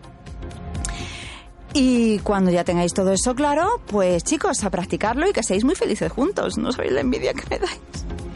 Y 1.74 2.20
cuando 2.20 2.52
ya 2.52 2.64
tengáis 2.64 2.94
todo 2.94 3.14
eso 3.14 3.34
claro, 3.34 3.82
pues 3.88 4.24
chicos, 4.24 4.64
a 4.64 4.70
practicarlo 4.70 5.28
y 5.28 5.34
que 5.34 5.42
seáis 5.42 5.64
muy 5.64 5.74
felices 5.74 6.12
juntos. 6.12 6.60
No 6.60 6.72
sabéis 6.72 6.94
la 6.94 7.02
envidia 7.02 7.34
que 7.34 7.50
me 7.50 7.58
dais. 7.58 8.27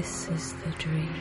This 0.00 0.30
is 0.30 0.54
the 0.64 0.70
dream. 0.78 1.14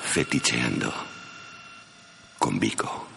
Feticheando. 0.00 0.90
Con 2.38 2.58
Vico. 2.58 3.13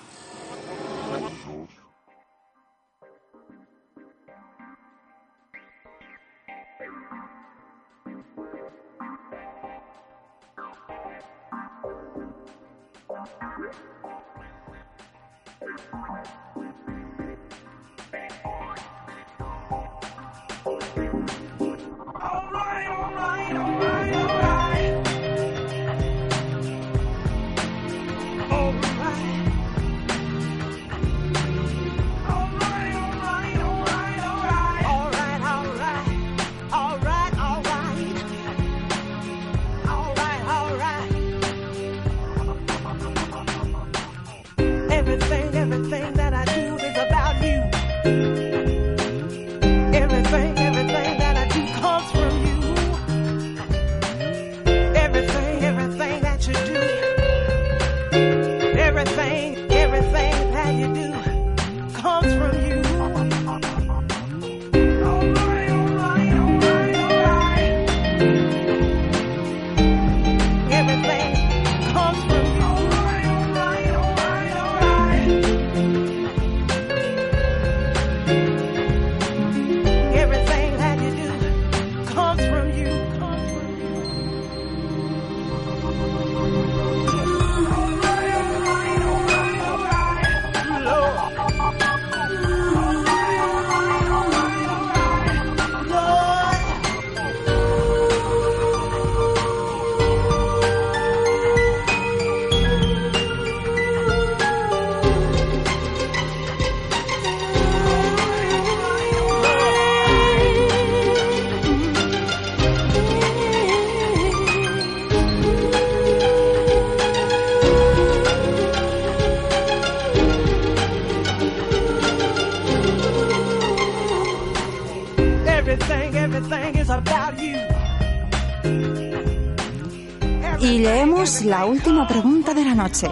Pregunta 132.07 132.53
de 132.53 132.63
la 132.63 132.73
noche. 132.73 133.09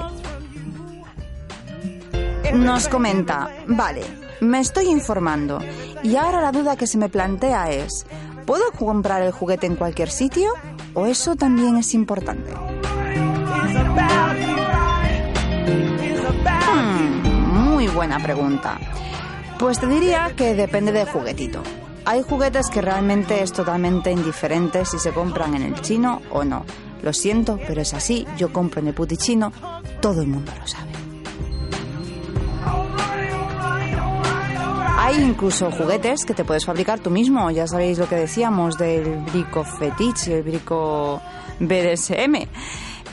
Nos 2.53 2.87
comenta, 2.87 3.49
vale, 3.67 4.01
me 4.39 4.59
estoy 4.59 4.87
informando 4.87 5.59
y 6.03 6.15
ahora 6.15 6.41
la 6.41 6.51
duda 6.51 6.77
que 6.77 6.87
se 6.87 6.97
me 6.97 7.09
plantea 7.09 7.71
es, 7.71 8.05
¿puedo 8.45 8.71
comprar 8.71 9.21
el 9.21 9.31
juguete 9.31 9.67
en 9.67 9.75
cualquier 9.75 10.09
sitio 10.09 10.49
o 10.93 11.05
eso 11.07 11.35
también 11.35 11.75
es 11.77 11.93
importante? 11.93 12.53
Hmm, 16.73 17.63
muy 17.71 17.87
buena 17.87 18.19
pregunta. 18.23 18.79
Pues 19.59 19.79
te 19.79 19.87
diría 19.87 20.33
que 20.35 20.55
depende 20.55 20.91
del 20.91 21.07
juguetito. 21.07 21.61
Hay 22.05 22.21
juguetes 22.21 22.69
que 22.69 22.81
realmente 22.81 23.41
es 23.41 23.51
totalmente 23.51 24.11
indiferente 24.11 24.85
si 24.85 24.99
se 24.99 25.11
compran 25.11 25.55
en 25.55 25.63
el 25.63 25.81
chino 25.81 26.21
o 26.31 26.43
no. 26.43 26.65
Lo 27.01 27.13
siento, 27.13 27.59
pero 27.67 27.81
es 27.81 27.93
así. 27.93 28.25
Yo 28.37 28.51
compro 28.51 28.81
en 28.81 28.87
el 28.87 28.93
puti 28.93 29.17
chino, 29.17 29.51
todo 30.01 30.21
el 30.21 30.27
mundo 30.27 30.51
lo 30.59 30.67
sabe. 30.67 30.91
Hay 34.97 35.21
incluso 35.21 35.69
juguetes 35.69 36.25
que 36.25 36.33
te 36.33 36.43
puedes 36.43 36.65
fabricar 36.65 36.99
tú 36.99 37.11
mismo. 37.11 37.51
Ya 37.51 37.67
sabéis 37.67 37.99
lo 37.99 38.09
que 38.09 38.15
decíamos 38.15 38.77
del 38.77 39.17
brico 39.31 39.63
fetiche, 39.63 40.37
el 40.37 40.43
brico 40.43 41.21
BDSM. 41.59 42.47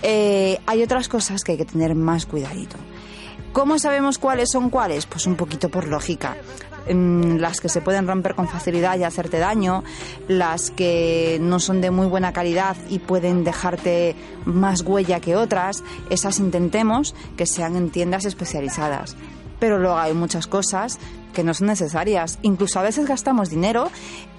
Eh, 0.02 0.58
hay 0.64 0.82
otras 0.82 1.08
cosas 1.08 1.44
que 1.44 1.52
hay 1.52 1.58
que 1.58 1.66
tener 1.66 1.94
más 1.94 2.24
cuidadito. 2.24 2.76
¿Cómo 3.52 3.78
sabemos 3.78 4.18
cuáles 4.18 4.50
son 4.50 4.70
cuáles? 4.70 5.04
Pues 5.04 5.26
un 5.26 5.36
poquito 5.36 5.68
por 5.68 5.86
lógica. 5.86 6.34
Las 6.88 7.60
que 7.60 7.68
se 7.68 7.80
pueden 7.80 8.06
romper 8.06 8.34
con 8.34 8.48
facilidad 8.48 8.98
y 8.98 9.04
hacerte 9.04 9.38
daño, 9.38 9.84
las 10.28 10.70
que 10.70 11.38
no 11.40 11.60
son 11.60 11.80
de 11.80 11.90
muy 11.90 12.06
buena 12.06 12.32
calidad 12.32 12.76
y 12.88 12.98
pueden 12.98 13.44
dejarte 13.44 14.16
más 14.44 14.82
huella 14.82 15.20
que 15.20 15.36
otras, 15.36 15.82
esas 16.10 16.38
intentemos 16.38 17.14
que 17.36 17.46
sean 17.46 17.76
en 17.76 17.90
tiendas 17.90 18.24
especializadas. 18.24 19.16
Pero 19.60 19.78
luego 19.78 19.96
hay 19.96 20.12
muchas 20.12 20.46
cosas 20.46 20.98
que 21.32 21.44
no 21.44 21.54
son 21.54 21.68
necesarias. 21.68 22.38
Incluso 22.42 22.80
a 22.80 22.82
veces 22.82 23.06
gastamos 23.06 23.48
dinero 23.48 23.90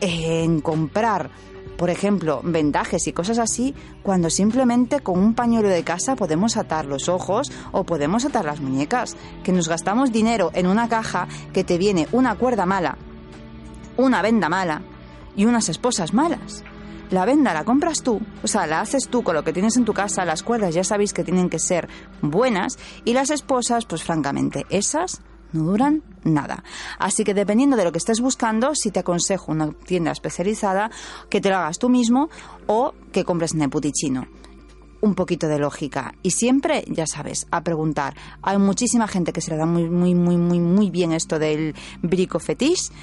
en 0.02 0.62
comprar 0.62 1.30
por 1.78 1.90
ejemplo, 1.90 2.42
vendajes 2.44 3.08
y 3.08 3.14
cosas 3.14 3.40
así, 3.40 3.74
cuando 4.04 4.30
simplemente 4.30 5.02
con 5.02 5.20
un 5.20 5.34
pañuelo 5.34 5.70
de 5.70 5.84
casa 5.84 6.16
podemos 6.16 6.58
atar 6.58 6.86
los 6.86 7.10
ojos 7.10 7.52
o 7.72 7.84
podemos 7.84 8.26
atar 8.26 8.46
las 8.46 8.62
muñecas. 8.62 9.16
Que 9.44 9.52
nos 9.52 9.68
gastamos 9.68 10.12
dinero 10.12 10.52
en 10.54 10.68
una 10.68 10.88
caja 10.88 11.28
que 11.52 11.64
te 11.64 11.78
viene 11.78 12.08
una 12.12 12.36
cuerda 12.36 12.66
mala, 12.66 12.98
una 13.98 14.22
venda 14.22 14.50
mala 14.50 14.82
y 15.36 15.46
unas 15.46 15.70
esposas 15.70 16.14
malas. 16.14 16.64
La 17.10 17.26
venda 17.26 17.54
la 17.54 17.64
compras 17.64 18.02
tú, 18.02 18.22
o 18.42 18.48
sea, 18.48 18.66
la 18.66 18.82
haces 18.82 19.08
tú 19.08 19.24
con 19.24 19.36
lo 19.36 19.44
que 19.44 19.54
tienes 19.54 19.78
en 19.78 19.86
tu 19.86 19.94
casa, 19.94 20.26
las 20.26 20.42
cuerdas 20.42 20.74
ya 20.74 20.84
sabéis 20.84 21.14
que 21.14 21.24
tienen 21.24 21.50
que 21.50 21.60
ser 21.60 21.88
buenas 22.22 22.80
y 23.06 23.14
las 23.14 23.30
esposas, 23.30 23.86
pues 23.86 24.04
francamente, 24.04 24.66
esas 24.70 25.22
no 25.52 25.64
duran 25.64 26.02
nada. 26.24 26.64
Así 27.00 27.24
que 27.24 27.34
dependiendo 27.34 27.78
de 27.78 27.84
lo 27.84 27.92
que 27.92 27.98
estés 27.98 28.20
buscando, 28.20 28.76
si 28.76 28.92
te 28.92 29.00
aconsejo 29.00 29.52
una 29.52 29.72
tienda 29.72 30.12
especializada, 30.12 30.92
que 31.30 31.42
te 31.42 31.50
lo 31.50 31.58
hagas 31.58 31.80
tú 31.80 31.90
mismo 31.90 32.30
o 32.68 32.94
que 33.12 33.24
compres 33.24 33.54
en 33.54 33.62
el 33.62 33.70
putichino. 33.70 34.28
Un 35.02 35.16
poquito 35.16 35.48
de 35.48 35.60
lógica. 35.60 36.16
Y 36.24 36.32
siempre, 36.32 36.86
ya 36.88 37.06
sabes, 37.06 37.46
a 37.52 37.62
preguntar. 37.62 38.16
Hay 38.42 38.58
muchísima 38.58 39.08
gente 39.08 39.34
que 39.34 39.42
se 39.42 39.52
le 39.52 39.58
da 39.58 39.66
muy, 39.66 39.90
muy, 39.90 40.16
muy, 40.16 40.38
muy, 40.38 40.60
muy 40.60 40.90
bien 40.90 41.12
esto 41.12 41.40
del 41.40 41.76
brico 42.02 42.40
fetiche. 42.40 42.94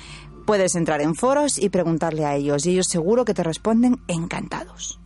Puedes 0.47 0.75
entrar 0.77 1.03
en 1.03 1.15
foros 1.15 1.59
y 1.59 1.69
preguntarle 1.69 2.25
a 2.25 2.35
ellos. 2.37 2.65
Y 2.65 2.71
ellos 2.71 2.87
seguro 2.89 3.27
que 3.27 3.35
te 3.35 3.43
responden 3.43 4.01
encantados. 4.09 4.99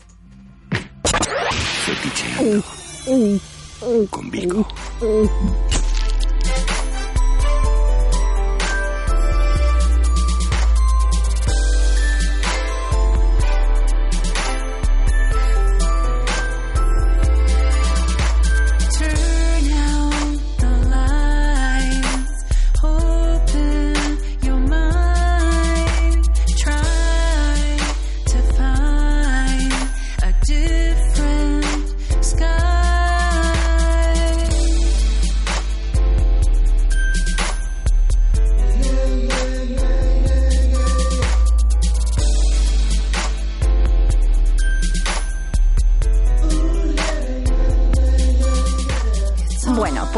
Feticheando. 1.85 2.63
Con 4.11 4.31
Vico. 4.31 4.67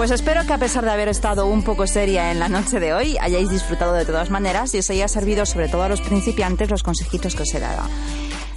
Pues 0.07 0.21
espero 0.21 0.47
que 0.47 0.53
a 0.53 0.59
pesar 0.59 0.85
de 0.85 0.93
haber 0.93 1.09
estado 1.09 1.49
un 1.49 1.65
poco 1.65 1.85
seria 1.89 2.31
en 2.31 2.39
la 2.39 2.49
noche 2.49 2.79
de 2.79 2.95
hoy, 2.95 3.17
hayáis 3.21 3.51
disfrutado 3.51 3.93
de 3.93 4.05
todas 4.05 4.31
maneras 4.31 4.73
y 4.73 4.79
os 4.79 4.89
haya 4.89 5.09
servido 5.09 5.45
sobre 5.45 5.67
todo 5.69 5.83
a 5.83 5.89
los 5.89 6.01
principiantes 6.01 6.71
los 6.71 6.85
consejitos 6.85 7.35
que 7.35 7.43
os 7.43 7.53
he 7.53 7.59
dado. 7.59 7.83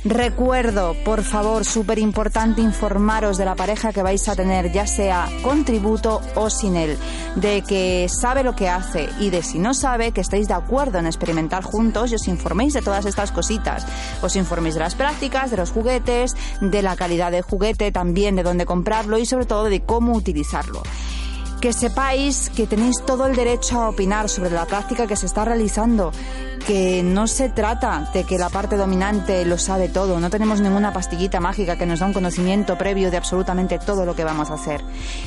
Recuerdo, 0.06 0.96
por 1.04 1.24
favor, 1.24 1.66
súper 1.66 1.98
importante 1.98 2.62
informaros 2.62 3.40
de 3.40 3.46
la 3.46 3.56
pareja 3.56 3.92
que 3.92 4.04
vais 4.04 4.30
a 4.30 4.36
tener, 4.36 4.72
ya 4.72 4.86
sea 4.86 5.28
con 5.42 5.66
tributo 5.66 6.22
o 6.36 6.52
sin 6.52 6.76
él, 6.76 7.00
de 7.36 7.64
que 7.64 8.08
sabe 8.10 8.44
lo 8.44 8.56
que 8.56 8.70
hace 8.70 9.10
y 9.20 9.32
de 9.32 9.42
si 9.42 9.58
no 9.58 9.74
sabe, 9.74 10.12
que 10.12 10.22
estéis 10.22 10.48
de 10.48 10.54
acuerdo 10.54 11.00
en 11.00 11.08
experimentar 11.08 11.64
juntos 11.64 12.12
y 12.12 12.16
os 12.16 12.28
informéis 12.28 12.76
de 12.76 12.84
todas 12.84 13.08
estas 13.08 13.32
cositas. 13.32 13.88
Os 14.22 14.36
informéis 14.36 14.76
de 14.76 14.82
las 14.82 14.94
prácticas, 14.94 15.50
de 15.50 15.58
los 15.58 15.72
juguetes, 15.72 16.36
de 16.62 16.84
la 16.84 16.96
calidad 16.96 17.32
del 17.32 17.42
juguete, 17.42 17.92
también 17.92 18.36
de 18.36 18.44
dónde 18.44 18.68
comprarlo 18.68 19.18
y 19.18 19.26
sobre 19.26 19.48
todo 19.48 19.64
de 19.64 19.82
cómo 19.82 20.14
utilizarlo 20.14 20.84
que 21.60 21.74
sepáis 21.74 22.50
que 22.50 22.68
tenéis 22.68 23.04
todo 23.06 23.26
el 23.26 23.36
derecho 23.36 23.82
a 23.82 23.90
opinar 23.90 24.30
sobre 24.30 24.52
la 24.52 24.66
práctica 24.66 25.08
que 25.08 25.16
se 25.16 25.26
está 25.26 25.44
realizando, 25.44 26.12
que 26.66 27.04
no 27.04 27.28
se 27.28 27.50
trata 27.50 28.10
de 28.14 28.24
que 28.24 28.38
la 28.38 28.50
parte 28.50 28.78
dominante 28.78 29.44
lo 29.46 29.58
sabe 29.58 29.90
todo, 29.90 30.20
no 30.20 30.30
tenemos 30.30 30.62
ninguna 30.62 30.94
pastillita 30.94 31.40
mágica 31.40 31.78
que 31.78 31.86
nos 31.86 32.00
da 32.00 32.06
un 32.06 32.14
conocimiento 32.14 32.78
previo 32.78 33.12
de 33.12 33.18
absolutamente 33.18 33.80
todo 33.80 34.06
lo 34.06 34.16
que 34.16 34.24
vamos 34.24 34.50
a 34.52 34.54
hacer. 34.54 34.82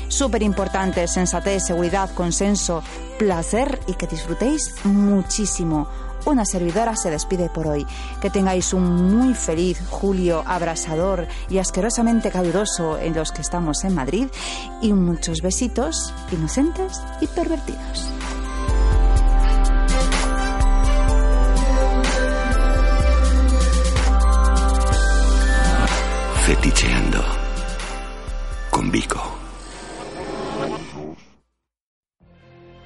Súper 0.09 0.43
importante, 0.43 1.07
sensatez, 1.07 1.67
seguridad, 1.67 2.11
consenso, 2.15 2.83
placer 3.19 3.81
y 3.87 3.95
que 3.95 4.07
disfrutéis 4.07 4.75
muchísimo. 4.85 5.89
Una 6.25 6.45
servidora 6.45 6.95
se 6.97 7.11
despide 7.11 7.49
por 7.49 7.67
hoy. 7.67 7.87
Que 8.21 8.31
tengáis 8.31 8.73
un 8.73 9.11
muy 9.17 9.35
feliz 9.35 9.81
julio 9.91 10.43
abrasador 10.47 11.27
y 11.49 11.59
asquerosamente 11.59 12.31
caluroso 12.31 12.99
en 12.99 13.15
los 13.15 13.33
que 13.33 13.43
estamos 13.43 13.85
en 13.85 13.95
Madrid 13.95 14.29
y 14.81 14.93
muchos 14.93 15.41
besitos 15.43 16.15
inocentes 16.31 17.01
y 17.21 17.27
pervertidos. 17.27 18.09
Feticheando. 26.47 27.25
Con 28.71 28.91
Vico. 28.91 29.21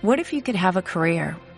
What 0.02 0.18
if 0.18 0.32
you 0.32 0.42
could 0.42 0.56
have 0.56 0.76
a 0.76 0.82
career 0.82 1.36